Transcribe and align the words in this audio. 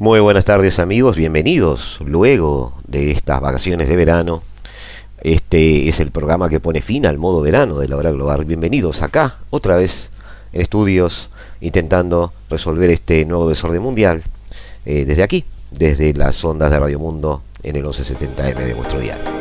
Muy 0.00 0.18
buenas 0.18 0.46
tardes 0.46 0.78
amigos, 0.78 1.18
bienvenidos 1.18 1.98
luego 2.00 2.72
de 2.88 3.10
estas 3.10 3.38
vacaciones 3.38 3.86
de 3.86 3.96
verano. 3.96 4.42
Este 5.20 5.90
es 5.90 6.00
el 6.00 6.10
programa 6.10 6.48
que 6.48 6.58
pone 6.58 6.80
fin 6.80 7.04
al 7.04 7.18
modo 7.18 7.42
verano 7.42 7.78
de 7.78 7.86
la 7.86 7.98
hora 7.98 8.10
global. 8.10 8.46
Bienvenidos 8.46 9.02
acá, 9.02 9.36
otra 9.50 9.76
vez 9.76 10.08
en 10.54 10.62
estudios, 10.62 11.28
intentando 11.60 12.32
resolver 12.48 12.88
este 12.88 13.26
nuevo 13.26 13.46
desorden 13.46 13.82
mundial 13.82 14.22
eh, 14.86 15.04
desde 15.04 15.22
aquí, 15.22 15.44
desde 15.70 16.14
las 16.14 16.42
ondas 16.46 16.70
de 16.70 16.78
Radio 16.78 16.98
Mundo 16.98 17.42
en 17.62 17.76
el 17.76 17.84
1170M 17.84 18.54
de 18.54 18.72
vuestro 18.72 19.00
diario. 19.00 19.39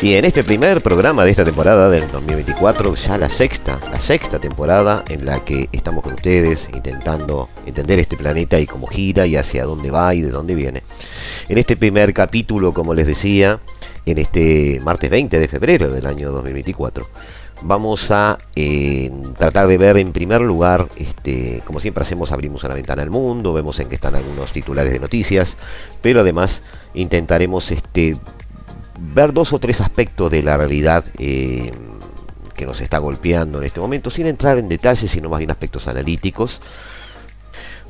Y 0.00 0.14
en 0.14 0.24
este 0.24 0.44
primer 0.44 0.80
programa 0.80 1.24
de 1.24 1.32
esta 1.32 1.44
temporada 1.44 1.90
del 1.90 2.08
2024, 2.12 2.94
ya 2.94 3.18
la 3.18 3.28
sexta, 3.28 3.80
la 3.90 3.98
sexta 3.98 4.38
temporada 4.38 5.02
en 5.08 5.26
la 5.26 5.44
que 5.44 5.68
estamos 5.72 6.04
con 6.04 6.14
ustedes 6.14 6.68
intentando 6.72 7.48
entender 7.66 7.98
este 7.98 8.16
planeta 8.16 8.60
y 8.60 8.66
cómo 8.66 8.86
gira 8.86 9.26
y 9.26 9.34
hacia 9.34 9.64
dónde 9.64 9.90
va 9.90 10.14
y 10.14 10.20
de 10.20 10.30
dónde 10.30 10.54
viene. 10.54 10.84
En 11.48 11.58
este 11.58 11.76
primer 11.76 12.14
capítulo, 12.14 12.72
como 12.72 12.94
les 12.94 13.08
decía, 13.08 13.58
en 14.06 14.18
este 14.18 14.80
martes 14.84 15.10
20 15.10 15.36
de 15.36 15.48
febrero 15.48 15.90
del 15.90 16.06
año 16.06 16.30
2024, 16.30 17.04
vamos 17.62 18.12
a 18.12 18.38
eh, 18.54 19.10
tratar 19.36 19.66
de 19.66 19.78
ver 19.78 19.96
en 19.96 20.12
primer 20.12 20.42
lugar, 20.42 20.86
este, 20.96 21.60
como 21.64 21.80
siempre 21.80 22.04
hacemos, 22.04 22.30
abrimos 22.30 22.62
una 22.62 22.74
ventana 22.74 23.02
al 23.02 23.10
mundo, 23.10 23.52
vemos 23.52 23.80
en 23.80 23.88
qué 23.88 23.96
están 23.96 24.14
algunos 24.14 24.52
titulares 24.52 24.92
de 24.92 25.00
noticias, 25.00 25.56
pero 26.02 26.20
además 26.20 26.62
intentaremos 26.94 27.72
este, 27.72 28.16
ver 28.98 29.32
dos 29.32 29.52
o 29.52 29.58
tres 29.58 29.80
aspectos 29.80 30.30
de 30.30 30.42
la 30.42 30.56
realidad 30.56 31.04
eh, 31.18 31.70
que 32.54 32.66
nos 32.66 32.80
está 32.80 32.98
golpeando 32.98 33.58
en 33.58 33.64
este 33.64 33.80
momento, 33.80 34.10
sin 34.10 34.26
entrar 34.26 34.58
en 34.58 34.68
detalles, 34.68 35.10
sino 35.10 35.28
más 35.28 35.38
bien 35.38 35.50
aspectos 35.50 35.86
analíticos. 35.86 36.60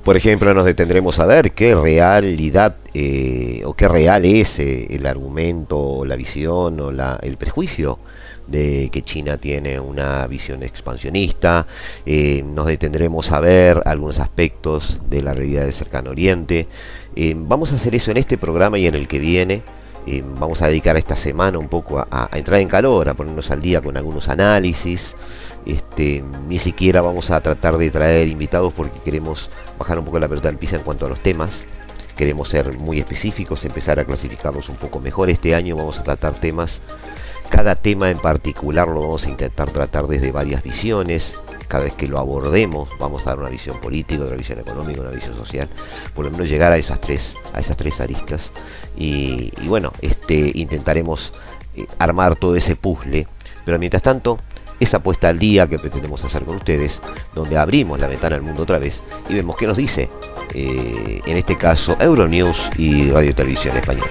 Por 0.04 0.16
ejemplo, 0.16 0.54
nos 0.54 0.64
detendremos 0.64 1.18
a 1.18 1.26
ver 1.26 1.52
qué 1.52 1.74
realidad 1.74 2.76
eh, 2.94 3.62
o 3.64 3.74
qué 3.74 3.88
real 3.88 4.24
es 4.24 4.58
eh, 4.58 4.86
el 4.90 5.06
argumento, 5.06 6.04
la 6.04 6.16
visión 6.16 6.80
o 6.80 6.92
la, 6.92 7.18
el 7.22 7.36
prejuicio 7.36 7.98
de 8.46 8.88
que 8.90 9.02
China 9.02 9.36
tiene 9.36 9.78
una 9.78 10.26
visión 10.26 10.62
expansionista. 10.62 11.66
nos 12.06 12.66
detendremos 12.66 13.30
a 13.32 13.40
ver 13.40 13.82
algunos 13.84 14.18
aspectos 14.18 15.00
de 15.10 15.20
la 15.20 15.34
realidad 15.34 15.64
del 15.64 15.74
cercano 15.74 16.10
oriente. 16.10 16.66
vamos 17.36 17.72
a 17.72 17.74
hacer 17.74 17.94
eso 17.94 18.10
en 18.10 18.16
este 18.16 18.38
programa 18.38 18.78
y 18.78 18.86
en 18.86 18.94
el 18.94 19.06
que 19.06 19.18
viene 19.18 19.62
vamos 20.38 20.62
a 20.62 20.68
dedicar 20.68 20.96
esta 20.96 21.16
semana 21.16 21.58
un 21.58 21.68
poco 21.68 21.98
a, 21.98 22.28
entrar 22.32 22.60
en 22.60 22.68
calor, 22.68 23.08
a 23.08 23.14
ponernos 23.14 23.50
al 23.50 23.60
día 23.60 23.80
con 23.80 23.96
algunos 23.96 24.28
análisis. 24.28 25.14
Este, 25.66 26.24
ni 26.46 26.58
siquiera 26.58 27.02
vamos 27.02 27.30
a 27.30 27.40
tratar 27.40 27.76
de 27.76 27.90
traer 27.90 28.28
invitados 28.28 28.72
porque 28.72 29.00
queremos 29.00 29.50
bajar 29.78 29.98
un 29.98 30.04
poco 30.04 30.18
la 30.18 30.28
pelota 30.28 30.48
del 30.48 30.56
piso 30.56 30.76
en 30.76 30.82
cuanto 30.82 31.06
a 31.06 31.08
los 31.08 31.20
temas. 31.20 31.64
Queremos 32.16 32.48
ser 32.48 32.78
muy 32.78 32.98
específicos, 32.98 33.64
empezar 33.64 34.00
a 34.00 34.04
clasificarlos 34.04 34.68
un 34.68 34.76
poco 34.76 34.98
mejor. 34.98 35.30
Este 35.30 35.54
año 35.54 35.76
vamos 35.76 35.98
a 35.98 36.02
tratar 36.02 36.34
temas, 36.34 36.80
cada 37.48 37.74
tema 37.74 38.10
en 38.10 38.18
particular 38.18 38.88
lo 38.88 39.00
vamos 39.00 39.26
a 39.26 39.30
intentar 39.30 39.70
tratar 39.70 40.06
desde 40.06 40.32
varias 40.32 40.62
visiones, 40.62 41.32
cada 41.68 41.84
vez 41.84 41.94
que 41.94 42.08
lo 42.08 42.18
abordemos 42.18 42.88
vamos 42.98 43.22
a 43.22 43.30
dar 43.30 43.38
una 43.38 43.50
visión 43.50 43.80
política, 43.80 44.24
una 44.24 44.34
visión 44.34 44.58
económica, 44.58 45.02
una 45.02 45.10
visión 45.10 45.36
social, 45.36 45.68
por 46.14 46.24
lo 46.24 46.30
menos 46.30 46.48
llegar 46.48 46.72
a 46.72 46.78
esas 46.78 47.00
tres, 47.00 47.34
a 47.52 47.60
esas 47.60 47.76
tres 47.76 48.00
aristas. 48.00 48.50
Y, 48.96 49.52
bueno, 49.66 49.92
este, 50.00 50.50
intentaremos 50.54 51.32
eh, 51.76 51.86
armar 51.98 52.34
todo 52.36 52.56
ese 52.56 52.74
puzzle, 52.74 53.28
pero 53.64 53.78
mientras 53.78 54.02
tanto, 54.02 54.38
esa 54.80 55.00
puesta 55.00 55.28
al 55.28 55.38
día 55.38 55.66
que 55.66 55.78
pretendemos 55.78 56.24
hacer 56.24 56.44
con 56.44 56.56
ustedes, 56.56 57.00
donde 57.34 57.58
abrimos 57.58 58.00
la 58.00 58.06
ventana 58.06 58.36
al 58.36 58.42
mundo 58.42 58.62
otra 58.62 58.78
vez 58.78 59.00
y 59.28 59.34
vemos 59.34 59.56
qué 59.56 59.66
nos 59.66 59.76
dice, 59.76 60.08
eh, 60.54 61.20
en 61.26 61.36
este 61.36 61.56
caso, 61.56 61.96
Euronews 62.00 62.70
y 62.78 63.10
Radio 63.10 63.34
Televisión 63.34 63.76
Española. 63.76 64.08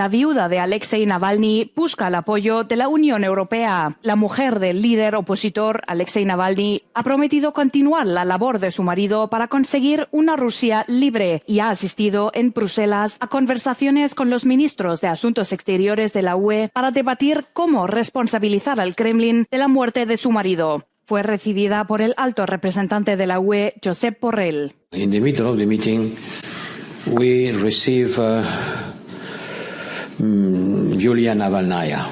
La 0.00 0.08
viuda 0.08 0.48
de 0.48 0.58
Alexei 0.58 1.04
Navalny 1.04 1.72
busca 1.76 2.08
el 2.08 2.14
apoyo 2.14 2.64
de 2.64 2.74
la 2.74 2.88
Unión 2.88 3.22
Europea. 3.22 3.98
La 4.00 4.16
mujer 4.16 4.58
del 4.58 4.80
líder 4.80 5.14
opositor 5.14 5.82
Alexei 5.86 6.24
Navalny 6.24 6.84
ha 6.94 7.02
prometido 7.02 7.52
continuar 7.52 8.06
la 8.06 8.24
labor 8.24 8.60
de 8.60 8.72
su 8.72 8.82
marido 8.82 9.28
para 9.28 9.48
conseguir 9.48 10.08
una 10.10 10.36
Rusia 10.36 10.86
libre 10.88 11.42
y 11.46 11.58
ha 11.58 11.68
asistido 11.68 12.30
en 12.32 12.52
Bruselas 12.52 13.18
a 13.20 13.26
conversaciones 13.26 14.14
con 14.14 14.30
los 14.30 14.46
ministros 14.46 15.02
de 15.02 15.08
Asuntos 15.08 15.52
Exteriores 15.52 16.14
de 16.14 16.22
la 16.22 16.34
UE 16.34 16.70
para 16.72 16.92
debatir 16.92 17.44
cómo 17.52 17.86
responsabilizar 17.86 18.80
al 18.80 18.96
Kremlin 18.96 19.48
de 19.50 19.58
la 19.58 19.68
muerte 19.68 20.06
de 20.06 20.16
su 20.16 20.30
marido. 20.30 20.86
Fue 21.04 21.22
recibida 21.22 21.86
por 21.86 22.00
el 22.00 22.14
alto 22.16 22.46
representante 22.46 23.18
de 23.18 23.26
la 23.26 23.38
UE, 23.38 23.74
Josep 23.84 24.18
Borrell. 24.18 24.72
In 24.92 25.10
the 25.10 25.20
middle 25.20 25.48
of 25.48 25.58
the 25.58 25.66
meeting, 25.66 26.16
we 27.04 27.52
receive 27.52 28.18
uh, 28.18 28.42
Julia 30.20 31.34
Navalnaya. 31.34 32.06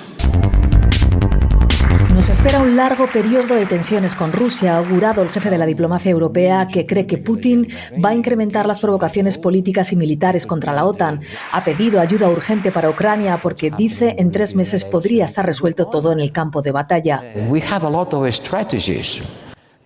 Nos 2.14 2.30
espera 2.30 2.60
un 2.60 2.74
largo 2.74 3.06
periodo 3.06 3.54
de 3.54 3.66
tensiones 3.66 4.16
con 4.16 4.32
Rusia, 4.32 4.74
ha 4.74 4.78
augurado 4.78 5.22
el 5.22 5.28
jefe 5.28 5.50
de 5.50 5.58
la 5.58 5.66
diplomacia 5.66 6.10
europea, 6.10 6.66
que 6.66 6.86
cree 6.86 7.06
que 7.06 7.18
Putin 7.18 7.68
va 8.04 8.08
a 8.08 8.14
incrementar 8.14 8.66
las 8.66 8.80
provocaciones 8.80 9.38
políticas 9.38 9.92
y 9.92 9.96
militares 9.96 10.46
contra 10.46 10.72
la 10.72 10.84
OTAN. 10.84 11.20
Ha 11.52 11.62
pedido 11.62 12.00
ayuda 12.00 12.28
urgente 12.28 12.72
para 12.72 12.90
Ucrania 12.90 13.38
porque 13.40 13.70
dice 13.70 14.16
en 14.18 14.32
tres 14.32 14.56
meses 14.56 14.84
podría 14.84 15.26
estar 15.26 15.46
resuelto 15.46 15.86
todo 15.86 16.10
en 16.10 16.20
el 16.20 16.32
campo 16.32 16.62
de 16.62 16.72
batalla. 16.72 17.22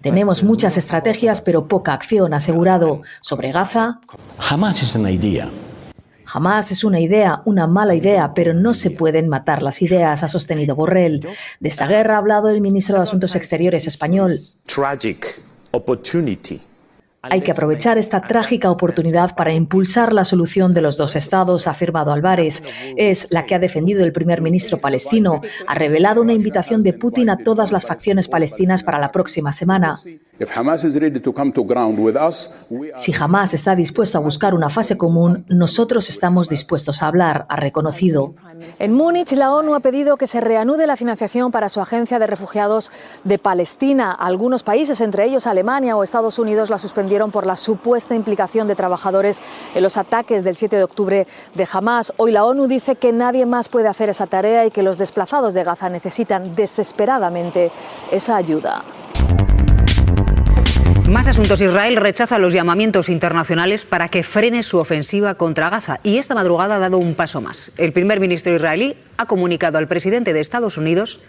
Tenemos 0.00 0.42
muchas 0.42 0.78
estrategias, 0.78 1.40
pero 1.42 1.68
poca 1.68 1.92
acción, 1.92 2.32
ha 2.34 2.38
asegurado. 2.38 3.02
Sobre 3.20 3.52
Gaza. 3.52 4.00
Jamás 4.38 4.82
es 4.82 4.94
una 4.94 5.10
idea. 5.10 5.48
Jamás 6.32 6.72
es 6.72 6.82
una 6.82 6.98
idea, 6.98 7.42
una 7.44 7.66
mala 7.66 7.94
idea, 7.94 8.32
pero 8.32 8.54
no 8.54 8.72
se 8.72 8.90
pueden 8.90 9.28
matar 9.28 9.62
las 9.62 9.82
ideas, 9.82 10.22
ha 10.22 10.28
sostenido 10.28 10.74
Borrell. 10.74 11.20
De 11.60 11.68
esta 11.68 11.86
guerra 11.86 12.14
ha 12.14 12.18
hablado 12.18 12.48
el 12.48 12.62
ministro 12.62 12.96
de 12.96 13.02
Asuntos 13.02 13.36
Exteriores 13.36 13.86
español. 13.86 14.38
Hay 17.24 17.42
que 17.42 17.52
aprovechar 17.52 17.98
esta 17.98 18.20
trágica 18.22 18.68
oportunidad 18.68 19.36
para 19.36 19.52
impulsar 19.52 20.12
la 20.12 20.24
solución 20.24 20.74
de 20.74 20.82
los 20.82 20.96
dos 20.96 21.14
estados, 21.14 21.68
ha 21.68 21.70
afirmado 21.70 22.12
Álvarez. 22.12 22.64
Es 22.96 23.28
la 23.30 23.46
que 23.46 23.54
ha 23.54 23.60
defendido 23.60 24.04
el 24.04 24.12
primer 24.12 24.42
ministro 24.42 24.76
palestino. 24.76 25.40
Ha 25.68 25.74
revelado 25.76 26.20
una 26.20 26.32
invitación 26.32 26.82
de 26.82 26.94
Putin 26.94 27.30
a 27.30 27.36
todas 27.36 27.70
las 27.70 27.86
facciones 27.86 28.26
palestinas 28.26 28.82
para 28.82 28.98
la 28.98 29.12
próxima 29.12 29.52
semana. 29.52 30.00
Si 32.96 33.14
Hamas 33.14 33.54
está 33.54 33.76
dispuesto 33.76 34.18
a 34.18 34.20
buscar 34.20 34.54
una 34.54 34.70
fase 34.70 34.98
común, 34.98 35.44
nosotros 35.48 36.08
estamos 36.08 36.48
dispuestos 36.48 37.02
a 37.02 37.06
hablar, 37.06 37.46
ha 37.48 37.54
reconocido. 37.54 38.34
En 38.78 38.92
Múnich, 38.92 39.32
la 39.32 39.54
ONU 39.54 39.74
ha 39.74 39.80
pedido 39.80 40.16
que 40.16 40.26
se 40.26 40.40
reanude 40.40 40.86
la 40.86 40.96
financiación 40.96 41.50
para 41.50 41.68
su 41.68 41.80
agencia 41.80 42.18
de 42.18 42.26
refugiados 42.26 42.90
de 43.24 43.38
Palestina. 43.38 44.12
Algunos 44.12 44.62
países, 44.62 45.00
entre 45.00 45.24
ellos 45.24 45.46
Alemania 45.46 45.96
o 45.96 46.02
Estados 46.02 46.38
Unidos, 46.38 46.70
la 46.70 46.78
suspendieron 46.78 47.30
por 47.30 47.46
la 47.46 47.56
supuesta 47.56 48.14
implicación 48.14 48.68
de 48.68 48.74
trabajadores 48.74 49.42
en 49.74 49.82
los 49.82 49.96
ataques 49.96 50.44
del 50.44 50.54
7 50.54 50.76
de 50.76 50.84
octubre 50.84 51.26
de 51.54 51.68
Hamas. 51.70 52.12
Hoy 52.16 52.32
la 52.32 52.44
ONU 52.44 52.66
dice 52.66 52.96
que 52.96 53.12
nadie 53.12 53.46
más 53.46 53.68
puede 53.68 53.88
hacer 53.88 54.08
esa 54.08 54.26
tarea 54.26 54.66
y 54.66 54.70
que 54.70 54.82
los 54.82 54.98
desplazados 54.98 55.54
de 55.54 55.64
Gaza 55.64 55.88
necesitan 55.88 56.54
desesperadamente 56.54 57.70
esa 58.10 58.36
ayuda. 58.36 58.84
Más 61.12 61.28
asuntos. 61.28 61.60
Israel 61.60 61.96
rechaza 61.96 62.38
los 62.38 62.54
llamamientos 62.54 63.10
internacionales 63.10 63.84
para 63.84 64.08
que 64.08 64.22
frene 64.22 64.62
su 64.62 64.78
ofensiva 64.78 65.34
contra 65.34 65.68
Gaza 65.68 66.00
y 66.02 66.16
esta 66.16 66.34
madrugada 66.34 66.76
ha 66.76 66.78
dado 66.78 66.96
un 66.96 67.14
paso 67.14 67.42
más. 67.42 67.70
El 67.76 67.92
primer 67.92 68.18
ministro 68.18 68.54
israelí 68.54 68.96
ha 69.18 69.26
comunicado 69.26 69.76
al 69.76 69.88
presidente 69.88 70.32
de 70.32 70.40
Estados 70.40 70.78
Unidos 70.78 71.20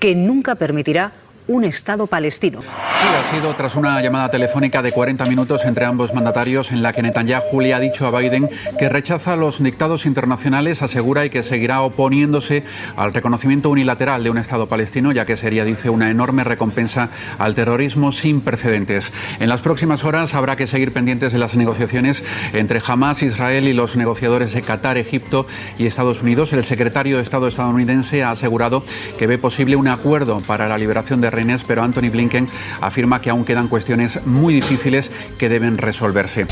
que 0.00 0.16
nunca 0.16 0.56
permitirá 0.56 1.12
un 1.48 1.64
Estado 1.64 2.06
palestino. 2.06 2.60
Sí, 2.60 2.68
ha 2.68 3.34
sido 3.34 3.54
tras 3.54 3.74
una 3.74 4.00
llamada 4.02 4.30
telefónica 4.30 4.82
de 4.82 4.92
40 4.92 5.24
minutos 5.24 5.64
entre 5.64 5.86
ambos 5.86 6.12
mandatarios 6.12 6.72
en 6.72 6.82
la 6.82 6.92
que 6.92 7.02
Netanyahu 7.02 7.60
le 7.60 7.72
ha 7.72 7.80
dicho 7.80 8.06
a 8.06 8.16
Biden 8.16 8.50
que 8.78 8.88
rechaza 8.90 9.34
los 9.34 9.62
dictados 9.62 10.04
internacionales, 10.04 10.82
asegura 10.82 11.24
y 11.24 11.30
que 11.30 11.42
seguirá 11.42 11.80
oponiéndose 11.80 12.64
al 12.96 13.14
reconocimiento 13.14 13.70
unilateral 13.70 14.22
de 14.22 14.30
un 14.30 14.36
Estado 14.36 14.66
palestino, 14.66 15.10
ya 15.10 15.24
que 15.24 15.38
sería, 15.38 15.64
dice, 15.64 15.88
una 15.88 16.10
enorme 16.10 16.44
recompensa 16.44 17.08
al 17.38 17.54
terrorismo 17.54 18.12
sin 18.12 18.42
precedentes. 18.42 19.12
En 19.40 19.48
las 19.48 19.62
próximas 19.62 20.04
horas 20.04 20.34
habrá 20.34 20.54
que 20.56 20.66
seguir 20.66 20.92
pendientes 20.92 21.32
de 21.32 21.38
las 21.38 21.56
negociaciones 21.56 22.24
entre 22.52 22.82
Hamas, 22.86 23.22
Israel 23.22 23.68
y 23.68 23.72
los 23.72 23.96
negociadores 23.96 24.52
de 24.52 24.60
Qatar, 24.60 24.98
Egipto 24.98 25.46
y 25.78 25.86
Estados 25.86 26.22
Unidos. 26.22 26.52
El 26.52 26.62
secretario 26.62 27.16
de 27.16 27.22
Estado 27.22 27.46
estadounidense 27.46 28.22
ha 28.22 28.32
asegurado 28.32 28.84
que 29.18 29.26
ve 29.26 29.38
posible 29.38 29.76
un 29.76 29.88
acuerdo 29.88 30.40
para 30.40 30.68
la 30.68 30.76
liberación 30.76 31.22
de 31.22 31.30
pero 31.66 31.82
Anthony 31.82 32.10
Blinken 32.10 32.48
afirma 32.80 33.20
que 33.20 33.30
aún 33.30 33.44
quedan 33.44 33.68
cuestiones 33.68 34.24
muy 34.26 34.54
difíciles 34.54 35.10
que 35.38 35.48
deben 35.48 35.78
resolverse. 35.78 36.46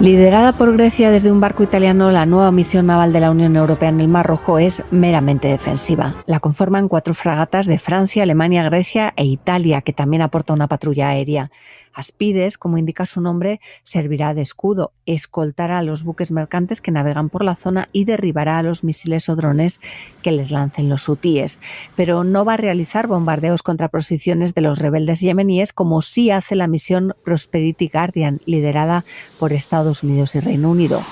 Liderada 0.00 0.54
por 0.54 0.72
Grecia 0.72 1.10
desde 1.10 1.30
un 1.30 1.40
barco 1.40 1.62
italiano, 1.62 2.10
la 2.10 2.24
nueva 2.24 2.50
misión 2.52 2.86
naval 2.86 3.12
de 3.12 3.20
la 3.20 3.30
Unión 3.30 3.54
Europea 3.54 3.90
en 3.90 4.00
el 4.00 4.08
Mar 4.08 4.26
Rojo 4.26 4.58
es 4.58 4.82
meramente 4.90 5.48
defensiva. 5.48 6.14
La 6.24 6.40
conforman 6.40 6.88
cuatro 6.88 7.12
fragatas 7.12 7.66
de 7.66 7.78
Francia, 7.78 8.22
Alemania, 8.22 8.62
Grecia 8.62 9.12
e 9.14 9.24
Italia, 9.24 9.82
que 9.82 9.92
también 9.92 10.22
aporta 10.22 10.54
una 10.54 10.68
patrulla 10.68 11.10
aérea. 11.10 11.50
Aspides, 11.92 12.58
como 12.58 12.78
indica 12.78 13.06
su 13.06 13.20
nombre, 13.20 13.60
servirá 13.82 14.34
de 14.34 14.42
escudo, 14.42 14.92
escoltará 15.06 15.78
a 15.78 15.82
los 15.82 16.04
buques 16.04 16.30
mercantes 16.30 16.80
que 16.80 16.90
navegan 16.90 17.28
por 17.28 17.44
la 17.44 17.56
zona 17.56 17.88
y 17.92 18.04
derribará 18.04 18.58
a 18.58 18.62
los 18.62 18.84
misiles 18.84 19.28
o 19.28 19.36
drones 19.36 19.80
que 20.22 20.32
les 20.32 20.50
lancen 20.50 20.88
los 20.88 21.08
hutíes. 21.08 21.60
Pero 21.96 22.24
no 22.24 22.44
va 22.44 22.54
a 22.54 22.58
realizar 22.58 23.06
bombardeos 23.06 23.62
contra 23.62 23.88
posiciones 23.88 24.54
de 24.54 24.60
los 24.60 24.78
rebeldes 24.78 25.20
yemeníes 25.20 25.72
como 25.72 26.02
sí 26.02 26.30
hace 26.30 26.56
la 26.56 26.68
misión 26.68 27.14
Prosperity 27.24 27.88
Guardian, 27.92 28.40
liderada 28.44 29.04
por 29.38 29.52
Estados 29.52 30.02
Unidos 30.02 30.34
y 30.34 30.40
Reino 30.40 30.70
Unido. 30.70 31.02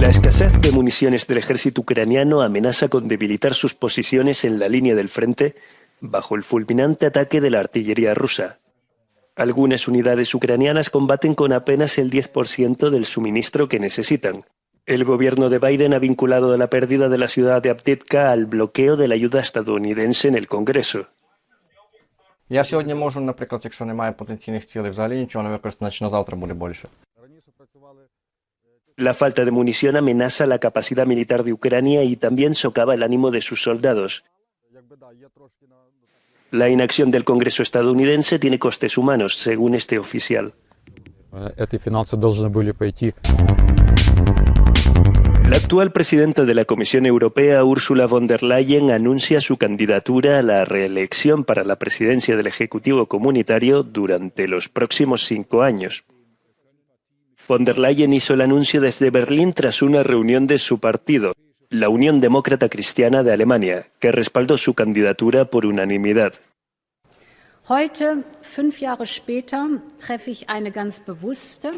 La 0.00 0.10
escasez 0.10 0.60
de 0.60 0.70
municiones 0.70 1.26
del 1.26 1.38
ejército 1.38 1.80
ucraniano 1.80 2.40
amenaza 2.40 2.88
con 2.88 3.08
debilitar 3.08 3.52
sus 3.54 3.74
posiciones 3.74 4.44
en 4.44 4.60
la 4.60 4.68
línea 4.68 4.94
del 4.94 5.08
frente 5.08 5.56
bajo 6.00 6.34
el 6.34 6.42
fulminante 6.42 7.06
ataque 7.06 7.40
de 7.40 7.50
la 7.50 7.60
artillería 7.60 8.14
rusa. 8.14 8.58
Algunas 9.36 9.86
unidades 9.86 10.34
ucranianas 10.34 10.90
combaten 10.90 11.34
con 11.34 11.52
apenas 11.52 11.98
el 11.98 12.10
10% 12.10 12.90
del 12.90 13.04
suministro 13.04 13.68
que 13.68 13.78
necesitan. 13.78 14.44
El 14.84 15.04
gobierno 15.04 15.48
de 15.48 15.58
Biden 15.58 15.94
ha 15.94 15.98
vinculado 15.98 16.56
la 16.56 16.68
pérdida 16.70 17.08
de 17.08 17.18
la 17.18 17.28
ciudad 17.28 17.62
de 17.62 17.70
Abdiivka 17.70 18.32
al 18.32 18.46
bloqueo 18.46 18.96
de 18.96 19.06
la 19.06 19.14
ayuda 19.14 19.40
estadounidense 19.40 20.28
en 20.28 20.34
el 20.34 20.48
Congreso. 20.48 21.06
La 28.96 29.14
falta 29.14 29.44
de 29.44 29.50
munición 29.50 29.96
amenaza 29.96 30.46
la 30.46 30.58
capacidad 30.58 31.06
militar 31.06 31.44
de 31.44 31.52
Ucrania 31.52 32.02
y 32.02 32.16
también 32.16 32.54
socava 32.54 32.94
el 32.94 33.02
ánimo 33.02 33.30
de 33.30 33.42
sus 33.42 33.62
soldados. 33.62 34.24
La 36.50 36.70
inacción 36.70 37.10
del 37.10 37.24
Congreso 37.24 37.62
estadounidense 37.62 38.38
tiene 38.38 38.58
costes 38.58 38.96
humanos, 38.96 39.36
según 39.36 39.74
este 39.74 39.98
oficial. 39.98 40.54
La 45.50 45.56
actual 45.56 45.92
presidenta 45.92 46.44
de 46.44 46.54
la 46.54 46.64
Comisión 46.64 47.04
Europea, 47.04 47.62
Ursula 47.64 48.06
von 48.06 48.26
der 48.26 48.42
Leyen, 48.42 48.90
anuncia 48.90 49.42
su 49.42 49.58
candidatura 49.58 50.38
a 50.38 50.42
la 50.42 50.64
reelección 50.64 51.44
para 51.44 51.64
la 51.64 51.76
presidencia 51.76 52.34
del 52.34 52.46
Ejecutivo 52.46 53.06
Comunitario 53.06 53.82
durante 53.82 54.48
los 54.48 54.70
próximos 54.70 55.26
cinco 55.26 55.62
años. 55.62 56.04
Von 57.46 57.64
der 57.64 57.78
Leyen 57.78 58.14
hizo 58.14 58.32
el 58.32 58.40
anuncio 58.40 58.80
desde 58.80 59.10
Berlín 59.10 59.52
tras 59.52 59.82
una 59.82 60.02
reunión 60.02 60.46
de 60.46 60.58
su 60.58 60.78
partido, 60.80 61.34
la 61.70 61.90
Unión 61.90 62.20
Demócrata 62.20 62.70
Cristiana 62.70 63.22
de 63.22 63.30
Alemania, 63.30 63.88
que 63.98 64.10
respaldó 64.10 64.56
su 64.56 64.72
candidatura 64.72 65.44
por 65.50 65.66
unanimidad. 65.66 66.32
Heute, 67.68 68.24
fünf 68.40 68.80
Jahre 68.80 69.06
später, 69.06 69.82
treffe 69.98 70.30
ich 70.30 70.48
eine 70.48 70.70
ganz 70.70 71.00
bewusste 71.00 71.72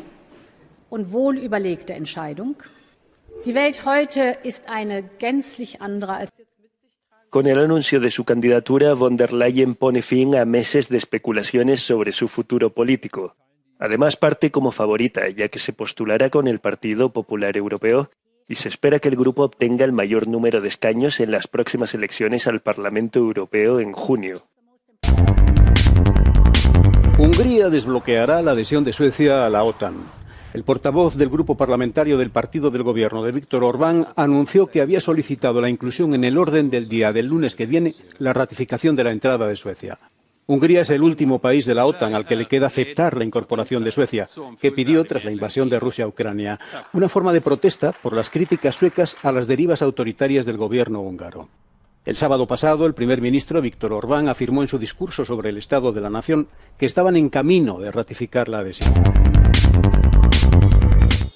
und 0.90 1.12
wohl 1.12 1.38
überlegte 1.38 1.94
Entscheidung. 1.94 2.54
Die 3.44 3.54
Welt 3.56 3.84
heute 3.84 4.38
ist 4.44 4.68
eine 4.68 5.02
gänzlich 5.18 5.80
andere 5.80 6.14
als 6.14 6.30
Con 7.30 7.46
el 7.46 7.58
anuncio 7.58 8.00
de 8.00 8.10
su 8.10 8.24
candidatura, 8.24 8.94
von 8.94 9.16
der 9.16 9.32
Leyen 9.32 9.76
pone 9.76 10.02
fin 10.02 10.34
a 10.34 10.44
meses 10.44 10.88
de 10.88 10.96
especulaciones 10.96 11.80
sobre 11.80 12.10
su 12.10 12.26
futuro 12.26 12.70
político. 12.70 13.36
Además, 13.78 14.16
parte 14.16 14.50
como 14.50 14.72
favorita, 14.72 15.28
ya 15.28 15.48
que 15.48 15.60
se 15.60 15.72
postulará 15.72 16.28
con 16.28 16.48
el 16.48 16.58
Partido 16.58 17.12
Popular 17.12 17.56
Europeo 17.56 18.10
y 18.50 18.56
se 18.56 18.68
espera 18.68 18.98
que 18.98 19.08
el 19.08 19.14
grupo 19.14 19.44
obtenga 19.44 19.84
el 19.84 19.92
mayor 19.92 20.26
número 20.26 20.60
de 20.60 20.66
escaños 20.66 21.20
en 21.20 21.30
las 21.30 21.46
próximas 21.46 21.94
elecciones 21.94 22.48
al 22.48 22.58
Parlamento 22.58 23.20
Europeo 23.20 23.78
en 23.78 23.92
junio. 23.92 24.42
Hungría 27.16 27.68
desbloqueará 27.68 28.42
la 28.42 28.50
adhesión 28.50 28.82
de 28.82 28.92
Suecia 28.92 29.46
a 29.46 29.50
la 29.50 29.62
OTAN. 29.62 29.98
El 30.52 30.64
portavoz 30.64 31.14
del 31.14 31.28
grupo 31.28 31.56
parlamentario 31.56 32.18
del 32.18 32.30
partido 32.30 32.70
del 32.70 32.82
gobierno 32.82 33.22
de 33.22 33.30
Víctor 33.30 33.62
Orbán 33.62 34.08
anunció 34.16 34.66
que 34.66 34.80
había 34.80 35.00
solicitado 35.00 35.60
la 35.60 35.68
inclusión 35.68 36.12
en 36.14 36.24
el 36.24 36.36
orden 36.36 36.70
del 36.70 36.88
día 36.88 37.12
del 37.12 37.26
lunes 37.26 37.54
que 37.54 37.66
viene 37.66 37.94
la 38.18 38.32
ratificación 38.32 38.96
de 38.96 39.04
la 39.04 39.12
entrada 39.12 39.46
de 39.46 39.54
Suecia. 39.54 39.96
Hungría 40.50 40.80
es 40.80 40.90
el 40.90 41.04
último 41.04 41.38
país 41.38 41.64
de 41.64 41.76
la 41.76 41.86
OTAN 41.86 42.12
al 42.12 42.26
que 42.26 42.34
le 42.34 42.46
queda 42.46 42.66
aceptar 42.66 43.16
la 43.16 43.22
incorporación 43.22 43.84
de 43.84 43.92
Suecia, 43.92 44.26
que 44.60 44.72
pidió 44.72 45.04
tras 45.04 45.24
la 45.24 45.30
invasión 45.30 45.68
de 45.68 45.78
Rusia 45.78 46.04
a 46.04 46.08
Ucrania, 46.08 46.58
una 46.92 47.08
forma 47.08 47.32
de 47.32 47.40
protesta 47.40 47.92
por 47.92 48.16
las 48.16 48.30
críticas 48.30 48.74
suecas 48.74 49.16
a 49.22 49.30
las 49.30 49.46
derivas 49.46 49.80
autoritarias 49.80 50.46
del 50.46 50.56
gobierno 50.56 51.02
húngaro. 51.02 51.48
El 52.04 52.16
sábado 52.16 52.48
pasado, 52.48 52.84
el 52.86 52.94
primer 52.94 53.20
ministro 53.20 53.62
Víctor 53.62 53.92
Orbán 53.92 54.28
afirmó 54.28 54.62
en 54.62 54.66
su 54.66 54.76
discurso 54.76 55.24
sobre 55.24 55.50
el 55.50 55.58
estado 55.58 55.92
de 55.92 56.00
la 56.00 56.10
nación 56.10 56.48
que 56.76 56.86
estaban 56.86 57.14
en 57.14 57.28
camino 57.28 57.78
de 57.78 57.92
ratificar 57.92 58.48
la 58.48 58.58
adhesión. 58.58 58.92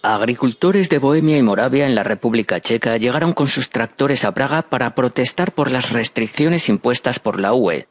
Agricultores 0.02 0.90
de 0.90 0.98
Bohemia 0.98 1.38
y 1.38 1.42
Moravia 1.42 1.86
en 1.86 1.94
la 1.94 2.02
República 2.02 2.58
Checa 2.58 2.96
llegaron 2.96 3.32
con 3.32 3.46
sus 3.46 3.70
tractores 3.70 4.24
a 4.24 4.32
Praga 4.32 4.62
para 4.62 4.96
protestar 4.96 5.52
por 5.52 5.70
las 5.70 5.92
restricciones 5.92 6.68
impuestas 6.68 7.20
por 7.20 7.38
la 7.38 7.54
UE, 7.54 7.86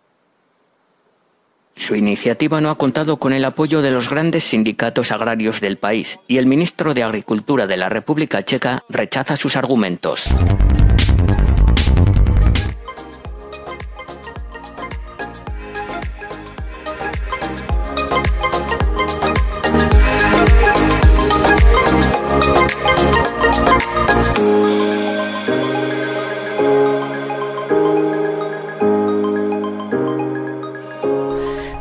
su 1.75 1.95
iniciativa 1.95 2.61
no 2.61 2.69
ha 2.69 2.77
contado 2.77 3.17
con 3.17 3.33
el 3.33 3.45
apoyo 3.45 3.81
de 3.81 3.91
los 3.91 4.09
grandes 4.09 4.43
sindicatos 4.43 5.11
agrarios 5.11 5.61
del 5.61 5.77
país 5.77 6.19
y 6.27 6.37
el 6.37 6.45
ministro 6.45 6.93
de 6.93 7.03
Agricultura 7.03 7.67
de 7.67 7.77
la 7.77 7.89
República 7.89 8.43
Checa 8.43 8.83
rechaza 8.89 9.37
sus 9.37 9.55
argumentos. 9.55 10.29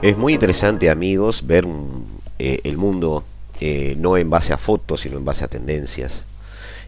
Es 0.02 0.18
muy 0.18 0.34
interesante, 0.34 0.90
amigos, 0.90 1.46
ver 1.46 1.64
eh, 2.40 2.58
el 2.64 2.76
mundo 2.76 3.22
eh, 3.60 3.94
no 3.96 4.16
en 4.16 4.30
base 4.30 4.52
a 4.52 4.58
fotos, 4.58 5.02
sino 5.02 5.16
en 5.16 5.24
base 5.24 5.44
a 5.44 5.48
tendencias. 5.48 6.24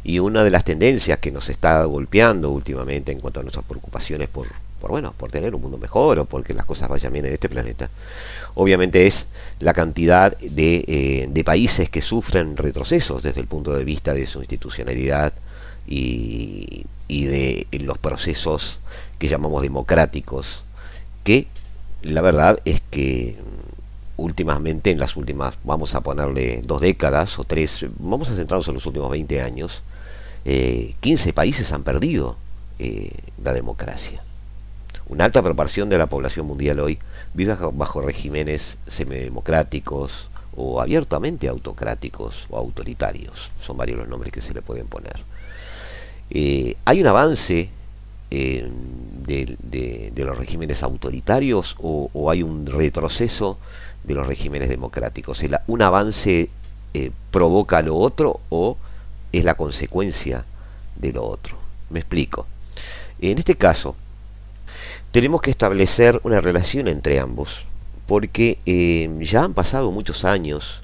Y 0.03 0.19
una 0.19 0.43
de 0.43 0.51
las 0.51 0.65
tendencias 0.65 1.21
que 1.21 1.31
nos 1.31 1.49
está 1.49 1.85
golpeando 1.85 2.51
últimamente 2.51 3.13
en 3.13 3.21
cuanto 3.21 3.39
a 3.39 3.45
nuestras 3.45 3.65
preocupaciones 3.67 4.29
por, 4.29 4.49
por 4.81 4.91
bueno, 4.91 5.15
por 5.17 5.31
tener 5.31 5.55
un 5.55 5.63
mundo 5.63 5.79
mejor 5.79 6.19
o 6.19 6.25
porque 6.25 6.55
las 6.55 6.65
cosas 6.65 6.89
vayan 6.89 7.13
bien 7.13 7.25
en 7.27 7.35
este 7.35 7.49
planeta, 7.49 7.89
obviamente 8.55 9.07
es 9.07 9.27
la 9.61 9.75
cantidad 9.75 10.37
de, 10.39 10.85
eh, 10.89 11.45
países 11.45 11.89
que 11.91 12.03
sufren 12.03 12.57
retrocesos 12.57 13.23
desde 13.23 13.41
el 13.41 13.47
punto 13.47 13.75
de 13.75 13.85
vista 13.85 14.13
de 14.13 14.27
su 14.27 14.41
institucionalidad 14.41 15.33
y, 15.87 16.85
y 17.07 17.27
de 17.27 17.69
los 17.79 17.97
procesos 17.99 18.81
que 19.21 19.29
llamamos 19.29 19.63
democráticos, 19.63 20.65
que 21.23 21.47
la 22.05 22.21
verdad 22.21 22.61
es 22.65 22.83
que 22.91 23.37
últimamente, 24.17 24.91
en 24.91 24.99
las 24.99 25.17
últimas, 25.17 25.59
vamos 25.65 25.95
a 25.95 26.03
ponerle 26.03 26.63
dos 26.65 26.81
décadas 26.81 27.39
o 27.39 27.45
tres, 27.45 27.87
vamos 27.99 28.29
a 28.31 28.37
centrarnos 28.37 28.69
en 28.69 28.75
los 28.75 28.87
últimos 28.87 29.11
20 29.11 29.41
años, 29.41 29.83
15 30.45 31.29
eh, 31.29 31.33
países 31.33 31.73
han 31.73 31.83
perdido 31.83 32.37
eh, 32.79 33.11
la 33.43 33.53
democracia. 33.53 34.23
Una 35.07 35.25
alta 35.25 35.43
proporción 35.43 35.89
de 35.89 35.99
la 35.99 36.07
población 36.07 36.47
mundial 36.47 36.81
hoy 36.81 36.99
vive 37.35 37.57
bajo 37.73 38.01
regímenes 38.01 38.77
semidemocráticos 38.87 40.29
o 40.57 40.81
abiertamente 40.81 41.49
autocráticos 41.49 42.47
o 42.51 42.59
autoritarios. 42.59 43.51
Son 43.61 43.77
varios 43.77 43.99
los 43.99 44.09
nombres 44.09 44.33
que 44.33 44.41
se 44.41 44.55
le 44.55 44.63
pueden 44.63 44.87
poner. 44.87 45.21
Eh, 46.31 46.77
hay 46.85 47.01
un 47.01 47.07
avance 47.07 47.71
de, 48.35 50.13
los 50.17 50.39
regímenes 50.39 50.83
autoritarios 50.83 51.77
o, 51.81 52.31
hay 52.31 52.43
un 52.43 52.67
retroceso 52.67 53.59
de 54.05 54.15
los 54.15 54.27
regímenes 54.27 54.69
democráticos. 54.69 55.43
¿Un 55.67 55.83
avance 55.83 56.49
eh, 56.95 57.11
provoca 57.31 57.83
lo 57.83 57.97
otro 57.97 58.41
o 58.51 58.77
es 59.33 59.45
la 59.45 59.55
consecuencia 59.55 60.45
de 60.97 61.13
lo 61.13 61.25
otro? 61.25 61.57
Me 61.91 62.01
explico. 62.01 62.47
En 63.21 63.39
este 63.39 63.57
caso, 63.57 63.95
tenemos 65.13 65.41
que 65.41 65.51
establecer 65.51 66.21
una 66.25 66.41
relación 66.41 66.89
entre 66.89 67.21
ambos, 67.21 67.65
porque 68.07 68.59
eh, 68.67 69.09
ya 69.21 69.45
han 69.45 69.55
pasado 69.55 69.91
muchos 69.93 70.25
años 70.25 70.83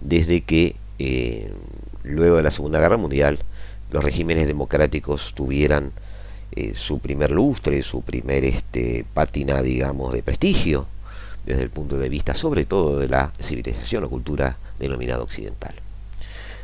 desde 0.00 0.40
que, 0.40 0.76
eh, 0.98 1.52
luego 2.02 2.36
de 2.36 2.42
la 2.42 2.50
Segunda 2.50 2.80
Guerra 2.80 2.96
Mundial, 2.96 3.38
los 3.90 4.02
regímenes 4.02 4.46
democráticos 4.46 5.32
tuvieran 5.34 5.92
su 6.74 6.98
primer 6.98 7.30
lustre, 7.30 7.82
su 7.82 8.02
primer 8.02 8.44
este, 8.44 9.04
patina, 9.14 9.62
digamos, 9.62 10.12
de 10.12 10.22
prestigio 10.22 10.86
desde 11.46 11.62
el 11.62 11.70
punto 11.70 11.96
de 11.96 12.08
vista 12.08 12.34
sobre 12.34 12.66
todo 12.66 12.98
de 12.98 13.08
la 13.08 13.32
civilización 13.40 14.04
o 14.04 14.10
cultura 14.10 14.58
denominada 14.78 15.22
occidental. 15.22 15.74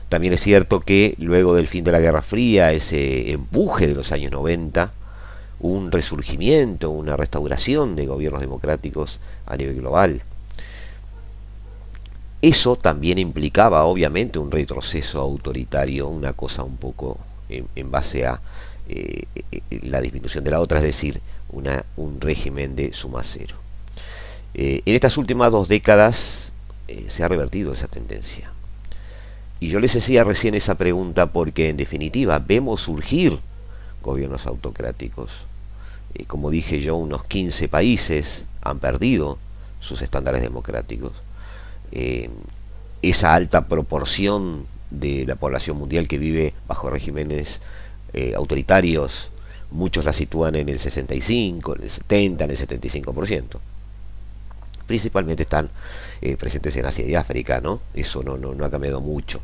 También 0.08 0.34
es 0.34 0.42
cierto 0.42 0.80
que 0.80 1.14
luego 1.18 1.54
del 1.54 1.66
fin 1.66 1.84
de 1.84 1.92
la 1.92 2.00
Guerra 2.00 2.22
Fría, 2.22 2.72
ese 2.72 3.32
empuje 3.32 3.88
de 3.88 3.94
los 3.94 4.12
años 4.12 4.30
90, 4.32 4.92
un 5.60 5.90
resurgimiento, 5.90 6.90
una 6.90 7.16
restauración 7.16 7.96
de 7.96 8.06
gobiernos 8.06 8.40
democráticos 8.40 9.18
a 9.46 9.56
nivel 9.56 9.76
global. 9.76 10.22
Eso 12.42 12.76
también 12.76 13.18
implicaba 13.18 13.84
obviamente 13.84 14.38
un 14.38 14.50
retroceso 14.50 15.20
autoritario, 15.20 16.08
una 16.08 16.34
cosa 16.34 16.62
un 16.62 16.76
poco 16.76 17.18
en, 17.48 17.90
base 17.90 18.26
a 18.26 18.40
eh, 18.88 19.24
la 19.82 20.00
disminución 20.00 20.44
de 20.44 20.50
la 20.50 20.60
otra, 20.60 20.78
es 20.78 20.84
decir, 20.84 21.20
un 21.96 22.20
régimen 22.20 22.76
de 22.76 22.92
suma 22.92 23.22
cero. 23.22 23.56
Eh, 24.54 24.82
en 24.84 24.94
estas 24.94 25.16
últimas 25.16 25.50
dos 25.52 25.68
décadas 25.68 26.50
eh, 26.88 27.06
se 27.08 27.22
ha 27.22 27.28
revertido 27.28 27.72
esa 27.72 27.88
tendencia. 27.88 28.50
Y 29.60 29.68
yo 29.68 29.80
les 29.80 29.96
hacía 29.96 30.24
recién 30.24 30.54
esa 30.54 30.74
pregunta 30.74 31.26
porque 31.26 31.68
en 31.68 31.76
definitiva 31.76 32.38
vemos 32.40 32.82
surgir 32.82 33.38
gobiernos 34.02 34.46
autocráticos. 34.46 35.30
Como 36.26 36.50
dije 36.50 36.80
yo, 36.80 36.96
unos 36.96 37.24
15 37.24 37.68
países 37.68 38.44
han 38.60 38.78
perdido 38.78 39.38
sus 39.80 40.02
estándares 40.02 40.42
democráticos. 40.42 41.12
esa 43.02 43.34
alta 43.34 43.66
proporción 43.66 44.66
de 44.90 45.24
la 45.26 45.36
población 45.36 45.76
mundial 45.78 46.08
que 46.08 46.18
vive 46.18 46.54
bajo 46.68 46.90
regímenes 46.90 47.60
autoritarios, 48.36 49.30
muchos 49.70 50.04
la 50.04 50.12
sitúan 50.12 50.54
en 50.54 50.68
el 50.68 50.78
65, 50.78 51.76
en 51.76 51.82
el 51.82 51.90
70, 51.90 52.44
en 52.44 52.50
el 52.50 52.58
75% 52.58 53.58
principalmente 54.86 55.44
están 55.44 55.70
eh, 56.20 56.36
presentes 56.36 56.74
en 56.76 56.86
Asia 56.86 57.04
y 57.06 57.14
África, 57.14 57.60
¿no? 57.60 57.80
Eso 57.94 58.22
no, 58.22 58.36
no, 58.36 58.64
ha 58.64 58.70
cambiado 58.70 59.00
mucho. 59.00 59.40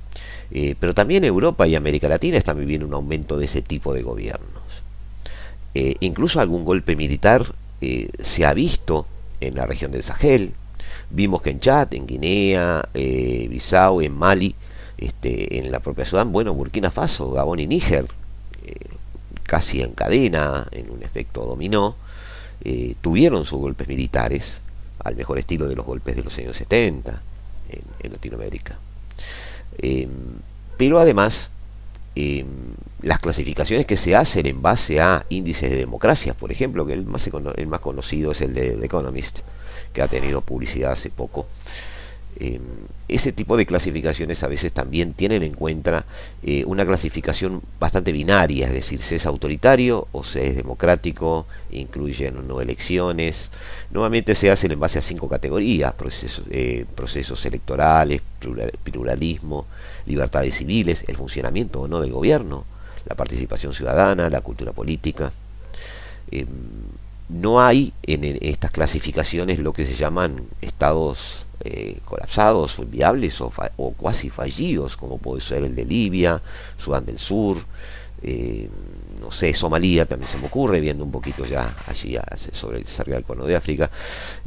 Eh, 0.51 0.75
pero 0.79 0.95
también 0.95 1.25
Europa 1.25 1.67
y 1.67 1.75
América 1.75 2.09
Latina 2.09 2.37
están 2.37 2.59
viviendo 2.59 2.87
un 2.87 2.95
aumento 2.95 3.39
de 3.39 3.47
ese 3.47 3.63
tipo 3.63 3.93
de 3.95 4.03
gobiernos. 4.03 4.63
Eh, 5.75 5.97
incluso 6.01 6.41
algún 6.41 6.65
golpe 6.65 6.97
militar 6.97 7.55
se 8.23 8.45
ha 8.45 8.53
visto 8.53 9.07
en 9.41 9.55
la 9.55 9.65
región 9.65 9.91
del 9.91 10.03
Sahel. 10.03 10.53
Vimos 11.09 11.41
que 11.41 11.49
en 11.49 11.61
Chad, 11.61 11.95
en 11.95 12.07
Guinea, 12.07 12.83
Bissau, 12.93 14.03
en 14.03 14.15
Mali, 14.15 14.55
este, 14.99 15.59
en 15.59 15.73
la 15.73 15.81
propia 15.81 16.05
Sudán, 16.05 16.31
bueno, 16.31 16.53
Burkina 16.53 16.91
Faso, 16.91 17.33
Gabón 17.33 17.59
y 17.59 17.67
Níger, 17.67 18.05
casi 19.45 19.83
en 19.83 19.93
cadena, 19.93 20.67
en 20.71 20.91
un 20.91 21.03
efecto 21.03 21.45
dominó, 21.45 21.97
tuvieron 23.01 23.45
sus 23.45 23.59
golpes 23.59 23.89
militares 23.89 24.61
al 25.03 25.17
mejor 25.17 25.39
estilo 25.39 25.67
de 25.69 25.75
los 25.75 25.87
golpes 25.87 26.17
de 26.17 26.23
los 26.23 26.37
años 26.39 26.57
70 26.57 27.23
en, 28.03 28.13
Latinoamérica. 28.13 28.79
Em, 29.79 30.11
pero 30.77 30.99
además, 30.99 31.51
em, 32.15 32.47
las 33.03 33.19
clasificaciones 33.21 33.87
que 33.87 33.97
se 33.97 34.15
hacen 34.17 34.47
en 34.47 34.61
base 34.63 35.01
a 35.01 35.25
índices 35.29 35.71
de 35.71 35.77
democracia, 35.77 36.35
por 36.35 36.53
ejemplo, 36.53 36.87
que 36.87 36.93
el 36.93 37.05
más, 37.05 37.29
el 37.57 37.67
más 37.67 37.81
conocido 37.81 38.33
es 38.33 38.41
el 38.41 38.55
de 38.55 38.77
The 38.77 38.87
Economist, 38.87 39.41
que 39.93 40.03
ha 40.03 40.09
tenido 40.09 40.41
publicidad 40.41 40.93
hace 40.93 41.11
poco, 41.11 41.47
Em, 42.39 42.61
ese 43.09 43.33
tipo 43.33 43.57
de 43.57 43.67
clasificaciones 43.67 44.43
a 44.45 44.47
veces 44.49 44.73
también 44.73 45.15
tienen 45.15 45.43
en 45.43 45.53
cuenta 45.53 46.07
eh, 46.43 46.65
una 46.65 46.87
clasificación 46.87 47.61
bastante 47.81 48.13
binaria, 48.13 48.69
es 48.69 48.73
decir, 48.73 49.03
se 49.03 49.17
es 49.17 49.27
autoritario 49.27 50.07
o 50.13 50.23
se 50.23 50.47
es 50.47 50.57
democrático, 50.57 51.47
incluyen 51.73 52.47
no 52.47 52.61
elecciones. 52.61 53.49
Nuevamente 53.91 54.35
se 54.37 54.51
hacen 54.51 54.71
en 54.71 54.81
base 54.81 55.01
a 55.01 55.03
cinco 55.03 55.29
categorías, 55.29 55.93
procesos, 55.95 56.45
eh, 56.51 56.87
electorales, 57.45 58.23
pluralismo, 58.85 59.67
libertades 60.07 60.55
civiles, 60.55 61.05
el 61.09 61.17
funcionamiento 61.17 61.83
o 61.83 61.89
no 61.89 62.01
del 62.01 62.13
gobierno, 62.13 62.65
la 63.07 63.17
participación 63.17 63.75
ciudadana, 63.75 64.31
la 64.31 64.41
cultura 64.41 64.73
política. 64.73 65.33
Em, 66.31 66.47
no 67.29 67.61
hay 67.61 67.93
en 68.05 68.39
estas 68.41 68.71
clasificaciones 68.71 69.59
lo 69.59 69.73
que 69.73 69.85
se 69.85 69.95
llaman 69.95 70.45
estados 70.63 71.45
eh, 71.63 71.99
colapsados, 72.07 72.79
inviables 72.79 73.39
o, 73.43 73.53
o, 73.77 73.93
cuasi 73.93 74.31
fallidos, 74.31 74.97
como 74.97 75.19
puede 75.19 75.43
ser 75.43 75.63
el 75.63 75.75
de 75.75 75.85
Libia, 75.85 76.41
Sudán 76.79 77.05
del 77.05 77.19
Sur, 77.19 77.59
eh, 78.23 78.67
no 79.21 79.31
sé, 79.31 79.53
Somalia 79.53 80.07
también 80.07 80.31
se 80.31 80.39
me 80.39 80.47
ocurre, 80.47 80.81
viendo 80.81 81.05
un 81.05 81.11
poquito 81.11 81.45
ya 81.45 81.77
allí 81.87 82.17
sobre 82.53 82.79
el 82.79 82.87
cerca 82.87 83.13
del 83.13 83.25
cono 83.25 83.45
de 83.45 83.57
África. 83.57 83.91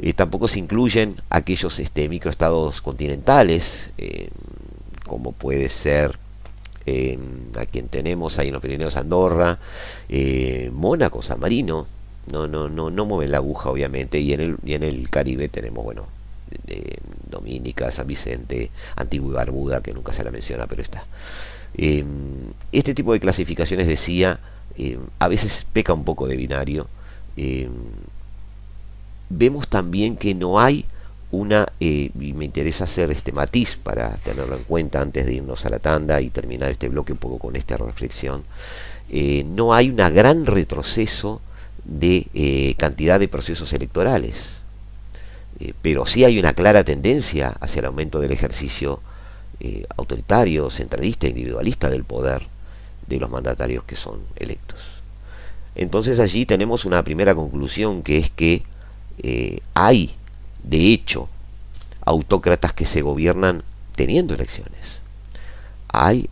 Eh, 0.00 0.12
tampoco 0.12 0.48
se 0.48 0.58
incluyen 0.58 1.14
aquellos 1.30 1.78
este, 1.78 2.08
microestados 2.08 2.82
continentales, 2.82 3.90
como 5.06 5.30
puede 5.30 5.68
ser 5.68 6.18
a 7.56 7.66
quien 7.66 7.86
tenemos 7.88 8.40
ahí 8.40 8.48
en 8.48 8.54
los 8.54 8.62
Pirineos 8.62 8.96
Andorra, 8.96 9.60
Mónaco, 10.72 11.22
San 11.22 11.38
Marino, 11.38 11.86
no, 12.32 12.48
no, 12.48 12.68
no, 12.68 12.90
no 12.90 13.06
mueven 13.06 13.30
la 13.30 13.36
aguja 13.36 13.70
obviamente, 13.70 14.18
y 14.18 14.32
en 14.32 14.40
el, 14.40 14.56
y 14.64 14.74
en 14.74 14.82
el 14.82 15.08
Caribe 15.10 15.48
tenemos, 15.48 15.84
bueno, 15.84 16.08
de 16.66 16.98
Dominica, 17.28 17.90
San 17.92 18.06
Vicente, 18.06 18.70
Antigua 18.96 19.30
y 19.30 19.34
Barbuda, 19.34 19.82
que 19.82 19.92
nunca 19.92 20.12
se 20.12 20.24
la 20.24 20.30
menciona, 20.30 20.66
pero 20.66 20.82
está. 20.82 21.04
Em, 21.76 22.52
este 22.72 22.94
tipo 22.94 23.12
de 23.12 23.20
clasificaciones, 23.20 23.86
decía, 23.86 24.40
em, 24.76 25.00
a 25.18 25.28
veces 25.28 25.66
peca 25.72 25.92
un 25.92 26.04
poco 26.04 26.26
de 26.28 26.36
binario. 26.36 26.88
Em, 27.36 27.72
vemos 29.28 29.68
también 29.68 30.16
que 30.16 30.34
no 30.34 30.60
hay 30.60 30.86
una, 31.30 31.66
eh, 31.80 32.10
y 32.18 32.32
me 32.32 32.44
interesa 32.44 32.84
hacer 32.84 33.10
este 33.10 33.32
matiz 33.32 33.76
para 33.76 34.10
tenerlo 34.18 34.56
en 34.56 34.62
cuenta 34.64 35.00
antes 35.00 35.26
de 35.26 35.34
irnos 35.34 35.66
a 35.66 35.70
la 35.70 35.80
tanda 35.80 36.20
y 36.20 36.30
terminar 36.30 36.70
este 36.70 36.88
bloque 36.88 37.12
un 37.12 37.18
poco 37.18 37.38
con 37.38 37.56
esta 37.56 37.76
reflexión, 37.76 38.44
eh, 39.10 39.44
no 39.44 39.74
hay 39.74 39.90
un 39.90 39.96
gran 39.96 40.46
retroceso 40.46 41.40
de 41.84 42.28
eh, 42.34 42.74
cantidad 42.78 43.20
de 43.20 43.28
procesos 43.28 43.72
electorales. 43.72 44.53
Eh, 45.60 45.72
pero 45.80 46.06
sí 46.06 46.24
hay 46.24 46.38
una 46.38 46.52
clara 46.52 46.84
tendencia 46.84 47.48
hacia 47.60 47.80
el 47.80 47.86
aumento 47.86 48.20
del 48.20 48.32
ejercicio 48.32 49.00
eh, 49.60 49.86
autoritario, 49.96 50.70
centralista, 50.70 51.28
individualista 51.28 51.88
del 51.88 52.04
poder 52.04 52.42
de 53.06 53.20
los 53.20 53.30
mandatarios 53.30 53.84
que 53.84 53.96
son 53.96 54.20
electos. 54.36 54.80
Entonces 55.74 56.18
allí 56.18 56.46
tenemos 56.46 56.84
una 56.84 57.02
primera 57.02 57.34
conclusión 57.34 58.02
que 58.02 58.18
es 58.18 58.30
que 58.30 58.62
eh, 59.22 59.60
hay, 59.74 60.14
de 60.62 60.92
hecho, 60.92 61.28
autócratas 62.04 62.72
que 62.72 62.86
se 62.86 63.02
gobiernan 63.02 63.62
teniendo 63.94 64.34
elecciones. 64.34 64.72
Hay 65.88 66.28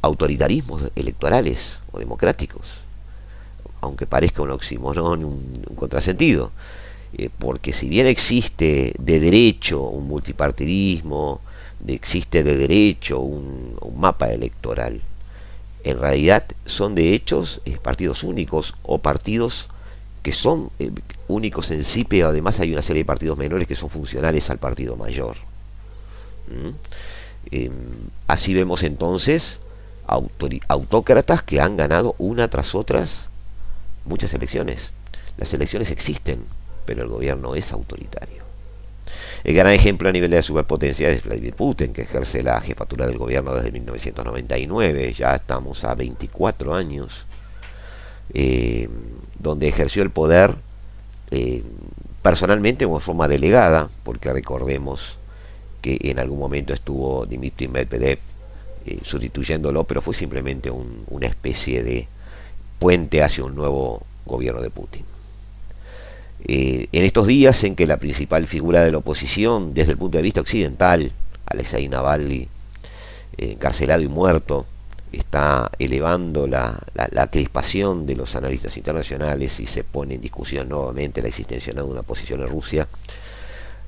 autoritarismos 0.00 0.90
electorales 0.94 1.80
o 1.90 1.98
democráticos 1.98 2.62
aunque 3.80 4.06
parezca 4.06 4.42
un 4.42 4.50
oxímoron, 4.50 5.24
un, 5.24 5.64
un 5.68 5.76
contrasentido. 5.76 6.52
Eh, 7.16 7.28
porque 7.38 7.72
si 7.72 7.88
bien 7.88 8.06
existe 8.06 8.94
de 8.98 9.20
derecho 9.20 9.82
un 9.82 10.06
multipartidismo, 10.06 11.40
existe 11.86 12.42
de 12.42 12.56
derecho 12.56 13.20
un, 13.20 13.78
mapa 13.96 14.32
electoral, 14.32 15.02
en 15.84 15.98
realidad 15.98 16.44
son 16.64 16.94
de 16.94 17.14
hechos 17.14 17.60
partidos 17.82 18.22
únicos 18.22 18.74
o 18.82 18.98
partidos 18.98 19.68
que 20.22 20.32
son 20.32 20.70
eh, 20.78 20.90
únicos 21.28 21.70
en 21.70 21.84
sí, 21.84 22.04
pero 22.04 22.28
además 22.28 22.60
hay 22.60 22.72
una 22.72 22.82
serie 22.82 23.02
de 23.02 23.06
partidos 23.06 23.38
menores 23.38 23.66
que 23.66 23.76
son 23.76 23.90
funcionales 23.90 24.50
al 24.50 24.58
partido 24.58 24.96
mayor. 24.96 25.36
¿Mm? 26.48 26.70
Em, 27.50 27.72
así 28.26 28.54
vemos 28.54 28.82
entonces 28.82 29.58
autócratas 30.68 31.42
que 31.42 31.60
han 31.60 31.76
ganado 31.76 32.14
una 32.18 32.48
tras 32.48 32.74
otras 32.74 33.28
muchas 34.04 34.34
elecciones. 34.34 34.90
Las 35.36 35.54
elecciones 35.54 35.90
existen, 35.90 36.42
pero 36.84 37.02
el 37.02 37.08
gobierno 37.08 37.54
es 37.54 37.72
autoritario. 37.72 38.40
El 39.42 39.54
gran 39.54 39.72
ejemplo 39.72 40.08
a 40.08 40.12
nivel 40.12 40.30
de 40.30 40.42
superpotencia 40.42 41.08
es 41.08 41.24
Vladimir 41.24 41.54
Putin, 41.54 41.92
que 41.92 42.02
ejerce 42.02 42.42
la 42.42 42.60
jefatura 42.60 43.06
del 43.06 43.18
gobierno 43.18 43.54
desde 43.54 43.72
1999, 43.72 45.12
ya 45.12 45.36
estamos 45.36 45.84
a 45.84 45.94
24 45.94 46.74
años, 46.74 47.26
eh, 48.34 48.88
donde 49.38 49.68
ejerció 49.68 50.02
el 50.02 50.10
poder 50.10 50.54
eh, 51.30 51.62
personalmente 52.22 52.84
o 52.84 52.94
en 52.94 53.00
forma 53.00 53.28
delegada, 53.28 53.88
porque 54.04 54.32
recordemos 54.32 55.16
que 55.80 55.98
en 56.02 56.18
algún 56.18 56.38
momento 56.38 56.74
estuvo 56.74 57.24
Dmitry 57.24 57.68
Medvedev 57.68 58.18
eh, 58.86 58.98
sustituyéndolo, 59.02 59.84
pero 59.84 60.02
fue 60.02 60.14
simplemente 60.14 60.70
una 60.70 61.26
especie 61.26 61.82
de 61.82 62.08
puente 62.78 63.22
hacia 63.22 63.44
un 63.44 63.54
nuevo 63.54 64.02
gobierno 64.26 64.60
de 64.60 64.70
Putin. 64.70 65.04
Eh, 66.44 66.88
en 66.92 67.04
estos 67.04 67.26
días 67.26 67.62
en 67.64 67.76
que 67.76 67.86
la 67.86 67.98
principal 67.98 68.46
figura 68.46 68.82
de 68.82 68.90
la 68.90 68.98
oposición, 68.98 69.74
desde 69.74 69.92
el 69.92 69.98
punto 69.98 70.16
de 70.16 70.22
vista 70.22 70.40
occidental, 70.40 71.12
Alexei 71.46 71.88
Navalny, 71.88 72.48
eh, 73.36 73.52
encarcelado 73.52 74.02
y 74.02 74.08
muerto, 74.08 74.66
está 75.12 75.70
elevando 75.78 76.46
la, 76.46 76.80
crispación 77.30 78.06
de 78.06 78.16
los 78.16 78.36
analistas 78.36 78.76
internacionales 78.76 79.58
y 79.58 79.66
se 79.66 79.84
pone 79.84 80.14
en 80.14 80.20
discusión 80.20 80.68
nuevamente 80.68 81.20
la 81.20 81.28
existencia 81.28 81.72
de 81.72 81.82
una 81.82 82.02
posición 82.02 82.40
en 82.40 82.48
Rusia, 82.48 82.88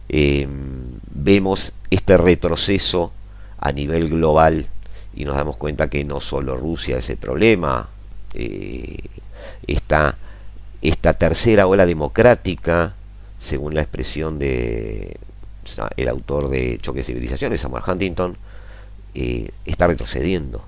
eh, 0.08 0.46
vemos 1.14 1.72
este 1.90 2.16
retroceso 2.16 3.12
a 3.58 3.72
nivel 3.72 4.08
global 4.08 4.66
y 5.14 5.24
nos 5.24 5.36
damos 5.36 5.56
cuenta 5.56 5.88
que 5.88 6.04
no 6.04 6.20
solo 6.20 6.56
Rusia 6.56 6.98
es 6.98 7.08
el 7.08 7.18
problema, 7.18 7.88
está 9.66 10.16
esta 10.82 11.14
tercera 11.14 11.66
ola 11.66 11.86
democrática, 11.86 12.94
según 13.40 13.74
la 13.74 13.82
expresión 13.82 14.38
de 14.38 15.16
el 15.96 16.08
autor 16.08 16.48
de 16.48 16.78
Choque 16.82 17.00
de 17.00 17.04
Civilizaciones, 17.04 17.60
Samuel 17.60 17.84
Huntington, 17.86 18.36
eh, 19.14 19.50
está 19.64 19.86
retrocediendo. 19.86 20.64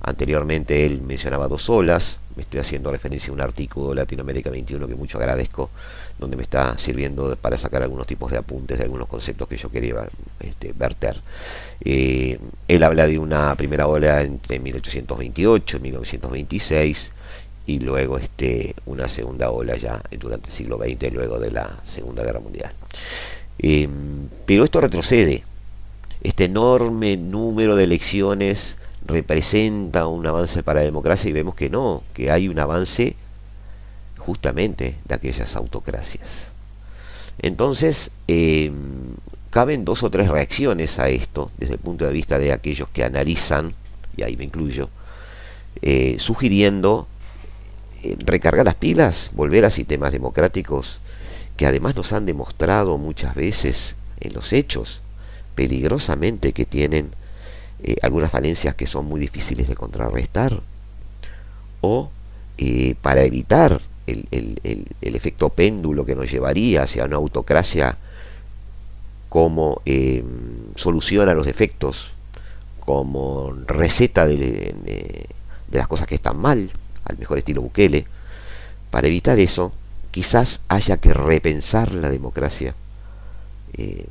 Anteriormente 0.00 0.86
él 0.86 1.02
mencionaba 1.02 1.48
dos 1.48 1.68
olas, 1.68 2.18
me 2.36 2.42
estoy 2.42 2.60
haciendo 2.60 2.90
referencia 2.92 3.30
a 3.30 3.32
un 3.32 3.40
artículo 3.40 3.90
de 3.90 3.96
Latinoamérica 3.96 4.50
21 4.50 4.86
que 4.86 4.94
mucho 4.94 5.18
agradezco, 5.18 5.70
donde 6.18 6.36
me 6.36 6.42
está 6.42 6.76
sirviendo 6.78 7.36
para 7.36 7.56
sacar 7.56 7.82
algunos 7.82 8.06
tipos 8.06 8.30
de 8.30 8.38
apuntes 8.38 8.78
de 8.78 8.84
algunos 8.84 9.08
conceptos 9.08 9.48
que 9.48 9.56
yo 9.56 9.70
quería 9.70 10.08
este, 10.40 10.72
verter. 10.72 11.20
Eh, 11.84 12.38
él 12.68 12.82
habla 12.82 13.06
de 13.06 13.18
una 13.18 13.54
primera 13.56 13.86
ola 13.86 14.22
entre 14.22 14.58
1828 14.58 15.76
y 15.76 15.80
1926, 15.80 17.10
y 17.66 17.80
luego 17.80 18.18
este, 18.18 18.74
una 18.86 19.08
segunda 19.08 19.50
ola 19.50 19.76
ya 19.76 20.02
durante 20.18 20.50
el 20.50 20.54
siglo 20.54 20.78
XX, 20.78 21.12
luego 21.12 21.38
de 21.38 21.50
la 21.50 21.82
Segunda 21.92 22.22
Guerra 22.22 22.40
Mundial. 22.40 22.72
Em, 23.58 24.28
pero 24.46 24.64
esto 24.64 24.80
retrocede. 24.80 25.44
Este 26.22 26.44
enorme 26.44 27.16
número 27.16 27.76
de 27.76 27.84
elecciones 27.84 28.76
representa 29.06 30.06
un 30.06 30.26
avance 30.26 30.62
para 30.62 30.80
la 30.80 30.86
democracia 30.86 31.28
y 31.28 31.32
vemos 31.32 31.54
que 31.54 31.70
no, 31.70 32.02
que 32.14 32.30
hay 32.30 32.48
un 32.48 32.58
avance 32.58 33.16
justamente 34.18 34.96
de 35.04 35.14
aquellas 35.14 35.54
autocracias. 35.56 36.26
Entonces, 37.40 38.10
em, 38.26 39.14
caben 39.50 39.84
dos 39.84 40.02
o 40.02 40.10
tres 40.10 40.28
reacciones 40.28 40.98
a 40.98 41.08
esto 41.08 41.50
desde 41.58 41.74
el 41.74 41.80
punto 41.80 42.06
de 42.06 42.12
vista 42.12 42.38
de 42.38 42.52
aquellos 42.52 42.88
que 42.88 43.04
analizan, 43.04 43.74
y 44.16 44.22
ahí 44.22 44.36
me 44.36 44.44
incluyo, 44.44 44.88
eh, 45.82 46.16
sugiriendo 46.18 47.06
recargar 48.24 48.64
las 48.64 48.74
pilas, 48.74 49.30
volver 49.32 49.64
a 49.64 49.70
sistemas 49.70 50.12
democráticos 50.12 51.00
que 51.56 51.66
además 51.66 51.96
nos 51.96 52.12
han 52.12 52.26
demostrado 52.26 52.98
muchas 52.98 53.34
veces 53.34 53.94
en 54.20 54.34
los 54.34 54.52
hechos 54.52 55.00
peligrosamente 55.54 56.52
que 56.52 56.64
tienen 56.64 57.10
eh, 57.82 57.96
algunas 58.02 58.30
falencias 58.30 58.74
que 58.74 58.86
son 58.86 59.06
muy 59.06 59.20
difíciles 59.20 59.68
de 59.68 59.76
contrarrestar 59.76 60.60
o 61.80 62.10
eh, 62.58 62.94
para 63.00 63.22
evitar 63.22 63.80
el, 64.06 64.26
efecto 65.00 65.48
péndulo 65.50 66.04
que 66.04 66.14
nos 66.14 66.30
llevaría 66.30 66.82
hacia 66.82 67.04
una 67.04 67.16
autocracia 67.16 67.96
como 69.30 69.80
solución 70.74 71.28
a 71.28 71.34
los 71.34 71.46
defectos, 71.46 72.12
como 72.80 73.52
receta 73.66 74.26
de, 74.26 74.36
de 75.68 75.78
las 75.78 75.88
cosas 75.88 76.06
que 76.06 76.16
están 76.16 76.36
mal, 76.36 76.70
al 77.04 77.18
mejor 77.18 77.38
estilo 77.38 77.62
Bukele. 77.62 78.06
Para 78.90 79.08
evitar 79.08 79.38
eso, 79.38 79.72
quizás 80.10 80.60
haya 80.68 80.96
que 80.98 81.12
repensar 81.12 81.92
la 81.92 82.08
democracia 82.08 82.74
eh, 83.72 84.06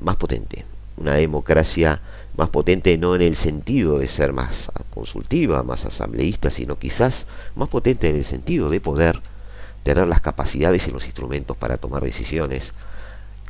más 0.00 0.16
potente. 0.16 0.64
Una 0.96 1.14
democracia 1.14 2.00
más 2.36 2.48
potente 2.48 2.96
no 2.98 3.14
en 3.14 3.22
el 3.22 3.36
sentido 3.36 3.98
de 3.98 4.08
ser 4.08 4.32
más 4.32 4.70
consultiva, 4.90 5.62
más 5.62 5.84
asambleísta, 5.84 6.50
sino 6.50 6.78
quizás 6.78 7.26
más 7.54 7.68
potente 7.68 8.10
en 8.10 8.16
el 8.16 8.24
sentido 8.24 8.70
de 8.70 8.80
poder 8.80 9.20
tener 9.82 10.06
las 10.06 10.20
capacidades 10.20 10.86
y 10.86 10.90
los 10.90 11.04
instrumentos 11.06 11.56
para 11.56 11.78
tomar 11.78 12.02
decisiones, 12.02 12.72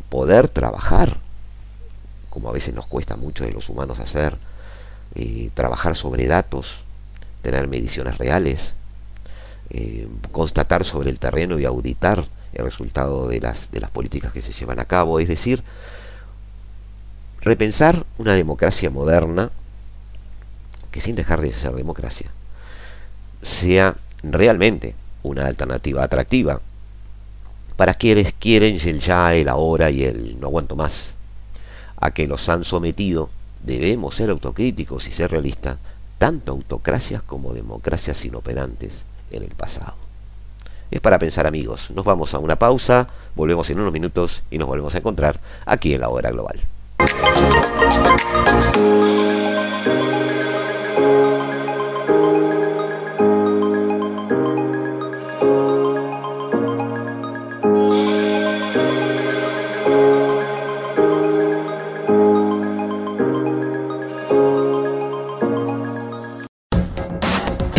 poder 0.09 0.49
trabajar, 0.49 1.19
como 2.31 2.49
a 2.49 2.53
veces 2.53 2.75
nos 2.75 2.87
cuesta 2.87 3.17
mucho 3.17 3.45
de 3.45 3.53
los 3.53 3.69
humanos 3.69 3.99
hacer, 3.99 4.37
eh, 5.15 5.51
trabajar 5.55 5.97
sobre 5.97 6.27
datos, 6.27 6.85
tener 7.51 7.67
mediciones 7.67 8.19
reales, 8.19 8.75
eh, 9.71 10.07
constatar 10.33 10.85
sobre 10.85 11.09
el 11.09 11.19
terreno 11.19 11.59
y 11.59 11.65
auditar 11.65 12.27
el 12.53 12.65
resultado 12.65 13.27
de 13.27 13.41
las, 13.41 13.71
de 13.71 13.81
las 13.81 13.91
políticas 13.91 14.33
que 14.33 14.43
se 14.43 14.53
llevan 14.53 14.79
a 14.79 14.85
cabo, 14.85 15.19
es 15.19 15.29
decir, 15.29 15.63
repensar 17.41 18.05
una 18.19 18.35
democracia 18.35 18.91
moderna 18.91 19.51
que 20.91 21.01
sin 21.01 21.17
dejar 21.17 21.41
de 21.41 21.53
ser 21.53 21.73
democracia 21.73 22.31
sea 23.43 23.97
realmente 24.23 24.95
una 25.23 25.47
alternativa 25.47 26.03
atractiva 26.03 26.61
para 27.77 27.95
quienes 27.95 28.35
quieren 28.35 28.79
el 28.85 29.01
ya, 29.01 29.35
el 29.35 29.49
ahora 29.49 29.91
y 29.91 30.05
el 30.05 30.39
no 30.39 30.49
aguanto 30.49 30.77
más. 30.77 31.13
A 31.97 32.11
que 32.11 32.27
los 32.27 32.49
han 32.49 32.65
sometido, 32.65 33.31
debemos 33.65 34.17
ser 34.17 34.31
autocríticos 34.31 35.07
y 35.09 35.13
ser 35.13 35.31
realistas 35.31 35.79
tanto 36.19 36.53
autocracias 36.53 37.23
como 37.23 37.55
democracias 37.55 38.25
inoperantes 38.25 39.05
en 39.31 39.43
el 39.43 39.51
pasado. 39.51 39.95
Es 40.91 41.01
para 41.01 41.19
pensar 41.19 41.47
amigos, 41.47 41.91
nos 41.91 42.05
vamos 42.05 42.35
a 42.35 42.39
una 42.39 42.57
pausa, 42.57 43.09
volvemos 43.35 43.69
en 43.71 43.81
unos 43.81 43.93
minutos 43.93 44.43
y 44.51 44.59
nos 44.59 44.69
volvemos 44.69 44.95
a 44.95 44.99
encontrar 44.99 45.39
aquí 45.67 45.95
en 45.95 46.01
la 46.01 46.09
hora 46.09 46.31
global. 46.31 46.61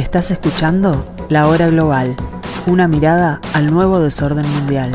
Estás 0.10 0.32
escuchando 0.32 1.06
La 1.30 1.48
Hora 1.48 1.68
Global, 1.68 2.16
una 2.66 2.88
mirada 2.88 3.40
al 3.54 3.72
nuevo 3.72 4.02
desorden 4.02 4.50
mundial. 4.54 4.92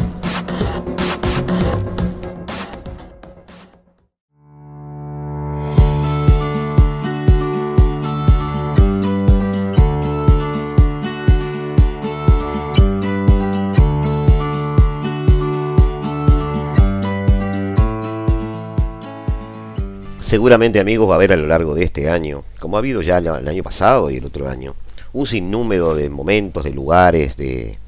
Seguramente 20.27 20.81
amigos 20.81 21.09
va 21.09 21.13
a 21.13 21.17
haber 21.19 21.33
a 21.33 21.37
lo 21.37 21.47
largo 21.47 21.77
de 21.77 21.85
este 21.85 22.11
año, 22.11 22.43
como 22.59 22.77
ha 22.77 22.81
habido 22.81 23.01
ya 23.01 23.19
el 23.19 23.29
año 23.29 23.63
pasado 23.63 24.11
y 24.11 24.17
el 24.17 24.25
otro 24.25 24.49
año, 24.49 24.75
un 25.15 25.27
sinnúmero 25.27 25.95
de 25.95 26.11
momentos, 26.11 26.65
de 26.65 26.73
lugares, 26.73 27.37
de, 27.37 27.79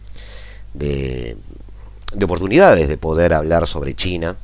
de, 0.72 1.36
oportunidades 2.22 2.88
de 2.88 2.96
poder 2.96 3.34
hablar 3.34 3.66
sobre 3.66 3.94
China, 3.94 4.36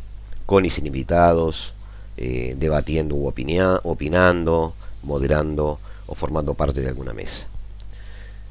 con 0.45 0.67
y 0.67 0.71
sin 0.71 0.87
invitados, 0.87 1.75
eh, 2.17 2.55
debatiendo 2.59 3.15
u 3.15 3.29
opinando, 3.29 4.75
moderando 5.03 5.79
o 6.07 6.15
formando 6.15 6.55
parte 6.55 6.81
de 6.81 6.89
alguna 6.89 7.13
mesa. 7.15 7.47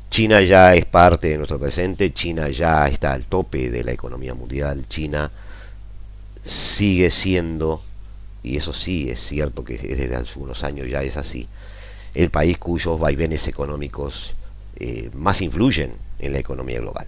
China 0.09 0.41
ya 0.41 0.75
es 0.75 0.85
parte 0.85 1.27
de 1.29 1.37
nuestro 1.37 1.59
presente, 1.59 2.13
China 2.13 2.49
ya 2.49 2.87
está 2.87 3.13
al 3.13 3.25
tope 3.25 3.69
de 3.69 3.83
la 3.83 3.91
economía 3.91 4.33
mundial, 4.33 4.85
China 4.87 5.29
sigue 6.45 7.11
siendo, 7.11 7.81
y 8.43 8.57
eso 8.57 8.73
sí 8.73 9.09
es 9.09 9.19
cierto 9.19 9.63
que 9.63 9.77
desde 9.77 10.15
hace 10.15 10.39
unos 10.39 10.63
años 10.63 10.89
ya 10.89 11.03
es 11.03 11.17
así, 11.17 11.47
el 12.13 12.29
país 12.29 12.57
cuyos 12.57 12.99
vaivenes 12.99 13.47
económicos 13.47 14.35
eh, 14.77 15.09
más 15.13 15.41
influyen 15.41 15.93
en 16.19 16.33
la 16.33 16.39
economía 16.39 16.79
global. 16.79 17.07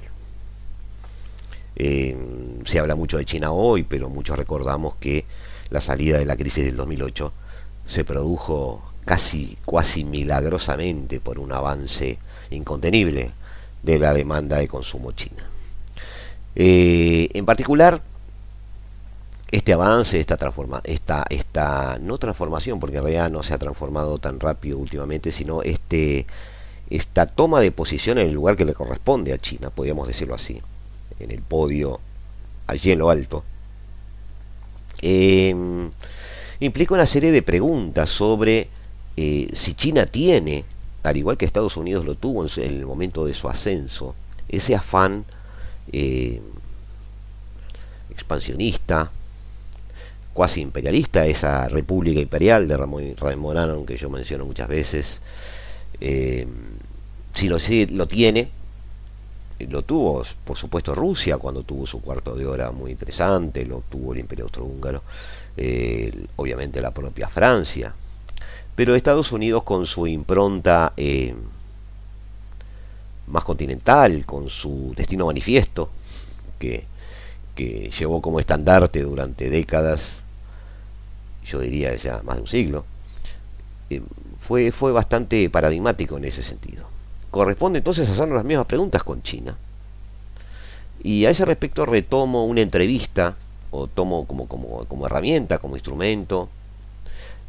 Eh, 1.76 2.16
se 2.66 2.80
habla 2.80 2.96
mucho 2.96 3.18
de 3.18 3.26
China 3.26 3.52
hoy, 3.52 3.84
pero 3.84 4.10
muchos 4.10 4.38
recordamos 4.38 4.96
que 4.96 5.26
la 5.70 5.82
salida 5.82 6.20
de 6.20 6.26
la 6.26 6.38
crisis 6.38 6.66
del 6.66 6.78
2008 6.78 7.34
se 7.88 8.06
produjo 8.06 8.82
casi, 9.06 9.58
cuasi 9.66 10.04
milagrosamente 10.04 11.20
por 11.20 11.40
un 11.40 11.52
avance 11.52 12.20
incontenible 12.52 13.32
de 13.82 14.00
la 14.00 14.14
demanda 14.14 14.58
de 14.58 14.68
consumo 14.68 15.12
china. 15.12 15.44
Eh, 16.56 17.30
en 17.34 17.46
particular, 17.46 18.02
este 19.54 19.72
avance, 19.72 20.20
esta, 20.20 20.36
transforma, 20.36 20.82
esta, 20.84 21.24
esta 21.30 22.00
no 22.02 22.18
transformación, 22.18 22.80
porque 22.80 22.98
en 22.98 23.04
realidad 23.04 23.30
no 23.30 23.44
se 23.44 23.54
ha 23.54 23.60
transformado 23.60 24.18
tan 24.18 24.40
rápido 24.40 24.80
últimamente, 24.80 25.32
sino 25.32 25.62
este, 25.62 26.26
esta 26.90 27.28
toma 27.28 27.60
de 27.60 27.72
posición 27.72 28.18
en 28.18 28.30
el 28.30 28.34
lugar 28.34 28.58
que 28.58 28.66
le 28.66 28.74
corresponde 28.74 29.32
a 29.32 29.38
China, 29.38 29.70
podríamos 29.70 30.08
decirlo 30.08 30.34
así, 30.34 30.60
en 31.20 31.30
el 31.30 31.44
podio, 31.44 32.00
allí 32.66 32.94
en 32.94 32.98
lo 32.98 33.12
alto, 33.12 33.44
em, 35.04 35.92
implica 36.60 36.96
una 36.96 37.06
serie 37.06 37.32
de 37.32 37.44
preguntas 37.44 38.10
sobre 38.10 38.70
eh, 39.16 39.48
si 39.54 39.76
China 39.76 40.08
tiene 40.08 40.66
al 41.04 41.16
igual 41.16 41.38
que 41.38 41.46
Estados 41.46 41.78
Unidos 41.78 42.06
lo 42.06 42.16
tuvo 42.16 42.44
en 42.44 42.50
el 42.64 42.88
momento 42.88 43.24
de 43.24 43.36
su 43.36 43.48
ascenso, 43.48 44.16
ese 44.50 44.74
afán 44.74 45.26
eh, 45.92 46.42
expansionista, 48.10 49.12
cuasi 50.34 50.62
imperialista, 50.62 51.26
esa 51.26 51.68
república 51.70 52.20
imperial 52.20 52.68
de 52.68 52.78
Ramón, 52.78 53.16
Ramón 53.18 53.86
que 53.86 53.98
yo 53.98 54.10
menciono 54.10 54.46
muchas 54.46 54.68
veces, 54.68 55.22
eh, 56.02 56.48
si 57.34 57.48
lo, 57.48 57.58
lo 57.90 58.08
tiene, 58.08 58.50
lo 59.70 59.84
tuvo 59.84 60.24
por 60.44 60.58
supuesto 60.58 60.96
Rusia 60.96 61.38
cuando 61.38 61.64
tuvo 61.64 61.86
su 61.86 62.02
cuarto 62.02 62.36
de 62.36 62.46
hora 62.46 62.72
muy 62.72 62.92
interesante, 62.92 63.66
lo 63.66 63.84
tuvo 63.90 64.14
el 64.14 64.20
imperio 64.20 64.46
austrohúngaro, 64.46 65.04
eh, 65.56 66.26
obviamente 66.36 66.82
la 66.82 66.92
propia 66.92 67.30
Francia, 67.30 67.94
pero 68.76 68.96
Estados 68.96 69.32
Unidos 69.32 69.64
con 69.64 69.86
su 69.86 70.08
impronta 70.08 70.94
eh, 70.98 71.36
más 73.28 73.44
continental, 73.44 74.26
con 74.26 74.50
su 74.50 74.94
destino 74.96 75.28
manifiesto, 75.28 75.90
que, 76.60 76.92
llevó 77.56 78.20
como 78.20 78.40
estandarte 78.40 79.02
durante 79.02 79.52
décadas, 79.52 80.23
yo 81.46 81.60
diría 81.60 81.96
ya 81.96 82.22
más 82.24 82.38
de 82.38 82.42
un 82.42 82.48
siglo, 82.48 82.86
eh, 83.90 84.02
fue, 84.40 84.72
fue 84.72 84.92
bastante 84.92 85.50
paradigmático 85.50 86.18
en 86.18 86.26
ese 86.26 86.44
sentido. 86.44 86.86
Corresponde 87.32 87.80
entonces 87.80 88.10
hacernos 88.10 88.36
las 88.36 88.46
mismas 88.46 88.66
preguntas 88.66 89.04
con 89.04 89.22
China. 89.24 89.58
Y 91.02 91.26
a 91.26 91.30
ese 91.30 91.46
respecto 91.46 91.86
retomo 91.86 92.46
una 92.46 92.62
entrevista, 92.62 93.36
o 93.72 93.88
tomo 93.88 94.26
como, 94.26 94.48
como, 94.48 94.86
como 94.86 95.06
herramienta, 95.06 95.58
como 95.58 95.76
instrumento, 95.76 96.50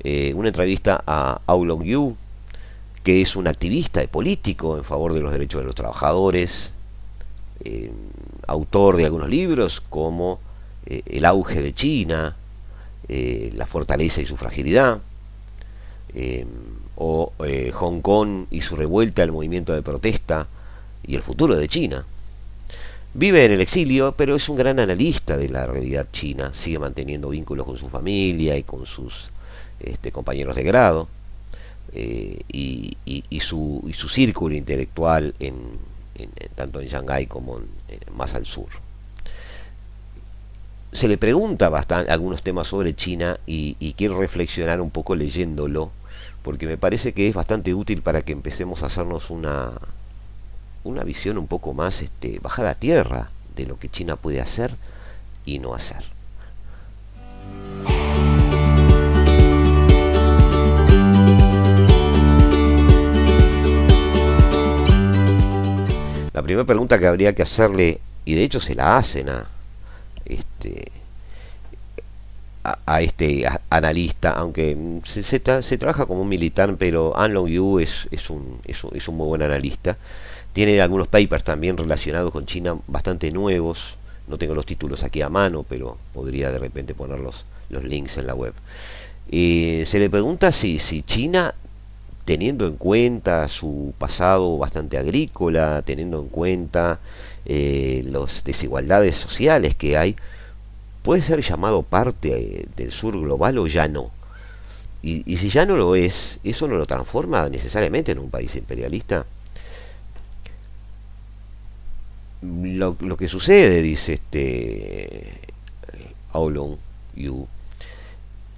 eh, 0.00 0.32
una 0.34 0.48
entrevista 0.48 1.02
a 1.06 1.40
Aulong 1.46 1.84
Yu, 1.84 2.16
que 3.02 3.22
es 3.22 3.36
un 3.36 3.46
activista 3.46 4.02
y 4.02 4.06
político 4.06 4.76
en 4.76 4.84
favor 4.84 5.12
de 5.12 5.20
los 5.20 5.30
derechos 5.30 5.60
de 5.60 5.66
los 5.66 5.74
trabajadores, 5.74 6.70
eh, 7.64 7.92
autor 8.46 8.96
de 8.96 9.04
algunos 9.04 9.28
libros 9.28 9.80
como 9.80 10.40
El 10.86 11.24
auge 11.24 11.62
de 11.62 11.74
China, 11.74 12.36
La 13.08 13.66
fortaleza 13.66 14.20
y 14.20 14.26
su 14.26 14.36
fragilidad, 14.36 15.00
o 16.96 17.32
Hong 17.72 18.00
Kong 18.00 18.46
y 18.50 18.60
su 18.60 18.76
revuelta 18.76 19.22
al 19.22 19.32
movimiento 19.32 19.74
de 19.74 19.82
protesta 19.82 20.46
y 21.06 21.16
el 21.16 21.22
futuro 21.22 21.56
de 21.56 21.68
China. 21.68 22.06
Vive 23.16 23.44
en 23.44 23.52
el 23.52 23.60
exilio, 23.60 24.14
pero 24.16 24.34
es 24.34 24.48
un 24.48 24.56
gran 24.56 24.80
analista 24.80 25.36
de 25.36 25.48
la 25.48 25.66
realidad 25.66 26.08
china, 26.10 26.50
sigue 26.52 26.80
manteniendo 26.80 27.28
vínculos 27.28 27.64
con 27.64 27.78
su 27.78 27.88
familia 27.88 28.56
y 28.56 28.64
con 28.64 28.86
sus 28.86 29.30
este, 29.78 30.10
compañeros 30.10 30.56
de 30.56 30.64
grado, 30.64 31.08
eh, 31.92 32.40
y, 32.48 32.96
su, 33.40 33.88
su, 33.94 34.08
círculo 34.08 34.56
intelectual 34.56 35.32
en, 35.38 35.54
tanto 36.56 36.80
en 36.80 36.88
Shanghái 36.88 37.26
como 37.26 37.60
más 38.16 38.34
al 38.34 38.46
sur. 38.46 38.83
Se 40.94 41.08
le 41.08 41.18
pregunta 41.18 41.70
bastante 41.70 42.12
algunos 42.12 42.44
temas 42.44 42.68
sobre 42.68 42.94
China 42.94 43.40
y, 43.46 43.94
quiero 43.98 44.20
reflexionar 44.20 44.80
un 44.80 44.92
poco 44.92 45.16
leyéndolo, 45.16 45.90
porque 46.42 46.66
me 46.66 46.78
parece 46.78 47.12
que 47.12 47.28
es 47.28 47.34
bastante 47.34 47.74
útil 47.74 48.00
para 48.00 48.22
que 48.22 48.30
empecemos 48.30 48.84
a 48.84 48.86
hacernos 48.86 49.30
una, 49.30 49.72
una 50.84 51.02
visión 51.02 51.36
un 51.36 51.48
poco 51.48 51.74
más 51.74 52.00
este, 52.00 52.38
bajada 52.38 52.70
a 52.70 52.74
tierra 52.76 53.30
de 53.56 53.66
lo 53.66 53.76
que 53.76 53.88
China 53.88 54.14
puede 54.14 54.40
hacer 54.40 54.76
y 55.44 55.58
no 55.58 55.74
hacer. 55.74 56.04
La 66.32 66.42
primera 66.42 66.64
pregunta 66.64 67.00
que 67.00 67.08
habría 67.08 67.34
que 67.34 67.42
hacerle, 67.42 68.00
y 68.24 68.34
de 68.36 68.44
hecho 68.44 68.60
se 68.60 68.76
la 68.76 68.96
hacen 68.96 69.28
a 69.28 69.48
este, 70.26 70.90
a, 72.64 73.02
este 73.02 73.44
analista, 73.70 74.30
aunque 74.30 74.76
se, 75.04 75.40
trabaja 75.40 76.06
como 76.06 76.22
un 76.22 76.28
militar, 76.28 76.74
pero 76.78 77.16
An 77.16 77.34
Long 77.34 77.48
Yu 77.48 77.78
es, 77.78 78.30
un, 78.30 78.60
muy 79.08 79.26
buen 79.26 79.42
analista. 79.42 79.96
Tiene 80.52 80.80
algunos 80.80 81.08
papers 81.08 81.44
también 81.44 81.76
relacionados 81.76 82.30
con 82.30 82.46
China 82.46 82.76
bastante 82.86 83.30
nuevos. 83.30 83.96
No 84.28 84.38
tengo 84.38 84.54
los 84.54 84.64
títulos 84.64 85.02
aquí 85.02 85.20
a 85.20 85.28
mano, 85.28 85.64
pero 85.68 85.98
podría 86.14 86.50
de 86.50 86.58
repente 86.58 86.94
poner 86.94 87.20
los, 87.20 87.44
links 87.70 88.18
en 88.18 88.26
la 88.26 88.34
web. 88.34 88.54
y 89.30 89.82
se 89.84 89.98
le 89.98 90.08
pregunta 90.08 90.52
si 90.52 90.78
China 91.02 91.54
teniendo 92.24 92.66
en 92.66 92.76
cuenta 92.76 93.48
su 93.48 93.92
pasado 93.98 94.56
bastante 94.58 94.98
agrícola, 94.98 95.82
teniendo 95.82 96.20
en 96.20 96.28
cuenta 96.28 97.00
eh, 97.44 98.02
las 98.06 98.44
desigualdades 98.44 99.14
sociales 99.16 99.74
que 99.74 99.96
hay, 99.96 100.16
puede 101.02 101.22
ser 101.22 101.40
llamado 101.42 101.82
parte 101.82 102.30
eh, 102.32 102.66
del 102.76 102.90
sur 102.90 103.18
global 103.20 103.58
o 103.58 103.66
ya 103.66 103.88
no. 103.88 104.10
Y, 105.02 105.36
si 105.36 105.50
ya 105.50 105.66
no 105.66 105.76
lo 105.76 105.96
es, 105.96 106.38
¿eso 106.42 106.66
no 106.66 106.76
lo 106.76 106.86
transforma 106.86 107.46
necesariamente 107.50 108.12
en 108.12 108.18
un 108.18 108.30
país 108.30 108.56
imperialista? 108.56 109.26
Lo, 112.40 112.96
que 113.18 113.28
sucede, 113.28 113.82
dice 113.82 114.14
este 114.14 115.40
Aulon 116.32 116.78
Yu, 117.16 117.46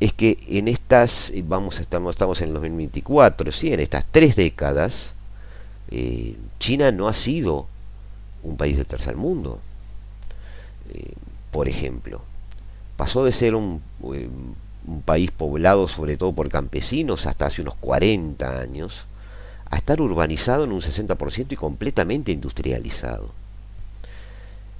es 0.01 0.13
que 0.13 0.37
en 0.49 0.69
estas, 0.69 1.33
vamos, 1.45 1.81
estamos, 1.81 2.15
estamos 2.15 2.41
en 2.41 2.49
el 2.49 2.55
2024, 2.55 3.51
¿sí? 3.51 3.73
en 3.73 3.81
estas 3.81 4.05
tres 4.11 4.37
décadas, 4.37 5.15
eh, 5.91 6.37
China 6.59 6.91
no 6.93 7.09
ha 7.09 7.13
sido 7.13 7.67
un 8.43 8.57
país 8.57 8.77
del 8.77 8.87
tercer 8.87 9.17
mundo. 9.17 9.61
Eh, 10.93 11.15
por 11.51 11.69
ejemplo, 11.69 12.21
pasó 12.97 13.25
de 13.25 13.33
ser 13.33 13.55
un, 13.55 13.83
eh, 14.15 14.29
un, 14.87 15.03
país 15.03 15.31
poblado 15.31 15.89
sobre 15.89 16.17
todo 16.17 16.33
por 16.33 16.49
campesinos 16.51 17.27
hasta 17.27 17.47
hace 17.47 17.63
unos 17.63 17.77
40 17.77 18.61
años, 18.61 19.07
a 19.71 19.77
estar 19.77 20.01
urbanizado 20.01 20.65
en 20.65 20.73
un 20.73 20.81
60% 20.81 21.53
y 21.53 21.57
completamente 21.57 22.33
industrializado. 22.33 23.31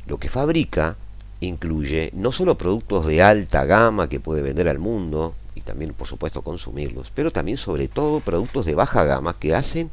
Lo 0.07 0.19
que 0.19 0.29
fabrica 0.29 0.97
incluye 1.47 2.11
no 2.13 2.33
solo 2.33 2.59
productos 2.59 3.07
de 3.07 3.23
alta 3.23 3.65
gama 3.65 4.09
que 4.09 4.21
puede 4.21 4.43
vender 4.43 4.69
al 4.69 4.79
mundo 4.79 5.35
y 5.55 5.63
también 5.63 5.95
por 5.95 6.07
supuesto 6.07 6.43
consumirlos, 6.43 7.11
pero 7.15 7.31
también 7.31 7.57
sobre 7.57 7.89
todo 7.89 8.21
productos 8.21 8.67
de 8.67 8.75
baja 8.75 9.05
gama 9.05 9.37
que 9.39 9.55
hacen 9.55 9.91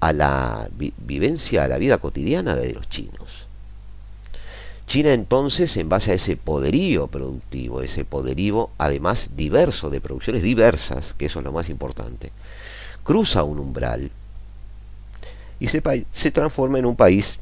a 0.00 0.12
la 0.12 0.68
vivencia, 0.74 1.64
a 1.64 1.68
la 1.68 1.78
vida 1.78 1.98
cotidiana 1.98 2.56
de 2.56 2.72
los 2.74 2.88
chinos. 2.88 3.46
China 4.86 5.12
entonces, 5.12 5.76
en 5.76 5.88
base 5.88 6.10
a 6.10 6.14
ese 6.14 6.36
poderío 6.36 7.06
productivo, 7.06 7.80
ese 7.80 8.04
poderío 8.04 8.70
además 8.76 9.30
diverso, 9.36 9.88
de 9.88 10.00
producciones 10.00 10.42
diversas, 10.42 11.14
que 11.16 11.26
eso 11.26 11.38
es 11.38 11.44
lo 11.44 11.52
más 11.52 11.68
importante, 11.68 12.32
cruza 13.04 13.44
un 13.44 13.60
umbral 13.60 14.10
y 15.60 15.68
se, 15.68 15.80
se 16.12 16.30
transforma 16.32 16.78
en 16.78 16.86
un 16.86 16.96
país 16.96 17.38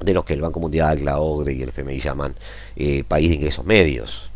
de 0.00 0.14
los 0.14 0.24
que 0.24 0.34
el 0.34 0.40
Banco 0.40 0.60
Mundial, 0.60 1.04
la 1.04 1.20
OCDE 1.20 1.54
y 1.54 1.62
el 1.62 1.68
FMI 1.70 2.00
llaman 2.00 2.34
eh, 2.76 3.04
país 3.04 3.28
de 3.28 3.36
ingresos 3.36 3.64
medios, 3.64 4.30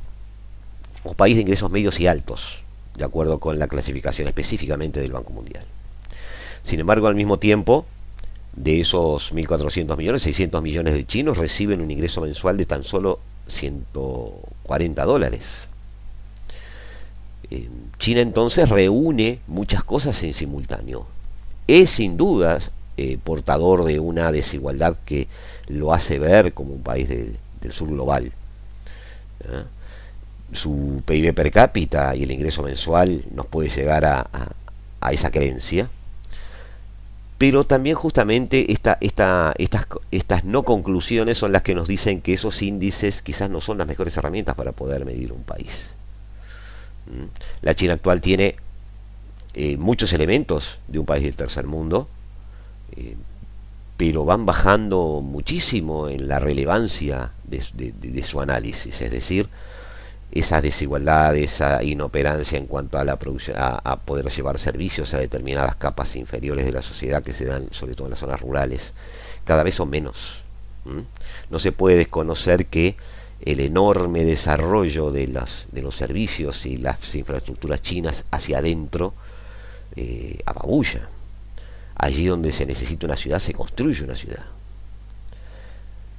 o 1.05 1.15
país 1.15 1.37
de 1.37 1.43
ingresos 1.43 1.71
medios 1.71 1.99
y 2.01 2.07
altos, 2.07 2.63
de 2.97 3.05
acuerdo 3.05 3.39
con 3.39 3.59
la 3.59 3.69
clasificación 3.69 4.29
específicamente 4.29 5.01
del 5.01 5.13
Banco 5.13 5.33
Mundial. 5.33 5.65
Sin 6.65 6.81
embargo, 6.81 7.07
al 7.07 7.15
mismo 7.15 7.39
tiempo, 7.39 7.87
de 8.55 8.81
esos 8.81 9.33
1.400 9.33 9.97
millones, 9.97 10.23
600 10.23 10.63
millones 10.63 10.95
de 10.95 11.07
chinos 11.07 11.39
reciben 11.39 11.81
un 11.81 11.91
ingreso 11.91 12.21
mensual 12.21 12.57
de 12.57 12.67
tan 12.67 12.85
solo 12.85 13.21
140 13.47 15.05
dólares. 15.05 15.43
Eh, 17.51 17.69
China 17.99 18.21
entonces 18.21 18.69
reúne 18.69 19.41
muchas 19.47 19.85
cosas 19.85 20.23
en 20.23 20.35
simultáneo. 20.35 21.07
Es 21.67 21.91
sin 21.91 22.17
dudas 22.17 22.71
eh, 23.01 23.17
portador 23.23 23.85
de 23.85 24.01
una 24.01 24.33
desigualdad 24.33 24.97
que 25.05 25.29
lo 25.69 25.93
hace 25.95 26.19
ver 26.19 26.53
como 26.53 26.73
un 26.73 26.83
país 26.83 27.09
del, 27.09 27.39
sur 27.71 27.89
global. 27.89 28.33
Su 30.53 31.01
PIB 31.07 31.33
per 31.33 31.53
cápita 31.53 32.17
y 32.17 32.25
el 32.25 32.33
ingreso 32.33 32.65
mensual 32.65 33.25
nos 33.31 33.47
puede 33.47 33.69
llegar 33.69 34.05
a, 34.05 34.27
esa 35.13 35.31
creencia. 35.31 35.89
Pero 37.39 37.63
también 37.63 37.95
justamente 37.95 38.73
esta, 38.73 38.99
estas, 39.01 39.55
estas 40.11 40.43
no 40.43 40.65
conclusiones 40.65 41.39
son 41.39 41.53
las 41.53 41.63
que 41.63 41.77
nos 41.77 41.87
dicen 41.87 42.21
que 42.21 42.35
esos 42.35 42.61
índices 42.63 43.23
quizás 43.23 43.49
no 43.49 43.61
son 43.61 43.79
las 43.79 43.87
mejores 43.87 44.17
herramientas 44.17 44.57
para 44.57 44.73
poder 44.73 45.05
medir 45.05 45.31
un 45.31 45.45
país. 45.45 45.91
La 47.63 47.77
China 47.77 47.93
actual 47.93 48.21
tiene 48.21 48.57
eh, 49.55 49.77
muchos 49.77 50.13
elementos 50.13 50.81
de 50.89 50.99
un 50.99 51.07
país 51.07 51.23
del 51.23 51.37
tercer 51.37 51.65
mundo, 51.65 52.09
eh, 52.97 53.17
pero 53.97 54.25
van 54.25 54.47
bajando 54.47 55.21
muchísimo 55.21 56.09
en 56.09 56.29
la 56.29 56.39
relevancia 56.39 57.33
de, 57.45 58.23
su 58.23 58.41
análisis, 58.41 59.01
es 59.01 59.11
decir, 59.11 59.49
esa 60.31 60.61
desigualdad, 60.61 61.35
esa 61.35 61.83
inoperancia 61.83 62.59
en 62.59 62.67
cuanto 62.67 62.99
a 62.99 63.05
la 63.05 63.17
producción, 63.19 63.57
a, 63.59 63.97
poder 63.97 64.29
llevar 64.31 64.59
servicios 64.59 65.15
a 65.15 65.19
determinadas 65.19 65.75
capas 65.75 66.15
inferiores 66.15 66.65
de 66.65 66.73
la 66.73 66.83
sociedad 66.83 67.25
que 67.25 67.33
se 67.33 67.47
dan 67.47 67.69
sobre 67.73 67.95
todo 67.95 68.07
en 68.07 68.11
las 68.13 68.21
zonas 68.21 68.41
rurales, 68.41 68.93
cada 69.45 69.65
vez 69.65 69.75
son 69.75 69.91
menos. 69.91 70.45
No 71.51 71.59
se 71.59 71.73
puede 71.73 71.97
desconocer 71.97 72.67
que 72.67 72.97
el 73.41 73.61
enorme 73.61 74.25
desarrollo 74.25 75.11
de, 75.11 75.27
las, 75.27 75.67
de 75.73 75.83
los 75.83 75.97
servicios 75.97 76.67
y 76.67 76.77
las 76.77 77.15
infraestructuras 77.15 77.83
chinas 77.83 78.25
hacia 78.31 78.59
adentro 78.59 79.13
eh, 79.97 80.39
ababulla. 80.47 81.09
Allí 81.99 82.27
donde 82.27 82.53
se 82.53 82.65
necesita 82.65 83.07
una 83.07 83.17
ciudad, 83.17 83.41
se 83.41 83.53
construye 83.53 84.05
una 84.05 84.15
ciudad. 84.15 84.45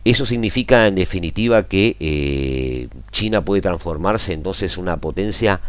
Eso 0.05 0.25
significa 0.25 0.87
en 0.87 0.95
definitiva 0.95 1.63
que 1.63 1.95
eh, 1.99 2.87
China 3.11 3.43
puede 3.43 3.61
transformarse 3.61 4.33
entonces 4.33 4.75
en 4.75 4.83
una 4.83 4.97
potencia 4.97 5.61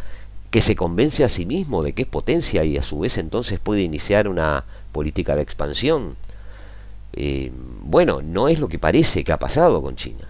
que 0.51 0.63
se 0.63 0.77
convence 0.77 1.25
a 1.25 1.29
sí 1.29 1.47
mismo 1.47 1.83
de 1.83 1.93
que 1.93 2.03
es 2.03 2.09
potencia 2.09 2.65
y 2.65 2.77
a 2.77 2.83
su 2.83 3.01
vez 3.01 3.19
entonces 3.19 3.59
puede 3.59 3.83
iniciar 3.83 4.29
una 4.29 4.65
política 4.93 5.37
de 5.37 5.43
expansión. 5.43 6.17
Eh, 7.13 7.53
bueno, 7.83 8.23
no 8.23 8.49
es 8.49 8.61
lo 8.61 8.69
que 8.69 8.79
parece 8.79 9.25
que 9.25 9.33
ha 9.33 9.39
pasado 9.39 9.83
con 9.83 9.97
China. 9.97 10.29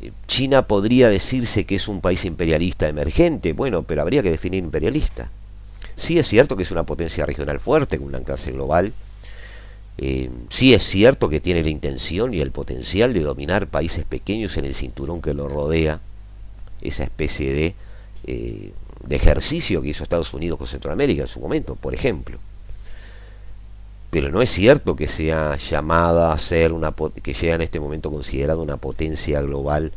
Eh, 0.00 0.12
China 0.26 0.66
podría 0.66 1.08
decirse 1.08 1.64
que 1.64 1.76
es 1.76 1.88
un 1.88 2.00
país 2.00 2.24
imperialista 2.24 2.88
emergente, 2.88 3.52
bueno, 3.52 3.82
pero 3.82 4.02
habría 4.02 4.22
que 4.22 4.30
definir 4.30 4.62
imperialista. 4.62 5.30
Sí 5.96 6.18
es 6.18 6.26
cierto 6.26 6.56
que 6.56 6.64
es 6.64 6.70
una 6.70 6.84
potencia 6.84 7.24
regional 7.24 7.60
fuerte, 7.60 7.98
con 7.98 8.08
una 8.08 8.20
clase 8.20 8.52
global. 8.52 8.92
Eh, 9.96 10.28
sí 10.48 10.74
es 10.74 10.82
cierto 10.82 11.28
que 11.28 11.40
tiene 11.40 11.62
la 11.62 11.70
intención 11.70 12.34
y 12.34 12.40
el 12.40 12.50
potencial 12.50 13.14
de 13.14 13.20
dominar 13.20 13.68
países 13.68 14.04
pequeños 14.04 14.56
en 14.56 14.64
el 14.64 14.74
cinturón 14.74 15.22
que 15.22 15.34
lo 15.34 15.48
rodea, 15.48 16.00
esa 16.80 17.04
especie 17.04 17.52
de, 17.52 17.74
eh, 18.26 18.72
de 19.06 19.16
ejercicio 19.16 19.82
que 19.82 19.88
hizo 19.88 20.02
Estados 20.02 20.34
Unidos 20.34 20.58
con 20.58 20.66
Centroamérica 20.66 21.22
en 21.22 21.28
su 21.28 21.38
momento, 21.38 21.76
por 21.76 21.94
ejemplo. 21.94 22.38
Pero 24.10 24.30
no 24.30 24.42
es 24.42 24.50
cierto 24.50 24.96
que 24.96 25.08
sea 25.08 25.56
llamada 25.56 26.32
a 26.32 26.38
ser 26.38 26.72
una 26.72 26.94
que 27.22 27.34
sea 27.34 27.54
en 27.56 27.62
este 27.62 27.80
momento 27.80 28.10
considerada 28.10 28.60
una 28.60 28.76
potencia 28.76 29.40
global 29.42 29.92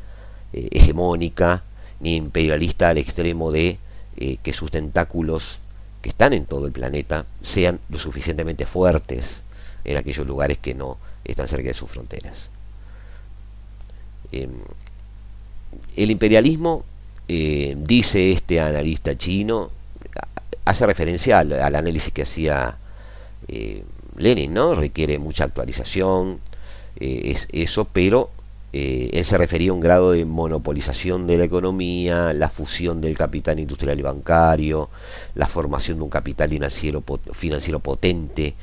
eh, 0.54 0.70
hegemónica 0.72 1.64
ni 2.00 2.16
imperialista 2.16 2.90
al 2.90 2.98
extremo 3.00 3.52
de 3.52 3.80
que 4.42 4.52
sus 4.52 4.72
tentáculos 4.72 5.60
están 6.08 6.34
en 6.34 6.46
todo 6.46 6.66
el 6.66 6.72
planeta 6.72 7.26
sean 7.42 7.80
lo 7.90 8.00
suficientemente 8.00 8.66
fuertes 8.66 9.42
en 9.84 9.98
aquellos 9.98 10.26
lugares 10.26 10.58
que 10.58 10.74
no 10.74 10.98
están 11.24 11.48
cerca 11.48 11.68
de 11.68 11.74
sus 11.74 11.90
fronteras. 11.90 12.50
Em, 14.32 14.52
el 15.96 16.12
imperialismo, 16.12 16.84
eh, 17.28 17.76
dice 17.78 18.32
este 18.32 18.60
analista 18.60 19.18
chino, 19.18 19.72
hace 20.66 20.86
referencia 20.86 21.40
al, 21.40 21.54
análisis 21.54 22.12
que 22.12 22.24
hacía 22.24 22.78
eh, 23.48 23.84
Lenin, 24.18 24.54
¿no? 24.54 24.76
Requiere 24.76 25.20
mucha 25.20 25.46
actualización, 25.46 26.40
eh, 27.00 27.34
es 27.36 27.48
eso, 27.52 27.86
pero 27.86 28.32
eh, 28.80 29.10
él 29.12 29.26
se 29.26 29.40
refería 29.40 29.72
a 29.72 29.74
un 29.74 29.80
grado 29.80 30.12
de 30.12 30.24
monopolización 30.24 31.26
de 31.26 31.40
la 31.40 31.46
economía, 31.46 32.32
la 32.32 32.48
fusión 32.48 33.02
del 33.02 33.18
capital 33.18 33.60
industrial 33.60 33.98
y 33.98 34.04
bancario, 34.04 34.90
la 35.34 35.48
formación 35.48 35.98
de 35.98 36.04
un 36.04 36.12
capital 36.12 36.52
financiero, 37.34 37.80
potente, 37.80 38.54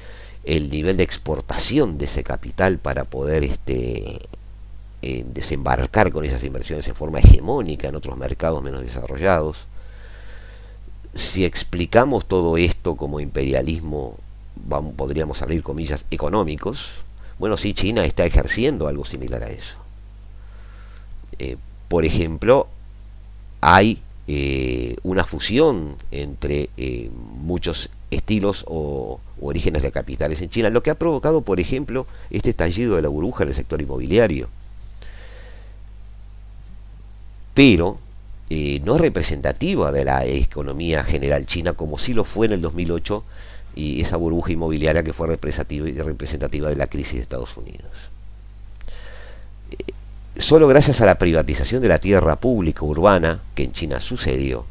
el 0.45 0.71
nivel 0.71 0.99
de 0.99 1.03
exportación 1.03 1.99
de 1.99 2.05
ese 2.05 2.23
capital 2.23 2.79
para 2.79 3.03
poder 3.03 3.43
este, 3.43 4.21
eh, 5.03 5.27
desembarcar 5.35 6.13
con 6.13 6.25
esas 6.25 6.45
inversiones 6.45 6.87
en 6.87 6.95
forma 6.95 7.19
hegemónica 7.19 7.89
en 7.89 7.97
otros 7.97 8.17
mercados 8.17 8.63
menos 8.63 8.83
desarrollados. 8.83 9.67
Si 11.13 11.45
explicamos 11.45 12.27
todo 12.27 12.57
esto 12.57 12.95
como 12.95 13.19
imperialismo, 13.19 14.17
podríamos 14.97 15.43
abrir 15.43 15.65
comillas 15.65 16.05
económicos, 16.13 16.91
bueno, 17.37 17.57
sí, 17.57 17.75
China 17.75 18.05
está 18.05 18.25
ejerciendo 18.25 18.87
algo 18.87 19.05
similar 19.05 19.43
a 19.43 19.51
eso. 19.51 19.84
Eh, 21.39 21.57
por 21.89 22.05
ejemplo, 22.05 22.67
hay 23.61 24.03
eh, 24.27 24.97
una 25.03 25.25
fusión 25.25 25.97
entre 26.11 26.71
eh, 26.77 27.11
muchos 27.13 27.91
estilos 28.11 28.65
o, 28.69 29.21
orígenes 29.41 29.83
de 29.83 29.93
capitales 29.93 30.41
en 30.41 30.51
China, 30.51 30.71
lo 30.71 30.83
que 30.83 30.91
ha 30.91 30.95
provocado, 30.95 31.43
por 31.43 31.61
ejemplo, 31.61 32.07
este 32.31 32.51
estallido 32.51 32.97
de 32.97 33.03
la 33.03 33.09
burbuja 33.09 33.45
en 33.45 33.51
el 33.51 33.55
sector 33.55 33.81
inmobiliario. 33.81 34.49
Pero 37.53 37.99
no 38.85 38.95
es 38.95 39.01
representativa 39.01 39.91
de 39.91 40.05
la 40.05 40.25
economía 40.25 41.03
general 41.03 41.45
china 41.45 41.73
como 41.73 41.99
sí 41.99 42.15
lo 42.15 42.23
fue 42.23 42.47
en 42.47 42.53
el 42.53 42.61
2008 42.61 43.25
y 43.75 44.01
esa 44.01 44.17
burbuja 44.17 44.53
inmobiliaria 44.53 45.03
que 45.03 45.13
fue 45.13 45.27
representativa, 45.27 45.89
representativa 46.05 46.69
de 46.69 46.77
la 46.77 46.87
crisis 46.87 47.15
de 47.15 47.21
Estados 47.23 47.57
Unidos 47.57 48.14
solo 50.39 50.69
gracias 50.69 51.01
a 51.01 51.07
la 51.07 51.17
privatización 51.17 51.83
de 51.83 51.89
la 51.89 51.99
tierra 51.99 52.37
pública 52.37 52.85
urbana, 52.85 53.41
que 53.55 53.65
en 53.65 53.73
China 53.73 54.01
sucedió, 54.01 54.67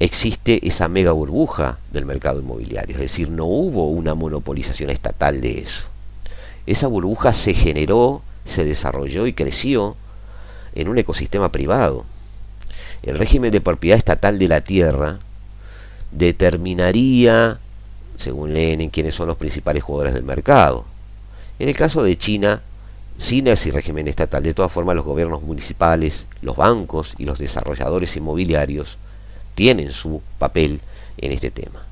existe 0.00 0.66
esa 0.66 0.88
mega 0.88 1.12
burbuja 1.12 1.78
del 1.92 2.06
mercado 2.06 2.40
inmobiliario. 2.40 2.96
Es 2.96 3.02
decir, 3.02 3.28
no 3.28 3.44
hubo 3.44 3.88
una 3.90 4.14
monopolización 4.14 4.90
estatal 4.90 5.40
de 5.40 5.58
eso. 5.60 5.84
Esa 6.66 6.86
burbuja 6.86 7.32
se 7.32 7.54
generó, 7.54 8.22
se 8.46 8.64
desarrolló 8.64 9.26
y 9.26 9.32
creció 9.32 9.96
en 10.74 10.88
un 10.88 10.98
ecosistema 10.98 11.52
privado. 11.52 12.04
El 13.02 13.18
régimen 13.18 13.50
de 13.52 13.60
propiedad 13.60 13.98
estatal 13.98 14.38
de 14.38 14.48
la 14.48 14.60
tierra 14.62 15.18
determinaría, 16.12 17.58
según 18.18 18.54
Lenin, 18.54 18.90
quiénes 18.90 19.14
son 19.14 19.28
los 19.28 19.36
principales 19.36 19.82
jugadores 19.82 20.14
del 20.14 20.24
mercado. 20.24 20.84
En 21.58 21.68
el 21.68 21.76
caso 21.76 22.02
de 22.02 22.16
China, 22.16 22.62
sin 23.20 23.46
ese 23.46 23.70
régimen 23.70 24.08
estatal. 24.08 24.42
De 24.42 24.54
todas 24.54 24.72
formas, 24.72 24.96
los 24.96 25.04
gobiernos 25.04 25.42
municipales, 25.42 26.24
los 26.42 26.56
bancos 26.56 27.14
y 27.18 27.24
los 27.24 27.38
desarrolladores 27.38 28.16
inmobiliarios 28.16 28.96
tienen 29.54 29.92
su 29.92 30.22
papel 30.38 30.80
en 31.18 31.32
este 31.32 31.50
tema. 31.50 31.84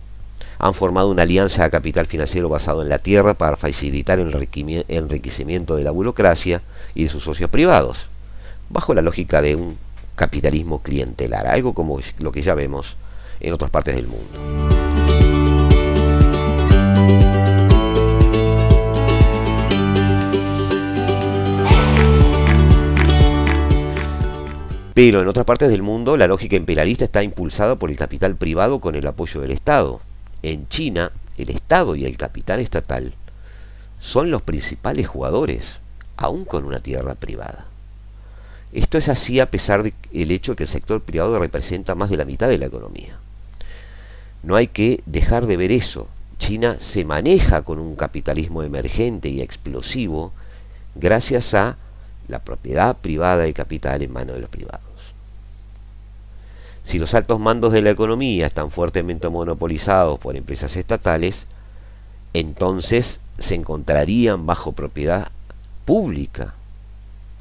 Han 0.58 0.74
formado 0.74 1.10
una 1.10 1.22
alianza 1.22 1.62
de 1.62 1.70
capital 1.70 2.06
financiero 2.06 2.48
basado 2.48 2.82
en 2.82 2.88
la 2.88 2.98
tierra 2.98 3.34
para 3.34 3.56
facilitar 3.56 4.18
el 4.18 4.34
enriquecimiento 4.88 5.76
de 5.76 5.84
la 5.84 5.92
burocracia 5.92 6.62
y 6.94 7.04
de 7.04 7.08
sus 7.10 7.22
socios 7.22 7.50
privados, 7.50 8.06
bajo 8.70 8.94
la 8.94 9.02
lógica 9.02 9.40
de 9.40 9.54
un 9.54 9.78
capitalismo 10.16 10.82
clientelar, 10.82 11.46
algo 11.46 11.74
como 11.74 12.00
lo 12.18 12.32
que 12.32 12.42
ya 12.42 12.54
vemos 12.54 12.96
en 13.38 13.52
otras 13.52 13.70
partes 13.70 13.94
del 13.94 14.08
mundo. 14.08 14.88
Pero 24.98 25.22
en 25.22 25.28
otras 25.28 25.46
partes 25.46 25.70
del 25.70 25.84
mundo 25.84 26.16
la 26.16 26.26
lógica 26.26 26.56
imperialista 26.56 27.04
está 27.04 27.22
impulsada 27.22 27.76
por 27.76 27.88
el 27.88 27.96
capital 27.96 28.34
privado 28.34 28.80
con 28.80 28.96
el 28.96 29.06
apoyo 29.06 29.40
del 29.40 29.52
Estado. 29.52 30.00
En 30.42 30.68
China, 30.68 31.12
el 31.37 31.50
Estado 31.50 31.94
y 31.94 32.04
el 32.04 32.16
capital 32.16 32.58
estatal 32.58 33.14
son 34.00 34.32
los 34.32 34.42
principales 34.42 35.06
jugadores, 35.06 35.64
aún 36.16 36.44
con 36.44 36.64
una 36.64 36.80
tierra 36.80 37.14
privada. 37.14 37.66
Esto 38.72 38.98
es 38.98 39.08
así 39.08 39.38
a 39.38 39.52
pesar 39.52 39.84
del 39.84 40.30
hecho 40.32 40.50
de 40.50 40.56
que 40.56 40.64
el 40.64 40.68
sector 40.68 41.00
privado 41.00 41.38
representa 41.38 41.94
más 41.94 42.11
de 42.11 42.16
la 42.16 42.24
mitad 42.24 42.48
de 42.48 42.58
la 42.58 42.66
economía. 42.66 43.18
No 44.42 44.56
hay 44.56 44.66
que 44.66 45.04
dejar 45.06 45.46
de 45.46 45.56
ver 45.56 45.70
eso. 45.70 46.08
China 46.40 46.76
se 46.80 47.04
maneja 47.04 47.62
con 47.62 47.78
un 47.78 47.94
capitalismo 47.94 48.64
emergente 48.64 49.28
y 49.28 49.42
explosivo 49.42 50.32
gracias 50.96 51.54
a 51.54 51.76
la 52.26 52.40
propiedad 52.40 52.96
privada 52.96 53.44
de 53.44 53.54
capital 53.54 54.02
en 54.02 54.12
manos 54.12 54.34
de 54.34 54.40
los 54.40 54.50
privados. 54.50 54.88
Si 56.88 56.98
los 56.98 57.12
altos 57.12 57.38
mandos 57.38 57.74
de 57.74 57.83
la 57.83 57.90
economía 57.90 58.46
están 58.46 58.70
fuertemente 58.70 59.29
monopolizados 59.29 60.18
por 60.18 60.37
empresas 60.37 60.74
estatales, 60.74 61.44
entonces 62.33 63.20
se 63.38 63.57
encontrarían 63.57 64.46
bajo 64.46 64.72
propiedad 64.72 65.31
pública, 65.85 66.55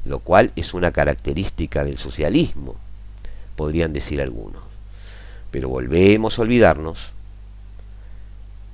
lo 0.04 0.20
cual 0.20 0.52
es 0.58 0.74
una 0.74 0.92
característica 0.92 1.86
del 1.86 1.98
socialismo, 1.98 2.76
podrían 3.56 3.94
decir 3.94 4.22
algunos. 4.22 4.62
Pero 5.50 5.70
volvemos 5.70 6.38
a 6.38 6.42
olvidarnos 6.42 7.14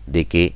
de 0.08 0.26
que 0.26 0.56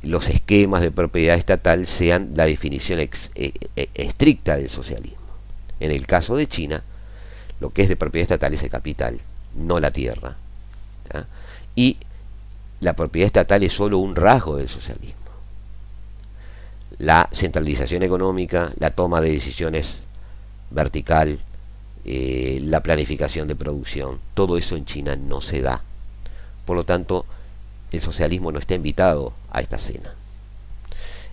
los 0.00 0.30
esquemas 0.30 0.80
de 0.80 0.92
propiedad 0.92 1.36
estatal 1.36 1.86
sean 1.86 2.30
la 2.34 2.46
definición 2.46 3.00
e, 3.00 3.10
e, 3.34 3.88
estricta 3.92 4.56
del 4.56 4.70
socialismo. 4.70 5.18
En 5.78 5.90
el 5.90 6.06
caso 6.06 6.36
de 6.36 6.46
China, 6.46 6.82
lo 7.60 7.68
que 7.68 7.82
es 7.82 7.90
de 7.90 7.96
propiedad 7.96 8.22
estatal 8.22 8.54
es 8.54 8.62
el 8.62 8.70
capital, 8.70 9.20
no 9.58 9.80
la 9.80 9.90
tierra. 9.90 10.36
Y 11.74 11.96
la 12.80 12.94
propiedad 12.94 13.26
estatal 13.26 13.62
es 13.62 13.72
solo 13.72 13.98
un 13.98 14.16
rasgo 14.16 14.56
del 14.56 14.68
socialismo. 14.68 15.16
La 16.98 17.28
centralización 17.32 18.02
económica, 18.02 18.72
la 18.78 18.90
toma 18.90 19.20
de 19.20 19.32
decisiones 19.32 19.98
vertical, 20.70 21.38
eh, 22.04 22.60
la 22.62 22.82
planificación 22.82 23.48
de 23.48 23.56
producción, 23.56 24.18
todo 24.34 24.58
eso 24.58 24.76
en 24.76 24.84
China 24.84 25.16
no 25.16 25.40
se 25.40 25.60
da. 25.60 25.82
Por 26.64 26.76
lo 26.76 26.84
tanto, 26.84 27.24
el 27.92 28.00
socialismo 28.00 28.52
no 28.52 28.58
está 28.58 28.74
invitado 28.74 29.32
a 29.50 29.60
esta 29.60 29.78
cena. 29.78 30.14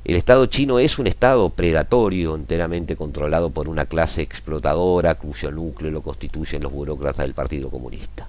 El 0.05 0.17
Estado 0.17 0.45
chino 0.45 0.77
es 0.77 0.99
un 0.99 1.07
Estado 1.07 1.49
predatorio, 1.49 2.35
enteramente 2.35 2.95
controlado 2.95 3.49
por 3.49 3.67
una 3.67 3.87
clase 3.87 4.21
explotadora 4.21 5.15
cuyo 5.15 5.49
núcleo 5.49 5.89
lo 5.89 6.03
constituyen 6.03 6.61
los 6.61 6.71
burócratas 6.71 7.25
del 7.25 7.33
Partido 7.33 7.71
Comunista, 7.71 8.27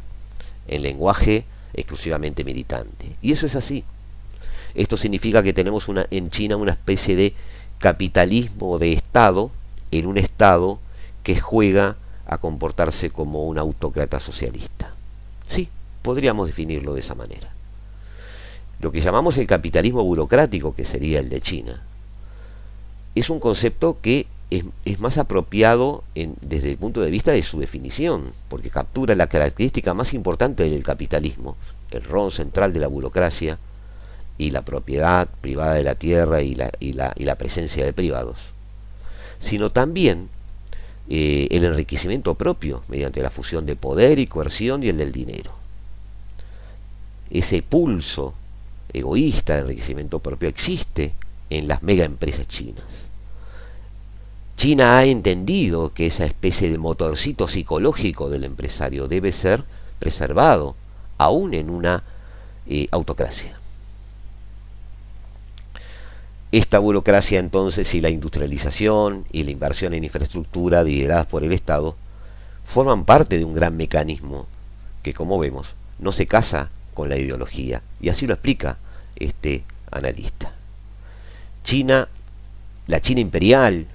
en 0.69 0.81
lenguaje 0.81 1.45
exclusivamente 1.75 2.45
militante. 2.45 3.17
Y 3.21 3.33
eso 3.33 3.45
es 3.45 3.57
así. 3.57 3.85
Esto 4.75 4.97
significa 4.97 5.43
que 5.43 5.53
tenemos 5.53 5.89
una, 5.89 6.07
en 6.11 6.31
China 6.31 6.57
una 6.57 6.73
especie 6.73 7.15
de 7.15 7.35
capitalismo 7.77 8.79
de 8.79 8.95
Estado 8.95 9.51
en 9.91 10.07
un 10.07 10.17
Estado 10.17 10.79
que 11.25 11.39
juega 11.39 11.97
a 12.27 12.39
comportarse 12.39 13.11
como 13.11 13.45
un 13.45 13.59
autócrata 13.59 14.19
socialista. 14.19 14.95
Sí, 15.47 15.69
podríamos 16.01 16.47
definirlo 16.47 16.95
de 16.95 17.01
esa 17.01 17.15
manera 17.15 17.56
lo 18.81 18.93
que 18.93 19.01
llamamos 19.01 19.39
el 19.39 19.47
capitalismo 19.47 20.03
burocrático, 20.03 20.75
que 20.75 20.85
sería 20.85 21.21
el 21.21 21.29
de 21.29 21.41
China, 21.41 21.83
es 23.15 23.31
un 23.31 23.41
concepto 23.41 23.99
que 24.01 24.27
es, 24.51 25.01
más 25.01 25.19
apropiado 25.19 26.05
desde 26.15 26.71
el 26.71 26.77
punto 26.77 27.01
de 27.01 27.11
vista 27.11 27.33
de 27.33 27.43
su 27.43 27.59
definición, 27.59 28.33
porque 28.49 28.71
captura 28.71 29.15
la 29.15 29.27
característica 29.27 29.95
más 29.95 30.15
importante 30.15 30.69
del 30.69 30.85
capitalismo, 30.85 31.57
el 31.91 32.05
rol 32.05 32.31
central 32.31 32.73
de 32.73 32.81
la 32.81 32.87
burocracia 32.87 33.59
y 34.39 34.51
la 34.51 34.63
propiedad 34.63 35.29
privada 35.41 35.75
de 35.75 35.83
la 35.83 35.95
tierra 35.95 36.43
y 36.43 36.55
la, 36.55 36.71
y 36.79 36.93
la, 36.93 37.35
presencia 37.37 37.85
de 37.85 37.93
privados, 37.93 38.39
sino 39.41 39.71
también 39.71 40.29
eh, 41.09 41.49
el 41.51 41.65
enriquecimiento 41.65 42.35
propio 42.35 42.83
mediante 42.89 43.23
la 43.23 43.31
fusión 43.31 43.65
de 43.67 43.77
poder 43.77 44.19
y 44.19 44.27
coerción 44.27 44.83
y 44.83 44.91
el 44.91 44.99
del 44.99 45.13
dinero. 45.13 45.53
Ese 47.31 47.63
pulso 47.63 48.35
egoísta 48.99 49.55
de 49.55 49.61
enriquecimiento 49.61 50.19
propio 50.21 50.49
existe 50.49 51.13
en 51.51 51.69
las 51.69 51.83
mega 51.83 52.05
empresas 52.05 52.49
chinas. 52.49 52.85
China 54.57 54.97
ha 54.97 55.05
entendido 55.05 55.93
que 55.93 56.07
esa 56.07 56.25
especie 56.25 56.71
de 56.71 56.79
motorcito 56.79 57.47
psicológico 57.47 58.31
del 58.31 58.45
empresario 58.45 59.07
debe 59.07 59.33
ser 59.33 59.65
preservado, 59.99 60.75
aún 61.19 61.53
en 61.53 61.69
una 61.69 62.03
eh, 62.67 62.89
autocracia. 62.91 63.59
Esta 66.53 66.79
burocracia 66.79 67.39
entonces 67.39 67.93
y 67.95 68.01
la 68.01 68.09
industrialización 68.09 69.27
y 69.31 69.45
la 69.45 69.51
inversión 69.51 69.93
en 69.93 70.05
infraestructura 70.05 70.83
lideradas 70.83 71.27
por 71.27 71.45
el 71.45 71.53
Estado 71.53 71.97
forman 72.65 73.05
parte 73.05 73.37
de 73.37 73.45
un 73.45 73.53
gran 73.53 73.77
mecanismo 73.77 74.47
que, 75.03 75.13
como 75.13 75.39
vemos, 75.39 75.75
no 75.99 76.13
se 76.13 76.27
casa 76.27 76.71
con 76.95 77.11
la 77.11 77.19
ideología. 77.19 77.83
Y 78.01 78.09
así 78.09 78.27
lo 78.27 78.35
explica 78.35 78.79
este 79.17 79.65
analista. 79.91 80.53
China, 81.65 82.09
la 82.87 83.01
China 83.01 83.21
imperial, 83.21 83.87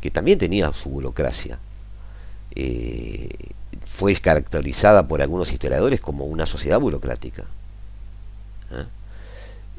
que 0.00 0.10
también 0.10 0.38
tenía 0.38 0.72
su 0.72 0.88
burocracia, 0.88 1.58
eh, 2.54 3.28
fue 3.86 4.14
caracterizada 4.16 5.06
por 5.06 5.20
algunos 5.20 5.52
historiadores 5.52 6.00
como 6.00 6.24
una 6.24 6.46
sociedad 6.46 6.80
burocrática. 6.80 7.44
¿eh? 8.72 8.84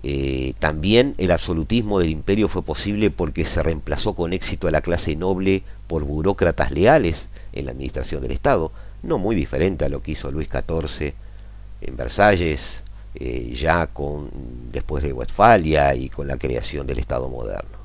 Eh, 0.03 0.53
también 0.59 1.13
el 1.17 1.31
absolutismo 1.31 1.99
del 1.99 2.09
imperio 2.09 2.47
fue 2.47 2.63
posible 2.63 3.11
porque 3.11 3.45
se 3.45 3.61
reemplazó 3.61 4.15
con 4.15 4.33
éxito 4.33 4.67
a 4.67 4.71
la 4.71 4.81
clase 4.81 5.15
noble 5.15 5.63
por 5.87 6.03
burócratas 6.03 6.71
leales 6.71 7.27
en 7.53 7.65
la 7.65 7.71
administración 7.71 8.21
del 8.21 8.31
Estado, 8.31 8.71
no 9.03 9.17
muy 9.17 9.35
diferente 9.35 9.85
a 9.85 9.89
lo 9.89 10.01
que 10.01 10.11
hizo 10.11 10.31
Luis 10.31 10.49
XIV 10.49 11.13
en 11.81 11.97
Versalles 11.97 12.81
eh, 13.15 13.54
ya 13.56 13.88
con 13.88 14.30
después 14.71 15.04
de 15.04 15.13
Westfalia 15.13 15.93
y 15.95 16.10
con 16.10 16.28
la 16.28 16.38
creación 16.38 16.88
del 16.88 17.00
Estado 17.00 17.30
moderno. 17.30 17.82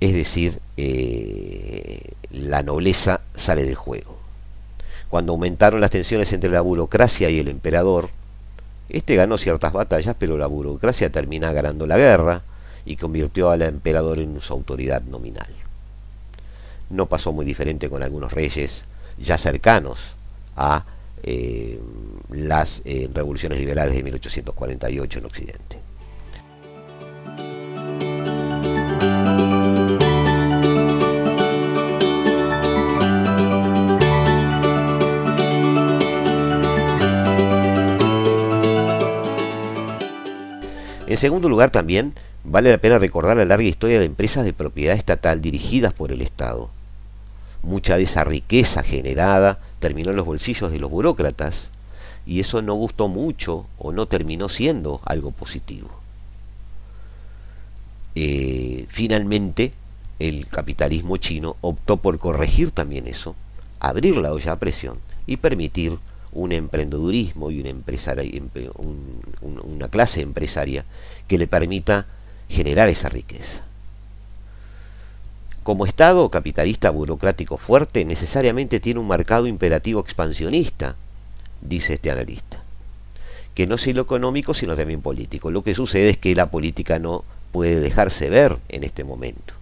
Es 0.00 0.12
decir, 0.12 0.60
eh, 0.76 2.12
la 2.30 2.62
nobleza 2.62 3.20
sale 3.36 3.64
del 3.64 3.76
juego. 3.76 4.16
Cuando 5.08 5.32
aumentaron 5.32 5.80
las 5.80 5.90
tensiones 5.90 6.32
entre 6.32 6.50
la 6.50 6.60
burocracia 6.60 7.30
y 7.30 7.38
el 7.38 7.48
emperador, 7.48 8.10
este 8.88 9.16
ganó 9.16 9.38
ciertas 9.38 9.72
batallas, 9.72 10.16
pero 10.18 10.36
la 10.36 10.46
burocracia 10.46 11.10
termina 11.10 11.52
ganando 11.52 11.86
la 11.86 11.96
guerra 11.96 12.42
y 12.84 12.96
convirtió 12.96 13.50
al 13.50 13.62
emperador 13.62 14.18
en 14.18 14.40
su 14.40 14.52
autoridad 14.52 15.02
nominal. 15.02 15.48
No 16.90 17.06
pasó 17.06 17.32
muy 17.32 17.44
diferente 17.44 17.88
con 17.88 18.02
algunos 18.02 18.32
reyes 18.32 18.84
ya 19.18 19.38
cercanos 19.38 19.98
a 20.56 20.84
eh, 21.26 21.80
las 22.30 22.82
eh, 22.84 23.08
revoluciones 23.12 23.58
liberales 23.58 23.94
de 23.94 24.02
1848 24.02 25.18
en 25.18 25.24
Occidente. 25.24 25.78
En 41.06 41.16
segundo 41.18 41.48
lugar 41.48 41.70
también 41.70 42.14
vale 42.44 42.70
la 42.70 42.78
pena 42.78 42.98
recordar 42.98 43.36
la 43.36 43.44
larga 43.44 43.66
historia 43.66 43.98
de 43.98 44.04
empresas 44.04 44.44
de 44.44 44.52
propiedad 44.52 44.96
estatal 44.96 45.40
dirigidas 45.40 45.92
por 45.92 46.12
el 46.12 46.20
Estado. 46.20 46.70
Mucha 47.62 47.96
de 47.96 48.04
esa 48.04 48.22
riqueza 48.22 48.82
generada 48.82 49.58
terminó 49.78 50.10
en 50.10 50.16
los 50.16 50.26
bolsillos 50.26 50.70
de 50.72 50.78
los 50.78 50.90
burócratas 50.90 51.70
y 52.26 52.40
eso 52.40 52.60
no 52.62 52.74
gustó 52.74 53.08
mucho 53.08 53.66
o 53.78 53.92
no 53.92 54.06
terminó 54.06 54.48
siendo 54.48 55.00
algo 55.04 55.30
positivo. 55.30 55.88
Eh, 58.14 58.86
finalmente, 58.88 59.72
el 60.18 60.48
capitalismo 60.48 61.18
chino 61.18 61.56
optó 61.60 61.98
por 61.98 62.18
corregir 62.18 62.70
también 62.70 63.06
eso, 63.06 63.36
abrir 63.78 64.16
la 64.16 64.32
olla 64.32 64.52
a 64.52 64.58
presión 64.58 64.98
y 65.26 65.36
permitir 65.36 65.98
un 66.32 66.52
emprendedurismo 66.52 67.50
y 67.50 67.60
una 69.40 69.88
clase 69.88 70.20
empresaria 70.20 70.84
que 71.28 71.38
le 71.38 71.46
permita 71.46 72.06
generar 72.48 72.88
esa 72.88 73.08
riqueza. 73.08 73.62
Como 75.66 75.84
Estado 75.84 76.30
capitalista 76.30 76.90
burocrático 76.90 77.56
fuerte, 77.56 78.04
necesariamente 78.04 78.78
tiene 78.78 79.00
un 79.00 79.08
marcado 79.08 79.48
imperativo 79.48 79.98
expansionista, 79.98 80.94
dice 81.60 81.94
este 81.94 82.12
analista, 82.12 82.62
que 83.52 83.66
no 83.66 83.74
es 83.74 83.84
lo 83.88 84.02
económico, 84.02 84.54
sino 84.54 84.76
también 84.76 85.02
político. 85.02 85.50
Lo 85.50 85.64
que 85.64 85.74
sucede 85.74 86.10
es 86.10 86.18
que 86.18 86.36
la 86.36 86.52
política 86.52 87.00
no 87.00 87.24
puede 87.50 87.80
dejarse 87.80 88.30
ver 88.30 88.58
en 88.68 88.84
este 88.84 89.02
momento. 89.02 89.54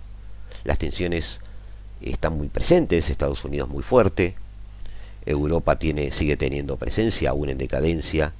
Las 0.64 0.76
tensiones 0.78 1.40
están 2.02 2.36
muy 2.36 2.48
presentes, 2.48 3.08
Estados 3.08 3.42
Unidos 3.46 3.70
muy 3.70 3.82
fuerte, 3.82 4.34
Europa 5.24 5.78
sigue 5.80 6.36
teniendo 6.36 6.76
presencia, 6.76 7.30
aún 7.30 7.48
en 7.48 7.56
decadencia, 7.56 8.34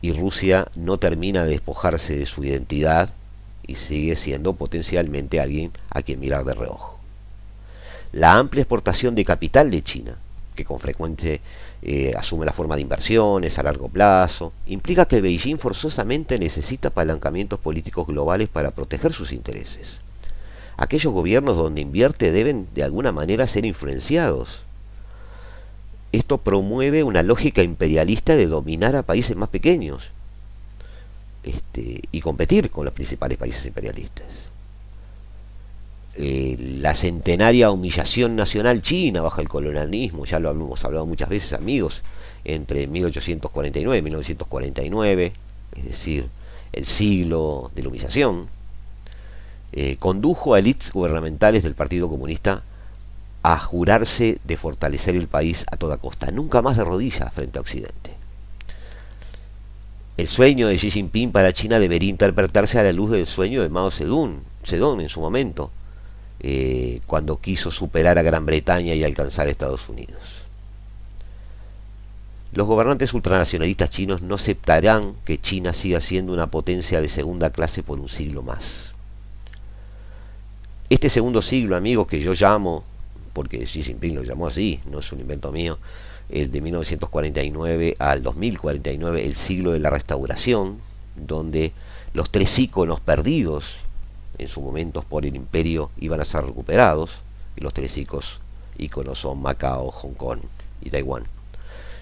y 0.00 0.12
Rusia 0.12 0.68
no 0.76 0.98
termina 0.98 1.44
de 1.44 1.50
despojarse 1.50 2.16
de 2.16 2.26
su 2.26 2.44
identidad 2.44 3.12
y 3.68 3.76
sigue 3.76 4.16
siendo 4.16 4.54
potencialmente 4.54 5.38
alguien 5.38 5.70
a 5.90 6.02
quien 6.02 6.18
mirar 6.18 6.44
de 6.44 6.54
reojo. 6.54 6.98
La 8.10 8.34
amplia 8.34 8.62
exportación 8.62 9.14
de 9.14 9.24
capital 9.24 9.70
de 9.70 9.82
China, 9.84 10.16
que 10.56 10.64
con 10.64 10.80
frecuencia 10.80 11.38
eh, 11.82 12.14
asume 12.16 12.46
la 12.46 12.52
forma 12.52 12.74
de 12.74 12.82
inversiones 12.82 13.56
a 13.60 13.62
largo 13.62 13.88
plazo, 13.88 14.52
implica 14.66 15.06
que 15.06 15.20
Beijing 15.20 15.58
forzosamente 15.58 16.40
necesita 16.40 16.88
apalancamientos 16.88 17.60
políticos 17.60 18.08
globales 18.08 18.48
para 18.48 18.72
proteger 18.72 19.12
sus 19.12 19.30
intereses. 19.30 20.00
Aquellos 20.76 21.12
gobiernos 21.12 21.56
donde 21.56 21.80
invierte 21.80 22.32
deben 22.32 22.66
de 22.74 22.82
alguna 22.82 23.12
manera 23.12 23.46
ser 23.46 23.64
influenciados 23.64 24.62
esto 26.10 26.38
promueve 26.38 27.04
una 27.04 27.22
lógica 27.22 27.62
imperialista 27.62 28.34
de 28.34 28.46
dominar 28.46 28.96
a 28.96 29.02
países 29.02 29.36
más 29.36 29.50
pequeños 29.50 30.10
este, 31.42 32.02
y 32.10 32.20
competir 32.20 32.70
con 32.70 32.84
los 32.84 32.94
principales 32.94 33.38
países 33.38 33.64
imperialistas. 33.66 34.26
Eh, 36.20 36.56
la 36.80 36.94
centenaria 36.94 37.70
humillación 37.70 38.34
nacional 38.34 38.82
china 38.82 39.22
bajo 39.22 39.40
el 39.40 39.48
colonialismo, 39.48 40.24
ya 40.24 40.40
lo 40.40 40.50
hemos 40.50 40.84
hablado 40.84 41.06
muchas 41.06 41.28
veces 41.28 41.52
amigos, 41.52 42.02
entre 42.44 42.88
1849 42.88 43.98
y 43.98 44.02
1949, 44.02 45.32
es 45.76 45.84
decir, 45.84 46.28
el 46.72 46.86
siglo 46.86 47.70
de 47.74 47.82
la 47.82 47.88
humillación, 47.88 48.48
eh, 49.72 49.96
condujo 49.98 50.54
a 50.54 50.58
élites 50.58 50.90
gubernamentales 50.92 51.62
del 51.62 51.74
Partido 51.74 52.08
Comunista 52.08 52.62
a 53.42 53.58
jurarse 53.58 54.38
de 54.42 54.56
fortalecer 54.56 55.14
el 55.14 55.28
país 55.28 55.64
a 55.70 55.76
toda 55.76 55.98
costa, 55.98 56.30
nunca 56.32 56.62
más 56.62 56.76
de 56.76 56.84
rodillas 56.84 57.32
frente 57.32 57.58
a 57.58 57.60
Occidente. 57.60 58.17
El 60.18 60.26
sueño 60.26 60.66
de 60.66 60.76
Xi 60.76 60.90
Jinping 60.90 61.30
para 61.30 61.52
China 61.52 61.78
debería 61.78 62.10
interpretarse 62.10 62.76
a 62.76 62.82
la 62.82 62.92
luz 62.92 63.12
del 63.12 63.24
sueño 63.24 63.62
de 63.62 63.68
Mao 63.68 63.88
Zedong, 63.88 64.40
Zedong 64.64 65.00
en 65.00 65.08
su 65.08 65.20
momento, 65.20 65.70
eh, 66.40 67.00
cuando 67.06 67.40
quiso 67.40 67.70
superar 67.70 68.18
a 68.18 68.22
Gran 68.22 68.44
Bretaña 68.44 68.94
y 68.94 69.04
alcanzar 69.04 69.46
a 69.46 69.50
Estados 69.50 69.88
Unidos. 69.88 70.18
Los 72.52 72.66
gobernantes 72.66 73.14
ultranacionalistas 73.14 73.90
chinos 73.90 74.20
no 74.20 74.34
aceptarán 74.34 75.14
que 75.24 75.40
China 75.40 75.72
siga 75.72 76.00
siendo 76.00 76.32
una 76.32 76.48
potencia 76.48 77.00
de 77.00 77.08
segunda 77.08 77.50
clase 77.50 77.84
por 77.84 78.00
un 78.00 78.08
siglo 78.08 78.42
más. 78.42 78.92
Este 80.90 81.10
segundo 81.10 81.42
siglo, 81.42 81.76
amigos, 81.76 82.08
que 82.08 82.20
yo 82.20 82.34
llamo 82.34 82.82
porque 83.32 83.66
Xi 83.66 83.84
Jinping 83.84 84.16
lo 84.16 84.24
llamó 84.24 84.48
así, 84.48 84.80
no 84.90 84.98
es 84.98 85.12
un 85.12 85.20
invento 85.20 85.52
mío, 85.52 85.78
el 86.30 86.50
de 86.50 86.60
1949 86.60 87.96
al 87.98 88.22
2049, 88.22 89.26
el 89.26 89.34
siglo 89.34 89.72
de 89.72 89.78
la 89.78 89.90
restauración, 89.90 90.78
donde 91.16 91.72
los 92.12 92.30
tres 92.30 92.58
íconos 92.58 93.00
perdidos 93.00 93.78
en 94.38 94.48
su 94.48 94.60
momento 94.60 95.02
por 95.02 95.26
el 95.26 95.34
imperio 95.36 95.90
iban 95.98 96.20
a 96.20 96.24
ser 96.24 96.44
recuperados, 96.44 97.18
y 97.56 97.60
los 97.60 97.74
tres 97.74 97.96
íconos 97.96 99.18
son 99.18 99.42
Macao, 99.42 99.90
Hong 99.90 100.14
Kong 100.14 100.40
y 100.80 100.90
Taiwán. 100.90 101.24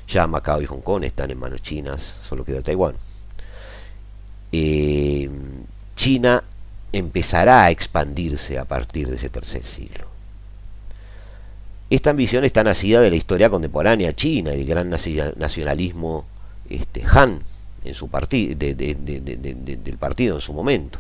Ya 0.09 0.27
Macao 0.27 0.61
y 0.61 0.67
Hong 0.67 0.83
Kong 0.83 1.05
están 1.05 1.31
en 1.31 1.39
manos 1.39 1.63
chinas, 1.63 2.15
solo 2.29 2.45
queda 2.45 2.63
Taiwán. 2.63 2.95
Eh, 4.53 5.31
China 5.97 6.45
empezará 6.93 7.65
a 7.65 7.71
expandirse 7.71 8.59
a 8.59 8.65
partir 8.65 9.09
de 9.09 9.17
ese 9.17 9.29
tercer 9.29 9.65
siglo. 9.65 10.06
Esta 11.89 12.11
ambición 12.11 12.45
está 12.45 12.65
nacida 12.65 13.01
de 13.01 13.11
la 13.11 13.17
historia 13.17 13.49
contemporánea 13.49 14.13
china 14.13 14.51
del 14.51 14.65
gran 14.65 14.91
nacionalismo 14.91 16.25
este, 16.69 17.05
Han 17.09 17.41
en 17.85 17.95
su 17.95 18.09
del 18.09 19.97
partido 19.97 20.35
en 20.35 20.41
su 20.41 20.53
momento. 20.53 20.99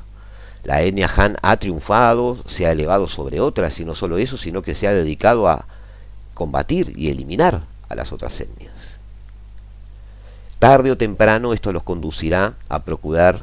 La 0.62 0.82
etnia 0.82 1.10
Han 1.16 1.38
ha 1.42 1.56
triunfado, 1.56 2.38
se 2.46 2.66
ha 2.66 2.72
elevado 2.72 3.08
sobre 3.08 3.40
otras 3.40 3.80
y 3.80 3.84
no 3.84 3.96
solo 3.96 4.18
eso, 4.18 4.36
sino 4.36 4.62
que 4.62 4.76
se 4.76 4.86
ha 4.86 4.92
dedicado 4.92 5.48
a 5.48 5.66
combatir 6.34 6.92
y 6.96 7.10
eliminar 7.10 7.62
a 7.88 7.94
las 7.96 8.12
otras 8.12 8.40
etnias. 8.40 8.72
Tarde 10.60 10.92
o 10.92 10.96
temprano 10.96 11.52
esto 11.52 11.72
los 11.72 11.82
conducirá 11.82 12.54
a 12.68 12.84
procurar 12.84 13.42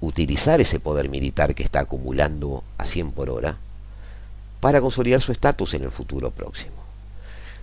utilizar 0.00 0.60
ese 0.60 0.80
poder 0.80 1.08
militar 1.08 1.54
que 1.54 1.62
está 1.62 1.80
acumulando 1.80 2.64
a 2.78 2.84
100 2.84 3.12
por 3.12 3.30
hora 3.30 3.58
para 4.58 4.80
consolidar 4.80 5.20
su 5.20 5.30
estatus 5.30 5.74
en 5.74 5.84
el 5.84 5.90
futuro 5.90 6.30
próximo. 6.30 6.79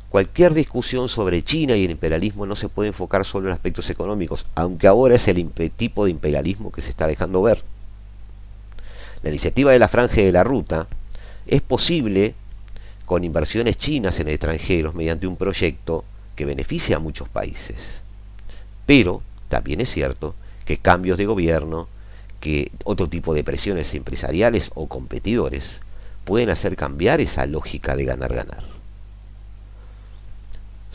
Cualquier 0.10 0.54
discusión 0.54 1.10
sobre 1.10 1.44
China 1.44 1.76
y 1.76 1.84
el 1.84 1.92
imperialismo 1.92 2.46
no 2.46 2.56
se 2.56 2.70
puede 2.70 2.88
enfocar 2.88 3.26
solo 3.26 3.48
en 3.48 3.54
aspectos 3.54 3.90
económicos, 3.90 4.46
aunque 4.56 4.88
ahora 4.88 5.16
es 5.16 5.28
el 5.28 5.52
tipo 5.76 6.06
de 6.06 6.12
imperialismo 6.12 6.72
que 6.72 6.82
se 6.82 6.90
está 6.90 7.08
dejando 7.08 7.42
ver. 7.42 7.62
La 9.22 9.30
iniciativa 9.30 9.72
de 9.72 9.80
la 9.80 9.90
franja 9.90 10.22
de 10.22 10.32
la 10.32 10.44
ruta 10.44 10.88
es 11.46 11.62
posible 11.62 12.36
con 13.06 13.24
inversiones 13.24 13.78
chinas 13.78 14.20
en 14.20 14.30
extranjeros 14.30 14.96
mediante 14.96 15.28
un 15.28 15.36
proyecto 15.36 16.06
que 16.36 16.46
beneficia 16.46 16.98
a 16.98 17.00
muchos 17.00 17.28
países. 17.28 17.78
Pero 18.86 19.22
también 19.50 19.82
es 19.82 19.92
cierto 19.92 20.36
que 20.66 20.78
cambios 20.78 21.18
de 21.18 21.26
gobierno, 21.26 21.88
que 22.40 22.72
otro 22.84 23.10
tipo 23.10 23.34
de 23.34 23.44
presiones 23.44 23.94
empresariales 23.94 24.72
o 24.76 24.88
competidores 24.88 25.80
pueden 26.24 26.50
hacer 26.50 26.76
cambiar 26.76 27.20
esa 27.20 27.46
lógica 27.46 27.96
de 27.96 28.06
ganar-ganar. 28.06 28.77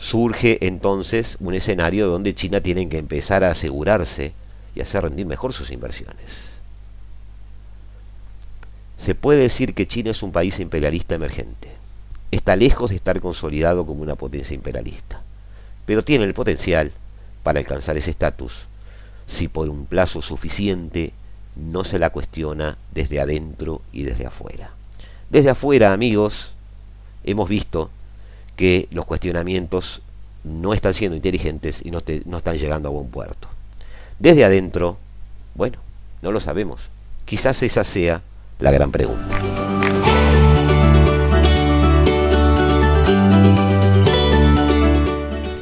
Surge 0.03 0.57
entonces 0.67 1.37
un 1.39 1.53
escenario 1.53 2.07
donde 2.07 2.35
China 2.35 2.59
tiene 2.59 2.89
que 2.89 2.97
empezar 2.97 3.45
a 3.45 3.51
asegurarse 3.51 4.33
y 4.75 4.81
hacer 4.81 5.03
rendir 5.03 5.25
mejor 5.25 5.53
sus 5.53 5.71
inversiones. 5.71 6.25
Se 8.97 9.15
puede 9.15 9.43
decir 9.43 9.73
que 9.73 9.87
China 9.87 10.11
es 10.11 10.21
un 10.21 10.33
país 10.33 10.59
imperialista 10.59 11.15
emergente. 11.15 11.69
Está 12.31 12.57
lejos 12.57 12.89
de 12.89 12.97
estar 12.97 13.21
consolidado 13.21 13.85
como 13.85 14.01
una 14.01 14.15
potencia 14.15 14.53
imperialista, 14.53 15.21
pero 15.85 16.03
tiene 16.03 16.25
el 16.25 16.33
potencial 16.33 16.91
para 17.41 17.59
alcanzar 17.59 17.95
ese 17.95 18.11
estatus 18.11 18.65
si 19.25 19.47
por 19.47 19.69
un 19.69 19.85
plazo 19.85 20.21
suficiente 20.21 21.13
no 21.55 21.85
se 21.85 21.97
la 21.97 22.09
cuestiona 22.09 22.77
desde 22.93 23.21
adentro 23.21 23.81
y 23.93 24.03
desde 24.03 24.25
afuera. 24.25 24.71
Desde 25.29 25.51
afuera, 25.51 25.93
amigos, 25.93 26.51
hemos 27.23 27.47
visto 27.47 27.89
que 28.55 28.87
los 28.91 29.05
cuestionamientos 29.05 30.01
no 30.43 30.73
están 30.73 30.93
siendo 30.93 31.15
inteligentes 31.15 31.79
y 31.83 31.91
no, 31.91 31.99
están 32.37 32.57
llegando 32.57 32.89
a 32.89 32.91
buen 32.91 33.07
puerto. 33.07 33.47
Desde 34.19 34.43
adentro, 34.43 34.97
bueno, 35.55 35.79
no 36.21 36.31
lo 36.31 36.39
sabemos. 36.39 36.89
Quizás 37.25 37.63
esa 37.63 37.83
sea 37.83 38.21
la 38.59 38.71
gran 38.71 38.91
pregunta. 38.91 39.39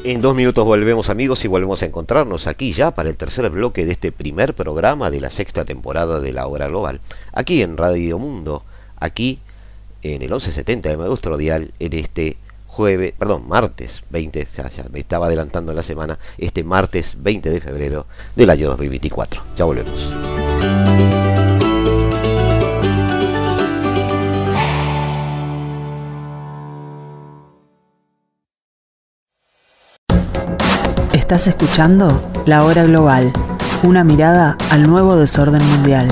En 0.03 0.21
dos 0.21 0.35
minutos 0.35 0.65
volvemos 0.65 1.09
amigos 1.09 1.45
y 1.45 1.47
volvemos 1.47 1.83
a 1.83 1.85
encontrarnos 1.85 2.47
aquí 2.47 2.73
ya 2.73 2.91
para 2.91 3.09
el 3.09 3.15
tercer 3.15 3.49
bloque 3.49 3.85
de 3.85 3.93
este 3.93 4.11
primer 4.11 4.55
programa 4.55 5.09
de 5.09 5.21
la 5.21 5.29
sexta 5.29 5.63
temporada 5.63 6.19
de 6.19 6.33
la 6.33 6.47
Hora 6.47 6.67
Global. 6.67 6.99
Aquí 7.31 7.61
en 7.61 7.77
Radio 7.77 8.19
Mundo, 8.19 8.63
aquí 8.97 9.39
en 10.01 10.21
el 10.23 10.29
1170 10.29 10.89
de 10.89 10.97
Maestro 10.97 11.37
Dial, 11.37 11.71
en 11.79 11.93
este 11.93 12.35
jueves, 12.71 13.13
perdón, 13.17 13.47
martes 13.47 14.03
20, 14.09 14.47
ya, 14.55 14.85
me 14.91 14.99
estaba 14.99 15.27
adelantando 15.27 15.73
la 15.73 15.83
semana, 15.83 16.17
este 16.37 16.63
martes 16.63 17.17
20 17.19 17.49
de 17.49 17.59
febrero 17.59 18.07
del 18.35 18.49
año 18.49 18.69
2024. 18.69 19.43
Ya 19.57 19.65
volvemos. 19.65 20.09
Estás 31.13 31.47
escuchando 31.47 32.31
La 32.45 32.63
Hora 32.63 32.83
Global, 32.83 33.31
una 33.83 34.03
mirada 34.03 34.57
al 34.69 34.83
nuevo 34.83 35.17
desorden 35.17 35.63
mundial. 35.65 36.09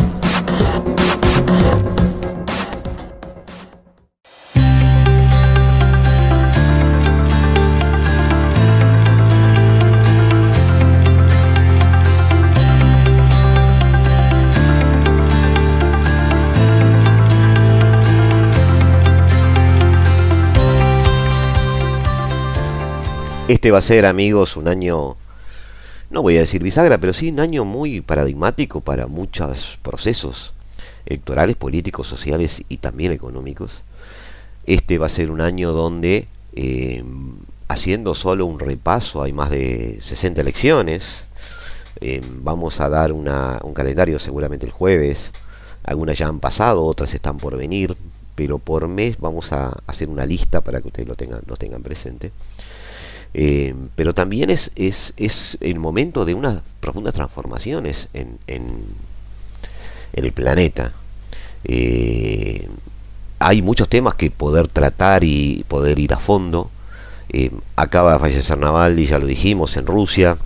Este 23.50 23.72
va 23.72 23.80
a 23.80 23.82
ser, 23.82 24.06
amigos, 24.06 24.58
un 24.58 24.68
año, 24.68 25.18
no 26.12 26.22
voy 26.22 26.38
a 26.38 26.42
decir 26.42 26.62
bisagra, 26.62 27.00
pero 27.00 27.14
sí 27.14 27.30
un 27.30 27.40
año 27.40 27.66
muy 27.66 28.00
paradigmático 28.00 28.82
para 28.82 29.08
muchos 29.08 29.80
procesos 29.82 30.54
electorales, 31.08 31.56
políticos, 31.56 32.06
sociales 32.06 32.62
y 32.70 32.78
también 32.78 33.12
económicos. 33.12 33.82
Este 34.68 35.00
va 35.00 35.08
a 35.08 35.10
ser 35.10 35.32
un 35.32 35.42
año 35.42 35.72
donde, 35.72 36.28
eh, 36.54 37.04
haciendo 37.68 38.14
solo 38.14 38.46
un 38.46 38.60
repaso, 38.60 39.24
hay 39.24 39.34
más 39.34 39.50
de 39.50 39.98
60 40.02 40.42
elecciones, 40.42 41.04
Eh, 42.02 42.22
vamos 42.24 42.80
a 42.80 42.88
dar 42.90 43.12
una, 43.12 43.60
un 43.64 43.74
calendario 43.74 44.20
seguramente 44.20 44.66
el 44.66 44.72
jueves. 44.72 45.32
Algunas 45.84 46.18
ya 46.18 46.28
han 46.28 46.40
pasado, 46.40 46.86
otras 46.86 47.14
están 47.14 47.38
por 47.40 47.58
venir, 47.58 47.98
pero 48.36 48.60
por 48.60 48.88
mes 48.88 49.18
vamos 49.20 49.52
a 49.54 49.76
hacer 49.88 50.08
una 50.10 50.26
lista 50.26 50.62
para 50.62 50.82
que 50.82 50.88
ustedes 50.88 51.08
lo 51.10 51.16
tengan, 51.16 51.42
lo 51.48 51.58
tengan 51.58 51.84
presente. 51.84 52.32
Eh, 53.34 53.76
pero 53.96 54.14
también 54.14 54.50
es, 54.50 54.72
es, 54.76 55.14
es, 55.18 55.58
el 55.62 55.80
momento 55.80 56.26
de 56.26 56.34
unas 56.34 56.62
profundas 56.80 57.14
transformaciones 57.14 58.08
en, 58.14 58.40
en, 58.48 58.84
en 60.14 60.26
el 60.26 60.34
planeta. 60.34 60.94
Eh, 61.64 62.68
hay 63.38 63.62
muchos 63.62 63.88
temas 63.88 64.16
que 64.16 64.32
poder 64.32 64.68
tratar 64.68 65.24
y 65.24 65.64
poder 65.68 66.00
ir 66.00 66.14
a 66.14 66.20
fondo. 66.20 66.72
Eh, 67.30 67.52
acaba 67.76 68.14
de 68.14 68.20
fallecer 68.20 68.58
Navalny, 68.58 69.06
ya 69.06 69.20
lo 69.20 69.28
dijimos, 69.28 69.78
en 69.78 69.86
Rusia. 69.86 70.38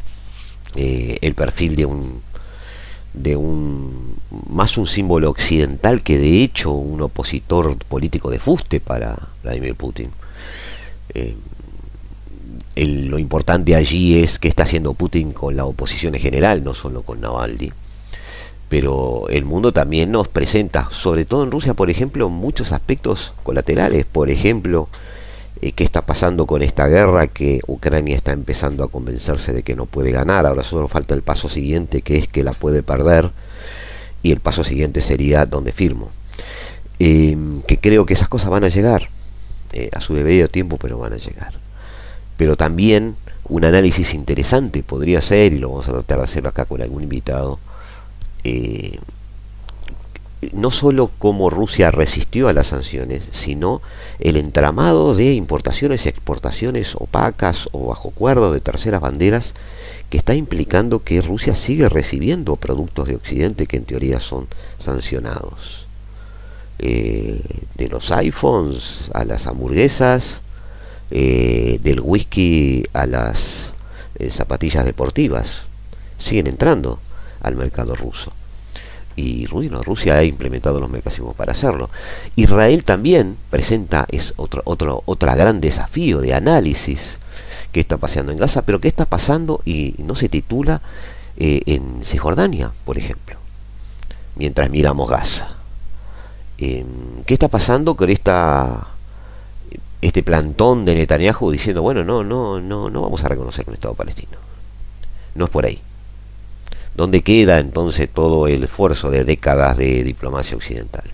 el 0.75 1.35
perfil 1.35 1.75
de 1.75 1.85
un 1.85 2.21
de 3.13 3.35
un 3.35 4.15
más 4.49 4.75
un 4.75 4.87
símbolo 4.87 5.29
occidental 5.29 6.01
que 6.01 6.17
de 6.17 6.43
hecho 6.43 6.71
un 6.71 6.99
opositor 7.01 7.77
político 7.77 8.31
de 8.31 8.39
fuste 8.39 8.79
para 8.79 9.15
Vladimir 9.43 9.75
Putin 9.75 10.09
lo 12.75 13.19
importante 13.19 13.75
allí 13.75 14.23
es 14.23 14.39
que 14.39 14.47
está 14.47 14.63
haciendo 14.63 14.93
Putin 14.93 15.31
con 15.31 15.55
la 15.55 15.65
oposición 15.65 16.15
en 16.15 16.21
general, 16.21 16.63
no 16.63 16.73
solo 16.73 17.03
con 17.03 17.21
Navalny. 17.21 17.71
Pero 18.69 19.29
el 19.29 19.45
mundo 19.45 19.71
también 19.71 20.11
nos 20.11 20.27
presenta, 20.27 20.89
sobre 20.91 21.25
todo 21.25 21.43
en 21.43 21.51
Rusia, 21.51 21.75
por 21.75 21.91
ejemplo, 21.91 22.29
muchos 22.29 22.71
aspectos 22.71 23.33
colaterales. 23.43 24.05
Por 24.05 24.31
ejemplo, 24.31 24.87
eh, 25.61 25.73
qué 25.73 25.83
está 25.83 26.01
pasando 26.07 26.47
con 26.47 26.63
esta 26.63 26.87
guerra 26.87 27.27
que 27.27 27.59
Ucrania 27.67 28.15
está 28.15 28.31
empezando 28.31 28.83
a 28.83 28.87
convencerse 28.89 29.53
de 29.53 29.61
que 29.61 29.75
no 29.75 29.85
puede 29.85 30.11
ganar. 30.11 30.47
Ahora 30.47 30.63
solo 30.63 30.87
falta 30.87 31.13
el 31.13 31.21
paso 31.21 31.49
siguiente, 31.49 32.01
que 32.01 32.17
es 32.17 32.27
que 32.27 32.43
la 32.43 32.53
puede 32.53 32.81
perder. 32.81 33.29
Y 34.23 34.31
el 34.31 34.39
paso 34.39 34.63
siguiente 34.63 35.01
sería 35.01 35.45
donde 35.45 35.71
firmo. 35.71 36.09
Em, 36.97 37.61
que 37.63 37.77
creo 37.77 38.05
que 38.07 38.15
esas 38.15 38.29
cosas 38.29 38.49
van 38.49 38.63
a 38.63 38.69
llegar. 38.69 39.09
Eh, 39.73 39.89
a 39.93 40.01
su 40.01 40.15
debido 40.15 40.47
tiempo, 40.47 40.77
pero 40.77 40.97
van 40.97 41.13
a 41.13 41.17
llegar 41.17 41.62
pero 42.37 42.55
también 42.55 43.15
un 43.47 43.65
análisis 43.65 44.13
interesante 44.13 44.83
podría 44.83 45.21
ser, 45.21 45.53
y 45.53 45.59
lo 45.59 45.69
vamos 45.69 45.87
a 45.89 45.93
tratar 45.93 46.19
de 46.19 46.23
hacerlo 46.25 46.49
acá 46.49 46.65
con 46.65 46.81
algún 46.81 47.03
invitado, 47.03 47.59
eh, 48.43 48.99
no 50.51 50.71
solo 50.71 51.09
cómo 51.17 51.49
Rusia 51.49 51.91
resistió 51.91 52.49
a 52.49 52.53
las 52.53 52.67
sanciones, 52.67 53.23
sino 53.31 53.81
el 54.19 54.35
entramado 54.35 55.13
de 55.13 55.33
importaciones 55.33 56.05
y 56.05 56.09
exportaciones 56.09 56.95
opacas 56.95 57.69
o 57.71 57.87
bajo 57.87 58.11
cuerdo 58.11 58.51
de 58.51 58.59
terceras 58.59 59.01
banderas 59.01 59.53
que 60.09 60.17
está 60.17 60.35
implicando 60.35 61.03
que 61.03 61.21
Rusia 61.21 61.55
sigue 61.55 61.87
recibiendo 61.89 62.55
productos 62.57 63.07
de 63.07 63.15
Occidente 63.15 63.65
que 63.65 63.77
en 63.77 63.85
teoría 63.85 64.19
son 64.19 64.47
sancionados. 64.79 65.87
Eh, 66.79 67.41
de 67.75 67.87
los 67.87 68.11
iPhones 68.11 69.09
a 69.13 69.23
las 69.25 69.47
hamburguesas, 69.47 70.41
eh, 71.15 71.79
del 71.83 71.99
whisky 71.99 72.83
a 72.91 73.05
las 73.05 73.73
eh, 74.17 74.31
zapatillas 74.31 74.83
deportivas 74.83 75.61
siguen 76.17 76.47
entrando 76.47 76.97
al 77.39 77.55
mercado 77.55 77.93
ruso. 77.93 78.33
Y 79.15 79.45
Rusia 79.45 80.15
ha 80.15 80.23
implementado 80.23 80.79
los 80.79 80.89
mecanismos 80.89 81.35
para 81.35 81.51
hacerlo. 81.51 81.91
Israel 82.35 82.83
también 82.83 83.37
presenta 83.51 84.07
es 84.09 84.33
otro, 84.37 84.63
otro, 84.65 85.03
otro 85.05 85.35
gran 85.35 85.61
desafío 85.61 86.19
de 86.19 86.33
análisis 86.33 87.19
que 87.71 87.81
está 87.81 87.97
pasando 87.97 88.31
en 88.31 88.39
Gaza, 88.39 88.63
pero 88.63 88.81
que 88.81 88.87
está 88.87 89.05
pasando 89.05 89.61
y 89.65 89.93
no 89.99 90.15
se 90.15 90.29
titula 90.29 90.81
eh, 91.37 91.61
en 91.67 92.03
Cisjordania, 92.03 92.71
por 92.85 92.97
ejemplo, 92.97 93.35
mientras 94.35 94.71
miramos 94.71 95.07
Gaza. 95.07 95.57
Em, 96.57 96.87
¿Qué 97.27 97.35
está 97.35 97.49
pasando 97.49 97.93
con 97.95 98.09
esta 98.09 98.87
este 100.03 100.23
plantón 100.23 100.85
de 100.85 100.95
Netanyahu 100.95 101.51
diciendo, 101.51 101.81
bueno, 101.81 102.03
no, 102.03 102.23
no, 102.23 102.59
no, 102.59 102.89
no 102.89 103.01
vamos 103.01 103.23
a 103.23 103.29
reconocer 103.29 103.65
un 103.67 103.73
Estado 103.73 103.93
palestino. 103.93 104.37
No 105.35 105.45
es 105.45 105.51
por 105.51 105.65
ahí. 105.65 105.79
¿Dónde 106.95 107.21
queda 107.21 107.59
entonces 107.59 108.09
todo 108.13 108.47
el 108.47 108.63
esfuerzo 108.63 109.09
de 109.09 109.23
décadas 109.23 109.77
de 109.77 110.03
diplomacia 110.03 110.55
occidental? 110.55 111.05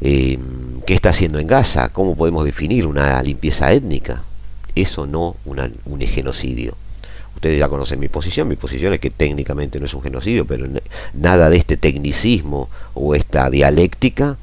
Em, 0.00 0.80
¿Qué 0.86 0.94
está 0.94 1.10
haciendo 1.10 1.38
en 1.38 1.46
Gaza? 1.46 1.90
¿Cómo 1.90 2.16
podemos 2.16 2.44
definir 2.44 2.86
una 2.86 3.22
limpieza 3.22 3.72
étnica? 3.72 4.22
Eso 4.74 5.06
no 5.06 5.36
un 5.44 6.00
genocidio. 6.00 6.74
Ustedes 7.34 7.58
ya 7.58 7.68
conocen 7.68 8.00
mi 8.00 8.08
posición. 8.08 8.48
Mi 8.48 8.56
posición 8.56 8.94
es 8.94 9.00
que 9.00 9.10
técnicamente 9.10 9.78
no 9.78 9.86
es 9.86 9.94
un 9.94 10.02
genocidio, 10.02 10.46
pero 10.46 10.66
nada 11.14 11.50
de 11.50 11.58
este 11.58 11.76
tecnicismo 11.76 12.70
o 12.94 13.14
esta 13.14 13.50
dialéctica 13.50 14.36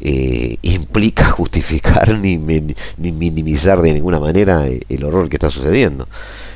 eh, 0.00 0.58
implica 0.62 1.30
justificar 1.30 2.18
ni, 2.18 2.36
ni, 2.36 3.12
minimizar 3.12 3.80
de 3.80 3.92
ninguna 3.92 4.18
manera 4.18 4.66
eh, 4.68 4.82
el 4.88 5.04
horror 5.04 5.28
que 5.28 5.36
está 5.36 5.50
sucediendo. 5.50 6.08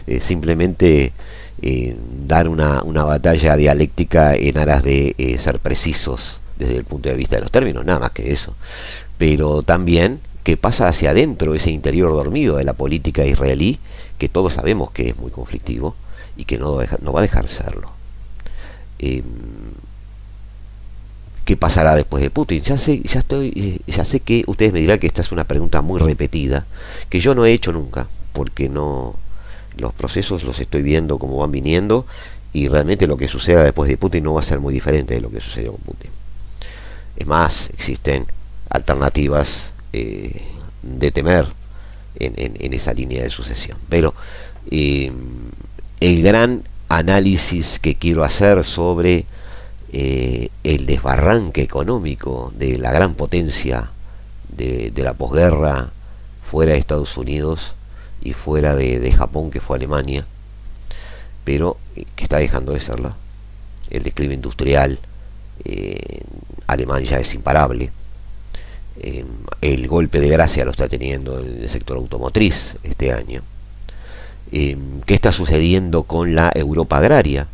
Eh, 0.06 0.20
simplemente 0.20 1.12
dar 2.26 2.48
una, 2.48 2.84
una, 2.84 3.02
batalla 3.02 3.56
dialéctica 3.56 4.36
en 4.36 4.58
aras 4.58 4.84
de 4.84 5.36
ser 5.40 5.58
precisos 5.58 6.40
desde 6.56 6.76
el 6.76 6.84
punto 6.84 7.08
de 7.08 7.16
vista 7.16 7.34
de 7.34 7.42
los 7.42 7.50
términos, 7.50 7.84
nada 7.84 7.98
más 7.98 8.12
que 8.12 8.32
eso. 8.32 8.54
Pero 9.18 9.64
también 9.64 10.20
que 10.44 10.56
pasa 10.56 10.86
hacia 10.86 11.10
adentro 11.10 11.56
ese 11.56 11.72
interior 11.72 12.12
dormido 12.12 12.56
de 12.56 12.64
la 12.64 12.74
política 12.74 13.26
israelí, 13.26 13.80
que 14.18 14.28
todos 14.28 14.54
sabemos 14.54 14.92
que 14.92 15.08
es 15.08 15.18
muy 15.18 15.32
conflictivo 15.32 15.96
y 16.36 16.44
que 16.44 16.58
no, 16.58 16.78
no 17.02 17.12
va 17.12 17.18
a 17.18 17.22
dejar 17.22 17.48
serlo. 17.48 17.90
Qué 21.48 21.56
pasará 21.56 21.94
después 21.94 22.22
de 22.22 22.28
Putin. 22.28 22.60
Ya 22.60 22.76
sé, 22.76 23.00
ya 23.00 23.20
estoy, 23.20 23.54
eh, 23.56 23.90
ya 23.90 24.04
sé 24.04 24.20
que 24.20 24.44
ustedes 24.46 24.70
me 24.70 24.80
dirán 24.80 24.98
que 24.98 25.06
esta 25.06 25.22
es 25.22 25.32
una 25.32 25.44
pregunta 25.44 25.80
muy 25.80 25.98
repetida, 25.98 26.66
que 27.08 27.20
yo 27.20 27.34
no 27.34 27.46
he 27.46 27.52
hecho 27.54 27.72
nunca, 27.72 28.06
porque 28.34 28.68
no 28.68 29.14
los 29.78 29.94
procesos 29.94 30.44
los 30.44 30.60
estoy 30.60 30.82
viendo 30.82 31.18
como 31.18 31.38
van 31.38 31.50
viniendo 31.50 32.04
y 32.52 32.68
realmente 32.68 33.06
lo 33.06 33.16
que 33.16 33.28
suceda 33.28 33.62
después 33.62 33.88
de 33.88 33.96
Putin 33.96 34.24
no 34.24 34.34
va 34.34 34.40
a 34.40 34.42
ser 34.42 34.60
muy 34.60 34.74
diferente 34.74 35.14
de 35.14 35.22
lo 35.22 35.30
que 35.30 35.40
sucedió 35.40 35.72
con 35.72 35.80
Putin. 35.80 36.10
Es 37.16 37.26
más, 37.26 37.70
existen 37.70 38.26
alternativas 38.68 39.70
eh, 39.94 40.42
de 40.82 41.10
temer 41.12 41.46
en, 42.16 42.74
esa 42.74 42.92
línea 42.92 43.22
de 43.22 43.30
sucesión. 43.30 43.78
Pero 43.88 44.12
eh, 44.70 45.10
el 46.00 46.22
gran 46.22 46.64
análisis 46.90 47.78
que 47.78 47.94
quiero 47.94 48.22
hacer 48.22 48.64
sobre 48.64 49.24
eh, 49.90 50.50
el 50.64 50.84
desbarranque 50.84 51.62
económico 51.62 52.52
de 52.54 52.76
la 52.76 52.92
gran 52.92 53.14
potencia 53.14 53.90
de, 54.54 54.92
la 54.94 55.14
posguerra 55.14 55.92
fuera 56.44 56.72
de 56.72 56.78
Estados 56.78 57.16
Unidos 57.16 57.74
y 58.20 58.34
fuera 58.34 58.74
de, 58.74 59.10
Japón 59.12 59.50
que 59.50 59.60
fue 59.60 59.76
Alemania, 59.76 60.26
pero 61.44 61.78
eh, 61.96 62.04
que 62.16 62.24
está 62.24 62.36
dejando 62.36 62.72
de 62.72 62.80
serla. 62.80 63.16
El 63.88 64.02
declive 64.02 64.34
industrial 64.34 64.98
eh, 65.64 66.20
alemán 66.66 67.04
ya 67.04 67.18
es 67.18 67.34
imparable. 67.34 67.90
el 69.62 69.88
golpe 69.88 70.20
de 70.20 70.28
gracia 70.28 70.66
lo 70.66 70.72
está 70.72 70.88
teniendo 70.88 71.38
en 71.38 71.62
el 71.62 71.70
sector 71.70 71.96
automotriz 71.96 72.76
este 72.82 73.12
año. 73.12 73.42
¿Qué 74.50 75.14
está 75.14 75.32
sucediendo 75.32 76.02
con 76.02 76.34
la 76.34 76.50
Europa 76.54 76.98
agraria? 76.98 77.46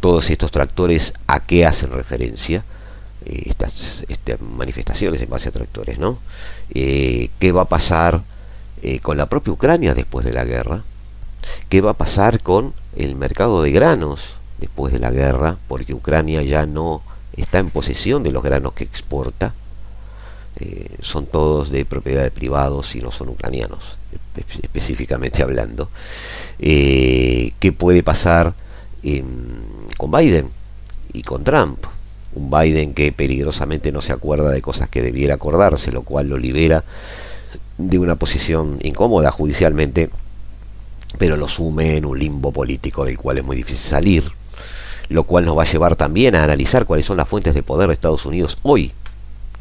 Todos 0.00 0.30
estos 0.30 0.50
tractores 0.50 1.12
a 1.26 1.40
qué 1.40 1.66
hacen 1.66 1.90
referencia 1.90 2.64
eh, 3.26 3.42
estas, 3.46 4.04
estas, 4.08 4.40
manifestaciones 4.40 5.20
en 5.20 5.28
base 5.28 5.48
a 5.48 5.52
tractores, 5.52 5.98
¿no? 5.98 6.18
Eh, 6.72 7.30
¿Qué 7.38 7.52
va 7.52 7.62
a 7.62 7.68
pasar 7.68 8.22
eh, 8.82 9.00
con 9.00 9.16
la 9.16 9.26
propia 9.26 9.52
Ucrania 9.52 9.94
después 9.94 10.24
de 10.24 10.32
la 10.32 10.44
guerra? 10.44 10.82
¿Qué 11.68 11.80
va 11.80 11.92
a 11.92 11.94
pasar 11.94 12.40
con 12.40 12.74
el 12.96 13.16
mercado 13.16 13.62
de 13.62 13.72
granos 13.72 14.36
después 14.58 14.92
de 14.92 15.00
la 15.00 15.10
guerra? 15.10 15.58
Porque 15.66 15.94
Ucrania 15.94 16.42
ya 16.42 16.64
no 16.66 17.02
está 17.36 17.58
en 17.58 17.70
posesión 17.70 18.22
de 18.22 18.32
los 18.32 18.42
granos 18.42 18.72
que 18.72 18.84
exporta. 18.84 19.54
son 21.02 21.26
todos 21.26 21.70
de 21.70 21.84
propiedad 21.84 22.22
de 22.22 22.30
privados 22.30 22.94
y 22.96 23.00
no 23.00 23.12
son 23.12 23.28
ucranianos, 23.28 23.96
específicamente 24.62 25.42
hablando. 25.42 25.88
¿Qué 26.58 27.74
puede 27.76 28.02
pasar? 28.02 28.54
Con 29.96 30.10
Biden 30.10 30.48
y 31.12 31.22
con 31.22 31.44
Trump. 31.44 31.84
Un 32.34 32.50
Biden 32.50 32.94
que 32.94 33.10
peligrosamente 33.12 33.90
no 33.90 34.00
se 34.00 34.12
acuerda 34.12 34.50
de 34.50 34.62
cosas 34.62 34.88
que 34.88 35.02
debiera 35.02 35.34
acordarse, 35.34 35.92
lo 35.92 36.02
cual 36.02 36.28
lo 36.28 36.36
libera 36.36 36.84
de 37.78 37.98
una 37.98 38.16
posición 38.16 38.78
incómoda 38.82 39.30
judicialmente, 39.30 40.10
pero 41.16 41.36
lo 41.36 41.48
sume 41.48 41.96
en 41.96 42.04
un 42.04 42.18
limbo 42.18 42.52
político 42.52 43.04
del 43.04 43.16
cual 43.16 43.38
es 43.38 43.44
muy 43.44 43.56
difícil 43.56 43.88
salir, 43.88 44.30
lo 45.08 45.24
cual 45.24 45.46
nos 45.46 45.56
va 45.56 45.62
a 45.62 45.70
llevar 45.70 45.96
también 45.96 46.34
a 46.34 46.44
analizar 46.44 46.84
cuáles 46.84 47.06
son 47.06 47.16
las 47.16 47.28
fuentes 47.28 47.54
de 47.54 47.62
poder 47.62 47.88
de 47.88 47.94
Estados 47.94 48.26
Unidos 48.26 48.58
hoy, 48.62 48.92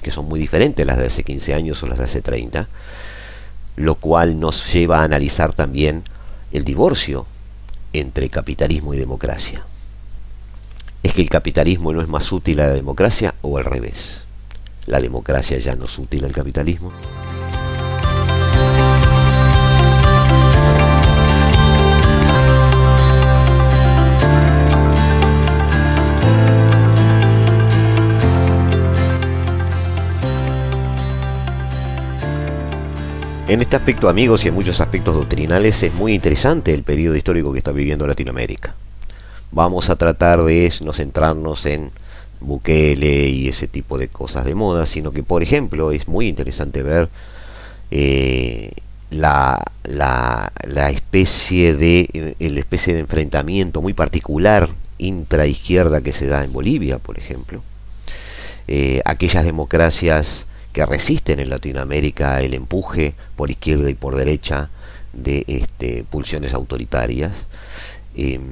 que 0.01 0.11
son 0.11 0.25
muy 0.25 0.39
diferentes 0.39 0.85
las 0.85 0.97
de 0.97 1.07
hace 1.07 1.23
15 1.23 1.53
años 1.53 1.81
o 1.83 1.88
las 1.88 1.99
de 1.99 2.05
hace 2.05 2.21
30, 2.21 2.67
lo 3.77 3.95
cual 3.95 4.39
nos 4.39 4.71
lleva 4.73 4.99
a 4.99 5.03
analizar 5.03 5.53
también 5.53 6.03
el 6.51 6.63
divorcio 6.63 7.27
entre 7.99 8.29
capitalismo 8.29 8.93
y 8.93 8.97
democracia. 8.97 9.61
¿Es 11.03 11.13
que 11.13 11.21
el 11.21 11.29
capitalismo 11.29 11.93
no 11.93 12.01
es 12.01 12.09
más 12.09 12.31
útil 12.31 12.59
a 12.59 12.67
la 12.67 12.73
democracia 12.73 13.35
o 13.41 13.57
al 13.57 13.65
revés? 13.65 14.21
¿La 14.85 14.99
democracia 14.99 15.57
ya 15.59 15.75
no 15.75 15.85
es 15.85 15.97
útil 15.97 16.25
al 16.25 16.31
capitalismo? 16.31 16.91
En 33.47 33.61
este 33.61 33.77
aspecto, 33.77 34.09
amigos, 34.09 34.43
y 34.43 34.49
en 34.49 34.53
muchos 34.53 34.81
aspectos 34.81 35.15
doctrinales, 35.15 35.81
es 35.81 35.93
muy 35.93 36.13
interesante 36.13 36.73
el 36.73 36.83
periodo 36.83 37.15
histórico 37.15 37.53
que 37.53 37.59
está 37.59 37.71
viviendo 37.71 38.05
Latinoamérica. 38.05 38.75
Vamos 39.53 39.89
a 39.89 39.95
tratar 39.95 40.43
de 40.43 40.69
no 40.81 40.91
centrarnos 40.91 41.65
en 41.65 41.91
Bukele 42.41 43.29
y 43.29 43.47
ese 43.47 43.69
tipo 43.69 43.97
de 43.97 44.09
cosas 44.09 44.43
de 44.43 44.53
moda, 44.53 44.85
sino 44.85 45.11
que, 45.13 45.23
por 45.23 45.43
ejemplo, 45.43 45.93
es 45.93 46.09
muy 46.09 46.27
interesante 46.27 46.83
ver 46.83 47.07
eh, 47.89 48.73
la, 49.11 49.63
la, 49.85 50.89
especie 50.89 51.73
de 51.73 52.35
el 52.39 52.57
especie 52.57 52.95
de 52.95 52.99
enfrentamiento 52.99 53.81
muy 53.81 53.93
particular 53.93 54.67
intraizquierda 54.97 56.01
que 56.01 56.11
se 56.11 56.27
da 56.27 56.43
en 56.43 56.51
Bolivia, 56.51 56.97
por 56.97 57.17
ejemplo. 57.17 57.63
Eh, 58.67 59.01
aquellas 59.05 59.45
democracias 59.45 60.46
que 60.78 60.86
resisten 60.86 61.39
en 61.39 61.49
Latinoamérica 61.49 62.39
el 62.39 62.53
empuje 62.53 63.15
por 63.36 63.49
izquierda 63.49 63.89
y 63.89 63.95
por 63.95 64.15
derecha 64.15 64.69
de 65.11 65.43
este, 65.47 66.03
pulsiones 66.03 66.53
autoritarias. 66.53 67.32
Em, 68.15 68.43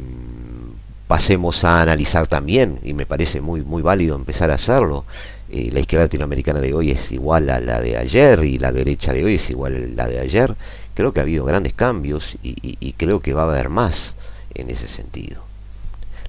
pasemos 1.08 1.64
a 1.64 1.84
analizar 1.84 2.26
también, 2.26 2.80
y 2.84 2.96
me 2.96 3.06
parece 3.06 3.42
muy, 3.42 3.62
muy 3.62 3.84
válido 3.84 4.16
empezar 4.16 4.50
a 4.50 4.56
hacerlo, 4.56 5.06
eh, 5.52 5.70
la 5.72 5.82
izquierda 5.82 6.06
latinoamericana 6.06 6.62
de 6.62 6.74
hoy 6.74 6.90
es 6.90 7.12
igual 7.12 7.48
a 7.52 7.60
la 7.60 7.80
de 7.80 7.96
ayer 7.96 8.44
y 8.44 8.58
la 8.58 8.72
derecha 8.72 9.14
de 9.14 9.24
hoy 9.24 9.36
es 9.36 9.48
igual 9.52 9.76
a 9.76 10.04
la 10.04 10.08
de 10.08 10.20
ayer. 10.20 10.56
Creo 10.96 11.14
que 11.14 11.20
ha 11.20 11.24
habido 11.24 11.46
grandes 11.46 11.74
cambios 11.74 12.40
y 12.42 12.94
creo 12.94 13.20
que 13.20 13.34
va 13.34 13.44
a 13.44 13.52
haber 13.52 13.70
más 13.70 14.16
en 14.56 14.72
ese 14.72 14.88
sentido. 14.88 15.44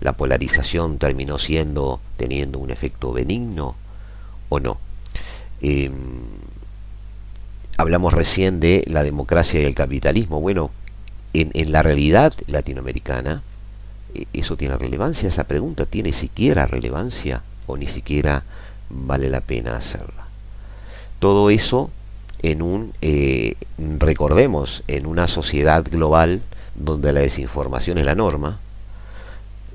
La 0.00 0.12
polarización 0.12 0.98
terminó 0.98 1.38
siendo, 1.38 2.00
teniendo 2.18 2.58
un 2.58 2.70
efecto 2.70 3.14
benigno 3.14 3.76
o 4.50 4.60
no. 4.60 4.76
Em, 5.60 5.94
hablamos 7.76 8.12
recién 8.12 8.60
de 8.60 8.84
la 8.86 9.02
democracia 9.02 9.60
y 9.60 9.64
el 9.64 9.74
capitalismo. 9.74 10.40
Bueno, 10.40 10.70
en, 11.32 11.72
la 11.72 11.82
realidad 11.82 12.32
latinoamericana, 12.46 13.42
e, 14.14 14.26
¿eso 14.32 14.56
tiene 14.56 14.76
relevancia? 14.76 15.28
Esa 15.28 15.44
pregunta 15.44 15.84
tiene 15.84 16.12
siquiera 16.12 16.66
relevancia 16.66 17.42
o 17.66 17.76
ni 17.76 17.86
siquiera 17.86 18.44
vale 18.88 19.28
la 19.28 19.40
pena 19.40 19.76
hacerla. 19.76 20.26
Todo 21.18 21.50
eso 21.50 21.90
en 22.42 22.62
un, 22.62 22.92
eh, 23.02 23.54
recordemos, 23.98 24.82
en 24.86 25.06
una 25.06 25.28
sociedad 25.28 25.84
global 25.84 26.42
donde 26.74 27.12
la 27.12 27.20
desinformación 27.20 27.98
es 27.98 28.06
la 28.06 28.14
norma, 28.14 28.60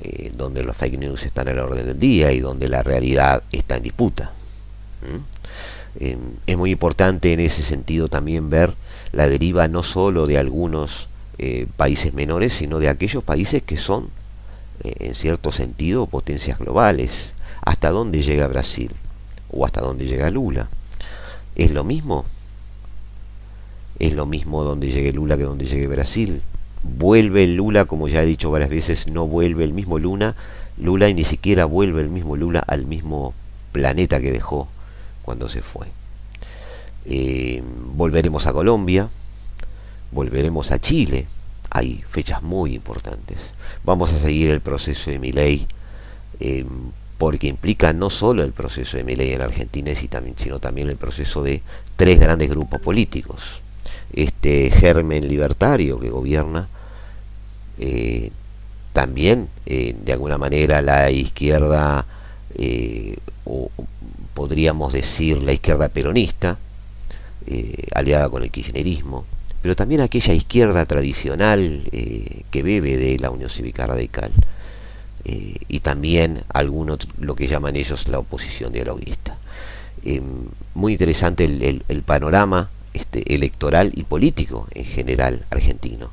eh, 0.04 0.32
donde 0.36 0.64
los 0.64 0.78
fake 0.78 0.98
news 0.98 1.26
están 1.26 1.48
en 1.48 1.56
el 1.56 1.60
orden 1.60 1.86
del 1.86 2.00
día 2.00 2.32
y 2.32 2.40
donde 2.40 2.68
la 2.68 2.84
realidad 2.84 3.44
está 3.52 3.78
en 3.78 3.84
disputa. 3.84 4.32
Eh, 6.00 6.18
es 6.48 6.58
muy 6.58 6.72
importante 6.72 7.34
en 7.34 7.40
ese 7.40 7.64
sentido 7.64 8.08
también 8.08 8.50
ver 8.50 8.76
la 9.12 9.28
deriva 9.28 9.68
no 9.68 9.84
solo 9.84 10.26
de 10.26 10.38
algunos 10.38 11.08
eh, 11.38 11.68
países 11.76 12.14
menores, 12.14 12.54
sino 12.54 12.80
de 12.80 12.90
aquellos 12.90 13.24
países 13.24 13.62
que 13.64 13.78
son, 13.78 14.10
eh, 14.84 14.94
en 15.00 15.16
cierto 15.16 15.52
sentido, 15.52 16.08
potencias 16.08 16.60
globales. 16.60 17.34
¿Hasta 17.62 17.90
dónde 17.92 18.22
llega 18.22 18.48
Brasil? 18.48 18.92
¿O 19.52 19.66
hasta 19.66 19.82
dónde 19.82 20.06
llega 20.06 20.30
Lula? 20.30 20.70
¿Es 21.56 21.72
lo 21.72 21.84
mismo? 21.84 22.26
¿Es 24.00 24.14
lo 24.14 24.26
mismo 24.26 24.64
donde 24.64 24.92
llegue 24.92 25.14
Lula 25.14 25.38
que 25.38 25.44
donde 25.44 25.66
llegue 25.66 25.88
Brasil? 25.88 26.42
¿Vuelve 26.84 27.44
el 27.44 27.56
Lula, 27.56 27.86
como 27.86 28.08
ya 28.08 28.24
he 28.24 28.26
dicho 28.26 28.50
varias 28.50 28.70
veces, 28.70 29.08
no 29.08 29.28
vuelve 29.28 29.64
el 29.64 29.74
mismo 29.74 30.00
Lula? 30.00 30.36
Lula 30.78 31.10
y 31.10 31.14
ni 31.14 31.26
siquiera 31.26 31.66
vuelve 31.66 32.02
el 32.02 32.10
mismo 32.10 32.36
Lula 32.36 32.64
al 32.66 32.88
mismo 32.88 33.34
planeta 33.72 34.20
que 34.20 34.32
dejó 34.32 34.68
cuando 35.24 35.50
se 35.50 35.62
fue. 35.62 35.88
Eh, 37.06 37.64
volveremos 37.96 38.46
a 38.46 38.54
Colombia, 38.54 39.10
volveremos 40.12 40.72
a 40.72 40.80
Chile, 40.80 41.28
hay 41.70 42.04
fechas 42.10 42.44
muy 42.44 42.76
importantes. 42.76 43.40
Vamos 43.84 44.14
a 44.14 44.20
seguir 44.20 44.52
el 44.52 44.62
proceso 44.62 45.10
de 45.10 45.20
mi 45.20 45.32
ley, 45.32 45.68
eh, 46.40 46.66
porque 47.18 47.48
implica 47.48 47.94
no 47.94 48.10
solo 48.10 48.44
el 48.44 48.52
proceso 48.52 48.98
de 48.98 49.04
mi 49.04 49.16
ley 49.16 49.34
en 49.34 49.42
Argentina, 49.42 49.92
sino 50.38 50.60
también 50.60 50.90
el 50.90 50.98
proceso 50.98 51.44
de 51.44 51.62
tres 51.96 52.20
grandes 52.20 52.50
grupos 52.50 52.82
políticos. 52.82 53.62
Este 54.14 54.72
germen 54.72 55.28
libertario 55.28 56.00
que 56.00 56.10
gobierna, 56.10 56.68
eh, 57.80 58.32
también 58.94 59.48
de 59.66 60.12
alguna 60.12 60.38
manera 60.38 60.82
la 60.82 61.10
izquierda 61.12 62.06
o, 63.46 63.72
podríamos 64.34 64.94
decir 64.94 65.42
la 65.44 65.54
izquierda 65.54 65.90
peronista, 65.90 66.58
eh, 67.48 67.88
aliada 67.96 68.30
con 68.30 68.44
el 68.44 68.52
kirchnerismo, 68.52 69.26
pero 69.62 69.76
también 69.76 70.02
aquella 70.02 70.34
izquierda 70.34 70.86
tradicional 70.86 71.84
eh, 71.92 72.44
que 72.52 72.64
bebe 72.64 72.98
de 72.98 73.20
la 73.20 73.30
Unión 73.30 73.50
Cívica 73.50 73.88
Radical, 73.88 74.32
eh, 75.26 75.56
y 75.68 75.80
también 75.80 76.44
algunos, 76.50 77.08
lo 77.20 77.36
que 77.36 77.48
llaman 77.48 77.76
ellos 77.76 78.08
la 78.08 78.20
oposición 78.20 78.72
dialoguista. 78.72 79.38
muy 80.74 80.94
interesante 80.94 81.46
el, 81.46 82.04
panorama 82.04 82.70
este, 82.94 83.36
electoral 83.36 83.92
y 83.96 84.04
político 84.04 84.68
en 84.74 84.86
general 84.86 85.46
argentino, 85.50 86.12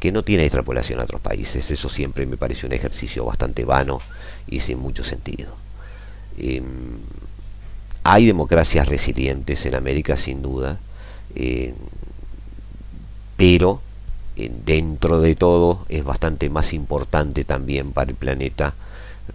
que 0.00 0.12
no 0.12 0.22
tiene 0.22 0.44
extrapolación 0.44 1.00
a 1.00 1.04
otros 1.04 1.20
países. 1.20 1.70
Eso 1.70 1.88
siempre 1.88 2.26
me 2.26 2.36
parece 2.36 2.66
un 2.66 2.72
ejercicio 2.72 3.24
bastante 3.24 3.64
vano 3.64 4.00
y 4.46 4.60
sin 4.60 4.78
mucho 4.78 5.04
sentido. 5.04 5.54
Hay 8.08 8.24
democracias 8.24 8.86
resilientes 8.86 9.66
en 9.66 9.74
América, 9.74 10.16
sin 10.16 10.40
duda, 10.40 10.78
eh, 11.34 11.74
pero 13.36 13.80
eh, 14.36 14.48
dentro 14.64 15.18
de 15.18 15.34
todo 15.34 15.84
es 15.88 16.04
bastante 16.04 16.48
más 16.48 16.72
importante 16.72 17.42
también 17.42 17.90
para 17.90 18.12
el 18.12 18.16
planeta 18.16 18.74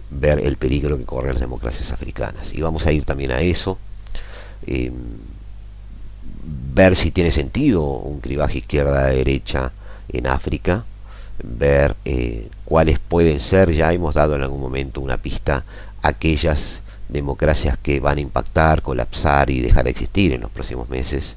ver 0.08 0.38
el 0.38 0.56
peligro 0.56 0.96
que 0.96 1.04
corren 1.04 1.32
las 1.32 1.40
democracias 1.40 1.92
africanas. 1.92 2.54
Y 2.54 2.62
vamos 2.62 2.86
a 2.86 2.92
ir 2.92 3.04
también 3.04 3.32
a 3.32 3.42
eso, 3.42 3.76
eh, 4.66 4.90
ver 6.72 6.96
si 6.96 7.10
tiene 7.10 7.30
sentido 7.30 7.82
un 7.82 8.20
cribaje 8.20 8.56
izquierda-derecha 8.56 9.70
en 10.08 10.26
África, 10.26 10.86
ver 11.44 11.94
cuáles 12.64 12.98
pueden 12.98 13.38
ser, 13.38 13.70
ya 13.70 13.92
hemos 13.92 14.14
dado 14.14 14.34
en 14.34 14.42
algún 14.42 14.62
momento 14.62 15.02
una 15.02 15.18
pista, 15.18 15.62
aquellas 16.00 16.80
democracias 17.12 17.76
que 17.78 18.00
van 18.00 18.18
a 18.18 18.22
impactar, 18.22 18.82
colapsar 18.82 19.50
y 19.50 19.60
dejar 19.60 19.84
de 19.84 19.90
existir 19.90 20.32
en 20.32 20.40
los 20.40 20.50
próximos 20.50 20.88
meses. 20.88 21.36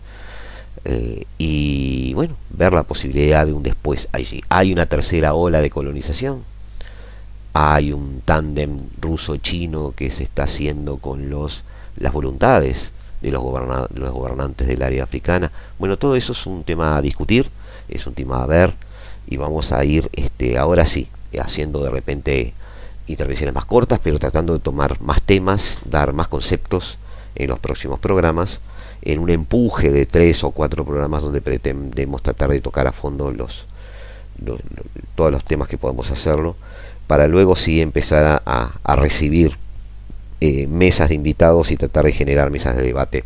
Eh, 0.86 1.26
y 1.38 2.14
bueno, 2.14 2.36
ver 2.52 2.74
la 2.74 2.84
posibilidad 2.84 3.46
de 3.46 3.54
un 3.54 3.64
después 3.64 4.08
allí. 4.12 4.44
Hay 4.50 4.72
una 4.72 4.86
tercera 4.86 5.34
ola 5.34 5.62
de 5.62 5.70
colonización. 5.70 6.44
Hay 7.54 7.94
un 7.94 8.22
tándem 8.24 8.80
ruso-chino 9.00 9.94
que 9.96 10.12
se 10.12 10.24
está 10.24 10.44
haciendo 10.44 10.98
con 10.98 11.30
los, 11.30 11.64
las 11.98 12.14
voluntades 12.14 12.92
de 13.22 13.32
los, 13.32 13.44
los 13.94 14.12
gobernantes 14.12 14.68
del 14.68 14.84
área 14.84 15.04
africana. 15.04 15.52
Bueno, 15.80 15.98
todo 15.98 16.16
eso 16.16 16.34
es 16.34 16.46
un 16.46 16.64
tema 16.64 16.98
a 16.98 17.02
discutir, 17.02 17.50
es 17.88 18.06
un 18.08 18.14
tema 18.14 18.44
a 18.44 18.46
ver 18.46 18.76
y 19.28 19.38
vamos 19.38 19.72
a 19.72 19.84
ir 19.84 20.10
este, 20.14 20.58
ahora 20.58 20.86
sí, 20.86 21.10
haciendo 21.40 21.84
de 21.84 21.90
repente 21.90 22.54
intervenciones 23.08 23.54
más 23.54 23.66
cortas, 23.66 24.00
pero 24.02 24.20
tratando 24.20 24.54
de 24.54 24.60
tomar 24.60 25.00
más 25.02 25.22
temas, 25.22 25.78
dar 25.86 26.14
más 26.14 26.28
conceptos 26.28 26.98
en 27.36 27.50
los 27.50 27.60
próximos 27.60 28.00
programas, 28.00 28.60
en 29.02 29.20
un 29.20 29.30
empuje 29.30 29.92
de 29.92 30.06
tres 30.06 30.44
o 30.44 30.52
cuatro 30.52 30.86
programas 30.86 31.22
donde 31.22 31.42
pretendemos 31.42 32.24
tratar 32.24 32.50
de 32.50 32.62
tocar 32.62 32.88
a 32.88 32.92
fondo 32.92 33.32
los, 33.32 33.66
todos 35.16 35.32
los 35.32 35.44
temas 35.44 35.68
que 35.68 35.78
podemos 35.78 36.10
hacerlo, 36.12 36.56
para 37.08 37.28
luego 37.28 37.56
sí 37.56 37.82
empezar 37.82 38.42
a, 38.46 38.96
recibir 38.96 39.58
eh, 40.42 40.68
mesas 40.68 41.10
de 41.10 41.16
invitados 41.16 41.72
y 41.72 41.78
tratar 41.78 42.06
de 42.06 42.12
generar 42.12 42.50
mesas 42.50 42.76
de 42.76 42.84
debate 42.84 43.24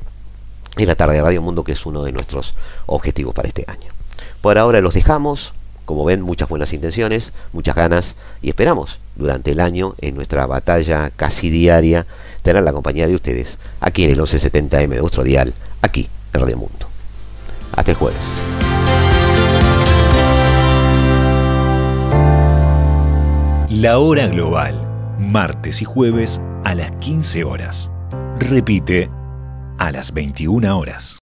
en 0.78 0.88
la 0.88 0.96
tarde 0.96 1.16
de 1.16 1.22
Radio 1.22 1.42
Mundo, 1.42 1.64
que 1.64 1.72
es 1.72 1.86
uno 1.86 2.04
de 2.04 2.12
nuestros 2.12 2.56
objetivos 2.86 3.34
para 3.34 3.48
este 3.48 3.66
año. 3.68 3.92
Por 4.42 4.58
ahora 4.58 4.82
los 4.82 4.94
dejamos, 4.94 5.54
como 5.90 6.06
ven, 6.06 6.22
muchas 6.22 6.48
buenas 6.48 6.72
intenciones, 6.72 7.34
muchas 7.52 7.74
ganas 7.74 8.16
y 8.44 8.50
esperamos 8.50 9.00
durante 9.16 9.50
el 9.50 9.60
año 9.60 9.96
en 9.98 10.14
nuestra 10.14 10.46
batalla 10.46 11.10
casi 11.16 11.50
diaria 11.50 12.06
tener 12.44 12.62
la 12.62 12.74
compañía 12.74 13.08
de 13.08 13.16
ustedes 13.16 13.58
aquí 13.80 14.04
en 14.04 14.12
el 14.12 14.20
1170M 14.20 14.88
de 14.90 15.02
vuestro 15.02 15.24
dial, 15.24 15.52
aquí 15.82 16.08
en 16.32 16.42
Radio 16.42 16.58
Mundo. 16.58 16.86
Hasta 17.76 17.90
el 17.90 17.98
jueves. 17.98 18.22
La 23.72 23.98
Hora 23.98 24.28
Global, 24.28 24.80
martes 25.18 25.82
y 25.82 25.86
jueves 25.86 26.40
a 26.66 26.76
las 26.76 26.92
15 26.98 27.44
horas. 27.46 27.90
Repite 28.38 29.10
a 29.80 29.92
las 29.92 30.14
21 30.14 30.78
horas. 30.78 31.18